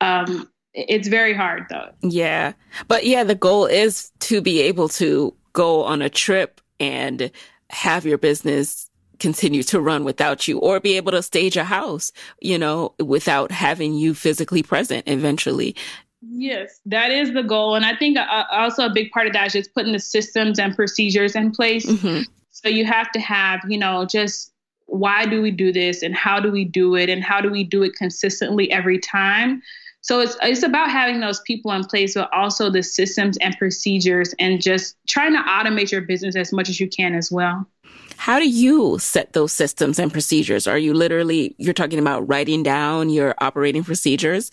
um, 0.00 0.48
it's 0.74 1.08
very 1.08 1.34
hard 1.34 1.64
though. 1.68 1.90
Yeah. 2.02 2.52
But 2.88 3.04
yeah, 3.04 3.24
the 3.24 3.34
goal 3.34 3.66
is 3.66 4.10
to 4.20 4.40
be 4.40 4.62
able 4.62 4.88
to 4.90 5.34
go 5.52 5.84
on 5.84 6.00
a 6.00 6.08
trip 6.08 6.60
and 6.80 7.30
have 7.68 8.06
your 8.06 8.18
business 8.18 8.88
continue 9.22 9.62
to 9.62 9.80
run 9.80 10.04
without 10.04 10.48
you 10.48 10.58
or 10.58 10.80
be 10.80 10.96
able 10.96 11.12
to 11.12 11.22
stage 11.22 11.56
a 11.56 11.64
house, 11.64 12.12
you 12.40 12.58
know, 12.58 12.92
without 12.98 13.50
having 13.52 13.94
you 13.94 14.12
physically 14.12 14.62
present 14.62 15.08
eventually. 15.08 15.76
Yes, 16.20 16.80
that 16.86 17.10
is 17.10 17.32
the 17.32 17.42
goal. 17.42 17.74
And 17.74 17.86
I 17.86 17.96
think 17.96 18.18
uh, 18.18 18.44
also 18.50 18.84
a 18.84 18.92
big 18.92 19.10
part 19.12 19.26
of 19.28 19.32
that 19.32 19.46
is 19.46 19.52
just 19.52 19.74
putting 19.74 19.92
the 19.92 19.98
systems 19.98 20.58
and 20.58 20.74
procedures 20.74 21.34
in 21.34 21.52
place. 21.52 21.86
Mm-hmm. 21.86 22.22
So 22.50 22.68
you 22.68 22.84
have 22.84 23.10
to 23.12 23.20
have, 23.20 23.60
you 23.68 23.78
know, 23.78 24.04
just 24.04 24.52
why 24.86 25.24
do 25.24 25.40
we 25.40 25.50
do 25.50 25.72
this 25.72 26.02
and 26.02 26.14
how 26.14 26.38
do 26.38 26.50
we 26.50 26.64
do 26.64 26.96
it 26.96 27.08
and 27.08 27.24
how 27.24 27.40
do 27.40 27.50
we 27.50 27.64
do 27.64 27.82
it 27.82 27.94
consistently 27.96 28.70
every 28.70 28.98
time? 28.98 29.62
So 30.02 30.20
it's 30.20 30.36
it's 30.42 30.64
about 30.64 30.90
having 30.90 31.20
those 31.20 31.40
people 31.40 31.72
in 31.72 31.84
place, 31.84 32.14
but 32.14 32.28
also 32.32 32.70
the 32.70 32.82
systems 32.82 33.38
and 33.38 33.56
procedures 33.56 34.34
and 34.38 34.60
just 34.60 34.96
trying 35.08 35.32
to 35.32 35.42
automate 35.42 35.92
your 35.92 36.00
business 36.00 36.34
as 36.36 36.52
much 36.52 36.68
as 36.68 36.80
you 36.80 36.88
can 36.88 37.14
as 37.14 37.30
well. 37.30 37.66
How 38.22 38.38
do 38.38 38.48
you 38.48 39.00
set 39.00 39.32
those 39.32 39.52
systems 39.52 39.98
and 39.98 40.12
procedures? 40.12 40.68
Are 40.68 40.78
you 40.78 40.94
literally, 40.94 41.56
you're 41.58 41.74
talking 41.74 41.98
about 41.98 42.28
writing 42.28 42.62
down 42.62 43.10
your 43.10 43.34
operating 43.38 43.82
procedures? 43.82 44.52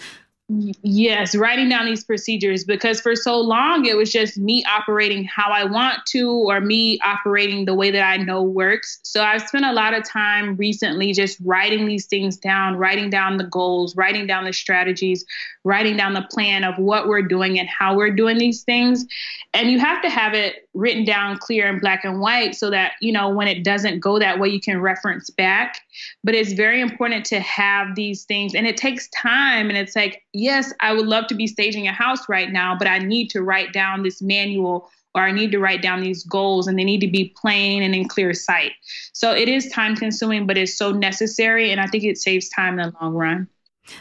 Yes, 0.81 1.35
writing 1.35 1.69
down 1.69 1.85
these 1.85 2.03
procedures 2.03 2.63
because 2.63 2.99
for 2.99 3.15
so 3.15 3.39
long 3.39 3.85
it 3.85 3.95
was 3.95 4.11
just 4.11 4.39
me 4.39 4.65
operating 4.65 5.23
how 5.25 5.51
I 5.51 5.65
want 5.65 5.99
to 6.07 6.31
or 6.31 6.59
me 6.59 6.99
operating 7.05 7.65
the 7.65 7.75
way 7.75 7.91
that 7.91 8.01
I 8.01 8.17
know 8.17 8.41
works. 8.41 8.99
So 9.03 9.21
I've 9.21 9.43
spent 9.43 9.65
a 9.65 9.71
lot 9.71 9.93
of 9.93 10.03
time 10.03 10.55
recently 10.55 11.13
just 11.13 11.37
writing 11.45 11.85
these 11.85 12.07
things 12.07 12.37
down, 12.37 12.75
writing 12.75 13.11
down 13.11 13.37
the 13.37 13.43
goals, 13.43 13.95
writing 13.95 14.25
down 14.25 14.45
the 14.45 14.53
strategies, 14.53 15.23
writing 15.69 15.95
down 15.95 16.13
the 16.13 16.27
plan 16.31 16.63
of 16.63 16.75
what 16.79 17.07
we're 17.07 17.21
doing 17.21 17.59
and 17.59 17.69
how 17.69 17.95
we're 17.95 18.09
doing 18.09 18.39
these 18.39 18.63
things. 18.63 19.05
And 19.53 19.69
you 19.69 19.79
have 19.79 20.01
to 20.01 20.09
have 20.09 20.33
it 20.33 20.67
written 20.73 21.05
down 21.05 21.37
clear 21.37 21.67
in 21.67 21.77
black 21.79 22.03
and 22.03 22.19
white 22.19 22.55
so 22.55 22.71
that, 22.71 22.93
you 23.01 23.11
know, 23.11 23.29
when 23.29 23.47
it 23.47 23.63
doesn't 23.63 23.99
go 23.99 24.17
that 24.17 24.39
way, 24.39 24.49
you 24.49 24.59
can 24.59 24.81
reference 24.81 25.29
back. 25.29 25.81
But 26.23 26.33
it's 26.33 26.53
very 26.53 26.81
important 26.81 27.23
to 27.27 27.39
have 27.39 27.95
these 27.95 28.23
things 28.23 28.55
and 28.55 28.65
it 28.65 28.77
takes 28.77 29.07
time. 29.09 29.69
And 29.69 29.77
it's 29.77 29.95
like, 29.95 30.23
yes, 30.33 30.73
I 30.79 30.91
would 30.91 31.05
love 31.05 31.27
to 31.27 31.35
be 31.35 31.45
staging 31.45 31.87
a 31.87 31.93
house 31.93 32.27
right 32.27 32.51
now, 32.51 32.75
but 32.75 32.87
I 32.87 32.97
need 32.97 33.29
to 33.29 33.43
write 33.43 33.71
down 33.71 34.01
this 34.01 34.23
manual 34.23 34.89
or 35.13 35.21
I 35.21 35.31
need 35.31 35.51
to 35.51 35.59
write 35.59 35.83
down 35.83 36.01
these 36.01 36.23
goals 36.23 36.67
and 36.67 36.77
they 36.77 36.83
need 36.83 37.01
to 37.01 37.07
be 37.07 37.33
plain 37.39 37.83
and 37.83 37.93
in 37.93 38.07
clear 38.07 38.33
sight. 38.33 38.71
So 39.13 39.35
it 39.35 39.47
is 39.47 39.69
time 39.69 39.95
consuming, 39.95 40.47
but 40.47 40.57
it's 40.57 40.77
so 40.77 40.91
necessary. 40.91 41.71
And 41.71 41.79
I 41.79 41.85
think 41.85 42.03
it 42.03 42.17
saves 42.17 42.49
time 42.49 42.79
in 42.79 42.89
the 42.89 42.95
long 42.99 43.13
run. 43.13 43.47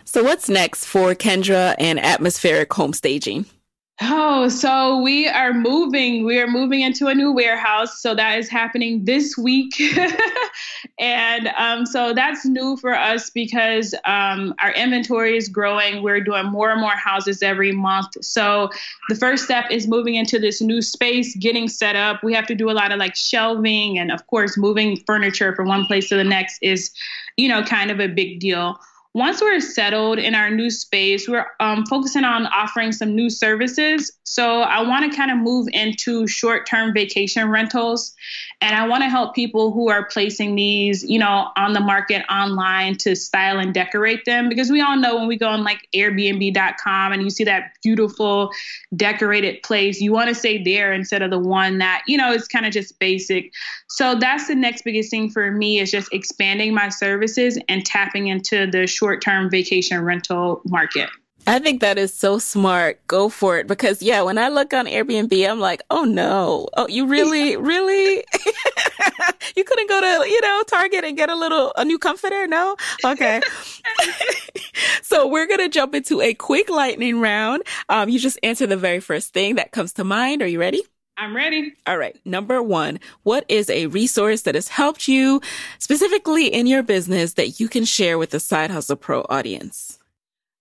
So, 0.04 0.22
what's 0.22 0.48
next 0.48 0.84
for 0.84 1.14
Kyndra 1.14 1.74
and 1.78 1.98
atmospheric 1.98 2.72
home 2.72 2.92
staging? 2.92 3.46
Oh, 4.00 4.48
so 4.48 5.00
we 5.00 5.26
are 5.26 5.52
moving. 5.52 6.24
We 6.24 6.38
are 6.38 6.46
moving 6.46 6.82
into 6.82 7.08
a 7.08 7.14
new 7.16 7.32
warehouse. 7.32 8.00
So 8.00 8.14
that 8.14 8.38
is 8.38 8.48
happening 8.48 9.04
this 9.04 9.36
week. 9.36 9.74
and 11.00 11.48
um, 11.58 11.84
so 11.84 12.12
that's 12.14 12.46
new 12.46 12.76
for 12.76 12.94
us 12.94 13.30
because 13.30 13.96
um, 14.04 14.54
our 14.60 14.70
inventory 14.74 15.36
is 15.36 15.48
growing. 15.48 16.04
We're 16.04 16.20
doing 16.20 16.46
more 16.46 16.70
and 16.70 16.80
more 16.80 16.92
houses 16.92 17.42
every 17.42 17.72
month. 17.72 18.24
So 18.24 18.70
the 19.08 19.16
first 19.16 19.44
step 19.44 19.64
is 19.68 19.88
moving 19.88 20.14
into 20.14 20.38
this 20.38 20.60
new 20.60 20.80
space, 20.80 21.34
getting 21.34 21.66
set 21.66 21.96
up. 21.96 22.22
We 22.22 22.34
have 22.34 22.46
to 22.46 22.54
do 22.54 22.70
a 22.70 22.72
lot 22.72 22.92
of 22.92 23.00
like 23.00 23.16
shelving 23.16 23.98
and, 23.98 24.12
of 24.12 24.24
course, 24.28 24.56
moving 24.56 25.02
furniture 25.08 25.56
from 25.56 25.66
one 25.66 25.86
place 25.86 26.08
to 26.10 26.14
the 26.14 26.22
next 26.22 26.58
is, 26.62 26.92
you 27.36 27.48
know, 27.48 27.64
kind 27.64 27.90
of 27.90 27.98
a 27.98 28.06
big 28.06 28.38
deal 28.38 28.78
once 29.18 29.40
we're 29.40 29.58
settled 29.58 30.20
in 30.20 30.36
our 30.36 30.48
new 30.48 30.70
space, 30.70 31.28
we're 31.28 31.44
um, 31.58 31.84
focusing 31.86 32.22
on 32.22 32.46
offering 32.46 32.92
some 32.92 33.16
new 33.16 33.28
services. 33.28 34.12
So 34.22 34.60
I 34.60 34.80
want 34.82 35.10
to 35.10 35.16
kind 35.16 35.32
of 35.32 35.38
move 35.38 35.66
into 35.72 36.28
short 36.28 36.66
term 36.66 36.94
vacation 36.94 37.48
rentals. 37.48 38.14
And 38.60 38.74
I 38.74 38.88
want 38.88 39.04
to 39.04 39.08
help 39.08 39.36
people 39.36 39.70
who 39.70 39.88
are 39.88 40.06
placing 40.06 40.56
these, 40.56 41.04
you 41.04 41.18
know, 41.18 41.50
on 41.56 41.74
the 41.74 41.80
market 41.80 42.24
online 42.28 42.96
to 42.98 43.14
style 43.14 43.60
and 43.60 43.72
decorate 43.72 44.24
them. 44.24 44.48
Because 44.48 44.68
we 44.68 44.80
all 44.80 44.96
know 44.96 45.16
when 45.16 45.28
we 45.28 45.36
go 45.36 45.48
on 45.48 45.62
like 45.62 45.86
Airbnb.com 45.94 47.12
and 47.12 47.22
you 47.22 47.30
see 47.30 47.44
that 47.44 47.70
beautiful 47.84 48.50
decorated 48.96 49.62
place, 49.62 50.00
you 50.00 50.12
want 50.12 50.28
to 50.28 50.34
stay 50.34 50.60
there 50.60 50.92
instead 50.92 51.22
of 51.22 51.30
the 51.30 51.38
one 51.38 51.78
that, 51.78 52.02
you 52.08 52.16
know, 52.16 52.32
is 52.32 52.48
kind 52.48 52.66
of 52.66 52.72
just 52.72 52.98
basic. 52.98 53.52
So 53.88 54.16
that's 54.16 54.48
the 54.48 54.56
next 54.56 54.82
biggest 54.82 55.10
thing 55.10 55.30
for 55.30 55.52
me 55.52 55.78
is 55.78 55.92
just 55.92 56.12
expanding 56.12 56.74
my 56.74 56.88
services 56.88 57.58
and 57.68 57.86
tapping 57.86 58.26
into 58.26 58.66
the 58.66 58.88
short 58.88 59.22
term 59.22 59.50
vacation 59.50 60.02
rental 60.02 60.62
market. 60.64 61.10
I 61.48 61.58
think 61.58 61.80
that 61.80 61.96
is 61.96 62.12
so 62.12 62.38
smart. 62.38 63.04
Go 63.06 63.28
for 63.30 63.58
it. 63.58 63.66
Because 63.66 64.02
yeah, 64.02 64.22
when 64.22 64.36
I 64.36 64.48
look 64.48 64.74
on 64.74 64.84
Airbnb, 64.86 65.48
I'm 65.48 65.60
like, 65.60 65.82
oh 65.90 66.04
no. 66.04 66.68
Oh, 66.76 66.86
you 66.88 67.06
really, 67.06 67.56
really? 67.56 68.16
you 69.56 69.64
couldn't 69.64 69.88
go 69.88 70.00
to, 70.00 70.28
you 70.28 70.40
know, 70.42 70.62
Target 70.66 71.04
and 71.04 71.16
get 71.16 71.30
a 71.30 71.34
little, 71.34 71.72
a 71.76 71.84
new 71.84 71.98
comforter? 71.98 72.46
No? 72.46 72.76
Okay. 73.04 73.40
so 75.02 75.26
we're 75.26 75.46
going 75.46 75.60
to 75.60 75.70
jump 75.70 75.94
into 75.94 76.20
a 76.20 76.34
quick 76.34 76.68
lightning 76.68 77.18
round. 77.20 77.62
Um, 77.88 78.10
you 78.10 78.18
just 78.18 78.38
answer 78.42 78.66
the 78.66 78.76
very 78.76 79.00
first 79.00 79.32
thing 79.32 79.54
that 79.54 79.72
comes 79.72 79.94
to 79.94 80.04
mind. 80.04 80.42
Are 80.42 80.46
you 80.46 80.60
ready? 80.60 80.82
I'm 81.16 81.34
ready. 81.34 81.72
All 81.86 81.98
right. 81.98 82.16
Number 82.24 82.62
one, 82.62 83.00
what 83.24 83.44
is 83.48 83.68
a 83.70 83.86
resource 83.86 84.42
that 84.42 84.54
has 84.54 84.68
helped 84.68 85.08
you 85.08 85.40
specifically 85.78 86.46
in 86.46 86.66
your 86.66 86.84
business 86.84 87.34
that 87.34 87.58
you 87.58 87.68
can 87.68 87.84
share 87.84 88.18
with 88.18 88.30
the 88.30 88.38
Side 88.38 88.70
Hustle 88.70 88.96
Pro 88.96 89.26
audience? 89.28 89.97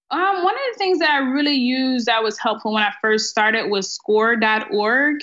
Um, 0.10 0.44
one 0.44 0.56
of 0.56 0.62
the 0.74 0.78
things 0.78 1.00
that 1.00 1.10
I 1.10 1.18
really 1.18 1.56
used 1.56 2.06
that 2.06 2.24
was 2.24 2.38
helpful 2.38 2.74
when 2.74 2.84
I 2.84 2.94
first 3.02 3.30
started 3.30 3.70
was 3.70 3.92
score.org. 3.92 5.22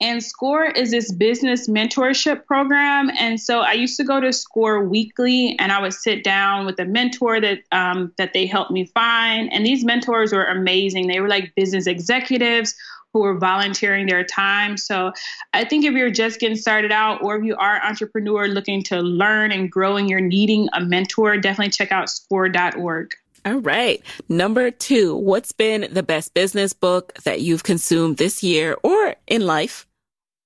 And 0.00 0.22
SCORE 0.22 0.66
is 0.66 0.90
this 0.90 1.10
business 1.10 1.68
mentorship 1.68 2.44
program. 2.44 3.10
And 3.18 3.40
so 3.40 3.60
I 3.60 3.72
used 3.72 3.96
to 3.96 4.04
go 4.04 4.20
to 4.20 4.30
SCORE 4.30 4.86
weekly 4.86 5.56
and 5.58 5.72
I 5.72 5.80
would 5.80 5.94
sit 5.94 6.22
down 6.22 6.66
with 6.66 6.78
a 6.78 6.84
mentor 6.84 7.40
that 7.40 7.60
um, 7.72 8.12
that 8.18 8.34
they 8.34 8.44
helped 8.44 8.72
me 8.72 8.86
find. 8.86 9.50
And 9.52 9.64
these 9.64 9.86
mentors 9.86 10.34
were 10.34 10.44
amazing. 10.44 11.06
They 11.06 11.20
were 11.20 11.28
like 11.28 11.54
business 11.54 11.86
executives 11.86 12.74
who 13.14 13.20
were 13.20 13.38
volunteering 13.38 14.06
their 14.06 14.22
time. 14.22 14.76
So 14.76 15.12
I 15.54 15.64
think 15.64 15.86
if 15.86 15.94
you're 15.94 16.10
just 16.10 16.40
getting 16.40 16.58
started 16.58 16.92
out 16.92 17.22
or 17.22 17.36
if 17.36 17.44
you 17.44 17.56
are 17.56 17.76
an 17.76 17.82
entrepreneur 17.82 18.48
looking 18.48 18.82
to 18.84 19.00
learn 19.00 19.50
and 19.50 19.70
grow 19.70 19.96
and 19.96 20.10
you're 20.10 20.20
needing 20.20 20.68
a 20.74 20.82
mentor, 20.82 21.38
definitely 21.38 21.70
check 21.70 21.92
out 21.92 22.10
score.org. 22.10 23.14
All 23.46 23.60
right. 23.60 24.02
Number 24.28 24.72
two, 24.72 25.14
what's 25.14 25.52
been 25.52 25.86
the 25.92 26.02
best 26.02 26.34
business 26.34 26.72
book 26.72 27.14
that 27.22 27.42
you've 27.42 27.62
consumed 27.62 28.16
this 28.16 28.42
year 28.42 28.76
or 28.82 29.14
in 29.28 29.46
life? 29.46 29.86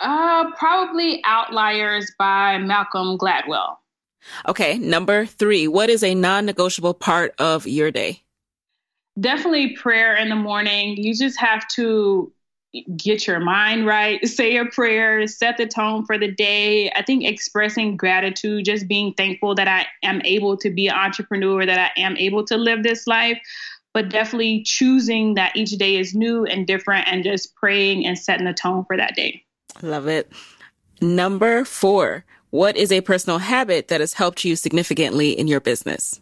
Uh, 0.01 0.51
probably 0.53 1.23
Outliers 1.25 2.13
by 2.19 2.59
Malcolm 2.59 3.17
Gladwell. 3.17 3.77
Okay. 4.47 4.77
Number 4.77 5.25
three, 5.25 5.67
what 5.67 5.89
is 5.89 6.03
a 6.03 6.15
non 6.15 6.45
negotiable 6.45 6.93
part 6.93 7.35
of 7.39 7.67
your 7.67 7.91
day? 7.91 8.23
Definitely 9.19 9.77
prayer 9.77 10.15
in 10.17 10.29
the 10.29 10.37
morning. 10.37 10.99
You 10.99 11.15
just 11.15 11.41
have 11.41 11.67
to 11.69 12.31
get 12.97 13.27
your 13.27 13.41
mind 13.41 13.87
right, 13.87 14.25
say 14.27 14.57
a 14.57 14.65
prayer, 14.65 15.27
set 15.27 15.57
the 15.57 15.67
tone 15.67 16.05
for 16.07 16.17
the 16.19 16.31
day. 16.31 16.91
I 16.93 17.03
think 17.03 17.25
expressing 17.25 17.97
gratitude, 17.97 18.65
just 18.65 18.87
being 18.87 19.13
thankful 19.15 19.55
that 19.57 19.69
I 19.69 19.87
am 20.07 20.23
able 20.25 20.57
to 20.59 20.71
be 20.71 20.89
an 20.89 20.95
entrepreneur, 20.95 21.67
that 21.67 21.93
I 21.97 22.01
am 22.01 22.17
able 22.17 22.45
to 22.47 22.57
live 22.57 22.83
this 22.83 23.07
life, 23.07 23.39
but 23.93 24.09
definitely 24.09 24.63
choosing 24.63 25.35
that 25.35 25.57
each 25.57 25.71
day 25.73 25.97
is 25.97 26.15
new 26.15 26.45
and 26.45 26.67
different 26.67 27.09
and 27.09 27.25
just 27.25 27.55
praying 27.57 28.07
and 28.07 28.19
setting 28.19 28.47
the 28.47 28.55
tone 28.55 28.85
for 28.85 28.97
that 28.97 29.17
day. 29.17 29.43
Love 29.83 30.07
it. 30.07 30.33
Number 31.01 31.65
four, 31.65 32.25
what 32.51 32.77
is 32.77 32.93
a 32.93 33.01
personal 33.01 33.39
habit 33.39 33.89
that 33.89 34.01
has 34.01 34.15
helped 34.15 34.45
you 34.45 34.55
significantly 34.55 35.31
in 35.31 35.49
your 35.49 35.61
business? 35.61 36.21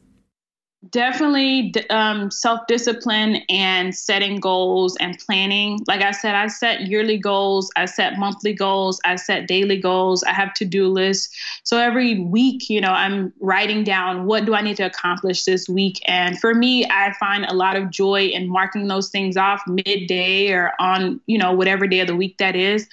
Definitely 0.91 1.74
um, 1.91 2.31
self 2.31 2.66
discipline 2.66 3.37
and 3.49 3.95
setting 3.95 4.41
goals 4.41 4.97
and 5.01 5.18
planning. 5.18 5.81
Like 5.87 6.03
I 6.03 6.12
said, 6.12 6.35
I 6.35 6.47
set 6.47 6.83
yearly 6.83 7.18
goals, 7.18 7.70
I 7.76 7.85
set 7.87 8.18
monthly 8.18 8.53
goals, 8.53 9.01
I 9.05 9.16
set 9.16 9.49
daily 9.49 9.79
goals, 9.79 10.22
I 10.22 10.33
have 10.33 10.55
to 10.55 10.64
do 10.64 10.89
lists. 10.89 11.35
So 11.64 11.79
every 11.79 12.20
week, 12.20 12.70
you 12.70 12.81
know, 12.81 12.93
I'm 12.93 13.33
writing 13.41 13.85
down 13.85 14.26
what 14.26 14.45
do 14.45 14.55
I 14.55 14.61
need 14.61 14.76
to 14.76 14.85
accomplish 14.85 15.45
this 15.45 15.68
week. 15.68 16.01
And 16.07 16.39
for 16.39 16.55
me, 16.55 16.87
I 16.87 17.12
find 17.18 17.45
a 17.45 17.55
lot 17.55 17.76
of 17.76 17.91
joy 17.91 18.26
in 18.26 18.49
marking 18.49 18.89
those 18.89 19.09
things 19.11 19.37
off 19.37 19.62
midday 19.66 20.53
or 20.53 20.72
on, 20.79 21.20
you 21.26 21.39
know, 21.39 21.53
whatever 21.53 21.87
day 21.87 22.01
of 22.01 22.07
the 22.07 22.16
week 22.16 22.39
that 22.39 22.55
is 22.57 22.89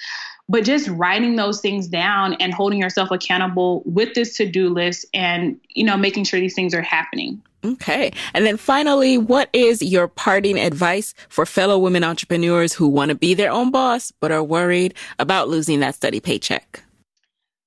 but 0.48 0.64
just 0.64 0.88
writing 0.88 1.36
those 1.36 1.60
things 1.60 1.88
down 1.88 2.34
and 2.34 2.54
holding 2.54 2.80
yourself 2.80 3.10
accountable 3.10 3.82
with 3.84 4.14
this 4.14 4.36
to-do 4.36 4.68
list 4.68 5.06
and 5.12 5.60
you 5.70 5.84
know 5.84 5.96
making 5.96 6.24
sure 6.24 6.40
these 6.40 6.54
things 6.54 6.74
are 6.74 6.82
happening 6.82 7.40
Okay. 7.64 8.12
And 8.32 8.46
then 8.46 8.56
finally, 8.56 9.18
what 9.18 9.48
is 9.52 9.82
your 9.82 10.06
parting 10.06 10.56
advice 10.56 11.14
for 11.28 11.44
fellow 11.44 11.78
women 11.78 12.04
entrepreneurs 12.04 12.72
who 12.72 12.86
want 12.86 13.08
to 13.08 13.16
be 13.16 13.34
their 13.34 13.50
own 13.50 13.72
boss, 13.72 14.12
but 14.12 14.30
are 14.30 14.44
worried 14.44 14.94
about 15.18 15.48
losing 15.48 15.80
that 15.80 15.96
steady 15.96 16.20
paycheck? 16.20 16.84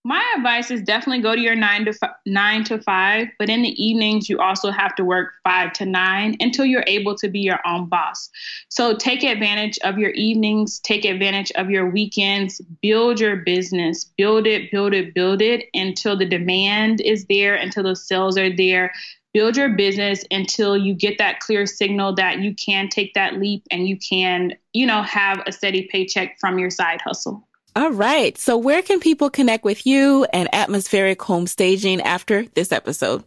My 0.10 0.26
advice 0.36 0.72
is 0.72 0.82
definitely 0.82 1.22
go 1.22 1.36
to 1.36 1.40
your 1.40 1.54
nine 1.54 1.86
to 1.86 1.92
f- 1.92 2.16
nine 2.26 2.64
to 2.64 2.82
five, 2.82 3.28
but 3.38 3.48
in 3.48 3.62
the 3.62 3.80
evenings 3.80 4.28
you 4.28 4.40
also 4.40 4.72
have 4.72 4.96
to 4.96 5.06
work 5.06 5.34
five 5.44 5.72
to 5.74 5.86
nine 5.86 6.36
until 6.40 6.66
you're 6.66 6.84
able 6.88 7.14
to 7.18 7.30
be 7.30 7.42
your 7.42 7.60
own 7.64 7.90
boss. 7.90 8.28
So 8.70 8.96
take 8.96 9.24
advantage 9.24 9.78
of 9.84 10.00
your 10.00 10.10
evenings, 10.10 10.80
take 10.80 11.06
advantage 11.06 11.52
of 11.52 11.70
your 11.70 11.88
weekends, 11.88 12.60
build 12.82 13.20
your 13.20 13.36
business, 13.36 14.04
build 14.18 14.48
it, 14.48 14.72
build 14.72 14.96
it, 14.96 15.14
build 15.14 15.44
it 15.44 15.66
until 15.76 16.18
the 16.18 16.26
demand 16.26 17.02
is 17.02 17.26
there, 17.26 17.54
until 17.54 17.84
the 17.84 17.96
sales 17.96 18.36
are 18.36 18.50
there, 18.52 18.92
build 19.36 19.58
your 19.58 19.70
business 19.70 20.26
until 20.32 20.76
you 20.76 20.96
get 20.96 21.20
that 21.20 21.40
clear 21.40 21.68
signal 21.68 22.16
that 22.16 22.40
you 22.40 22.56
can 22.56 22.90
take 22.90 23.14
that 23.14 23.36
leap 23.36 23.62
and 23.70 23.88
you 23.88 23.96
can, 23.96 24.56
you 24.74 24.88
know, 24.88 25.04
have 25.04 25.44
a 25.46 25.52
steady 25.52 25.88
paycheck 25.92 26.40
from 26.40 26.58
your 26.58 26.72
side 26.72 27.00
hustle. 27.02 27.48
All 27.80 27.92
right. 27.92 28.38
So 28.38 28.58
where 28.58 28.82
can 28.82 29.00
people 29.00 29.30
connect 29.30 29.64
with 29.64 29.86
you 29.86 30.26
and 30.34 30.54
atmospheric 30.54 31.22
home 31.22 31.48
staging 31.48 32.02
after 32.02 32.44
this 32.44 32.74
episode? 32.74 33.24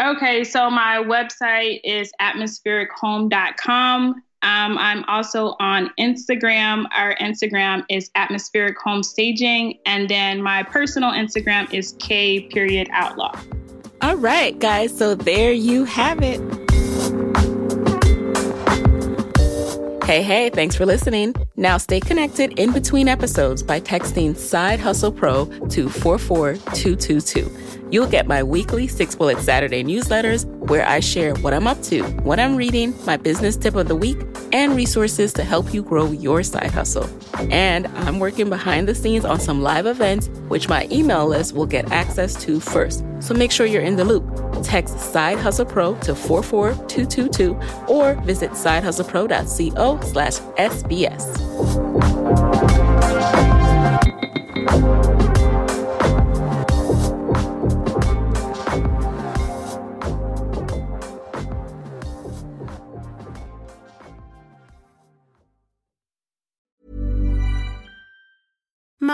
Okay, 0.00 0.42
so 0.42 0.70
my 0.70 1.04
website 1.04 1.80
is 1.84 2.10
atmospherichome.com. 2.18 4.14
Um, 4.40 4.78
I'm 4.78 5.04
also 5.04 5.54
on 5.60 5.90
Instagram. 6.00 6.86
Our 6.96 7.14
Instagram 7.16 7.84
is 7.90 8.10
atmospheric 8.14 8.78
home 8.78 9.02
staging, 9.02 9.78
and 9.84 10.08
then 10.08 10.40
my 10.42 10.62
personal 10.62 11.10
Instagram 11.10 11.70
is 11.70 11.94
K 11.98 12.40
period 12.40 12.88
outlaw. 12.90 13.38
All 14.00 14.16
right, 14.16 14.58
guys. 14.58 14.96
So 14.96 15.14
there 15.14 15.52
you 15.52 15.84
have 15.84 16.22
it. 16.22 16.63
Hey, 20.04 20.20
hey, 20.20 20.50
thanks 20.50 20.76
for 20.76 20.84
listening. 20.84 21.34
Now 21.56 21.78
stay 21.78 21.98
connected 21.98 22.58
in 22.58 22.72
between 22.72 23.08
episodes 23.08 23.62
by 23.62 23.80
texting 23.80 24.36
Side 24.36 24.78
Hustle 24.78 25.10
Pro 25.10 25.46
to 25.70 25.88
44222. 25.88 27.63
You'll 27.94 28.08
get 28.08 28.26
my 28.26 28.42
weekly 28.42 28.88
Six 28.88 29.14
Bullet 29.14 29.38
Saturday 29.38 29.84
newsletters 29.84 30.46
where 30.68 30.84
I 30.84 30.98
share 30.98 31.36
what 31.36 31.54
I'm 31.54 31.68
up 31.68 31.80
to, 31.84 32.02
what 32.24 32.40
I'm 32.40 32.56
reading, 32.56 32.92
my 33.06 33.16
business 33.16 33.56
tip 33.56 33.76
of 33.76 33.86
the 33.86 33.94
week, 33.94 34.18
and 34.52 34.74
resources 34.74 35.32
to 35.34 35.44
help 35.44 35.72
you 35.72 35.80
grow 35.80 36.10
your 36.10 36.42
side 36.42 36.72
hustle. 36.72 37.08
And 37.52 37.86
I'm 37.98 38.18
working 38.18 38.48
behind 38.50 38.88
the 38.88 38.96
scenes 38.96 39.24
on 39.24 39.38
some 39.38 39.62
live 39.62 39.86
events, 39.86 40.26
which 40.48 40.68
my 40.68 40.88
email 40.90 41.28
list 41.28 41.54
will 41.54 41.66
get 41.66 41.92
access 41.92 42.34
to 42.42 42.58
first. 42.58 43.04
So 43.20 43.32
make 43.32 43.52
sure 43.52 43.64
you're 43.64 43.80
in 43.80 43.94
the 43.94 44.04
loop. 44.04 44.24
Text 44.64 44.98
Side 44.98 45.38
Hustle 45.38 45.64
Pro 45.64 45.94
to 46.00 46.16
44222 46.16 47.56
or 47.86 48.14
visit 48.22 48.50
sidehustlepro.co 48.50 50.00
slash 50.00 50.40
SBS. 50.58 52.43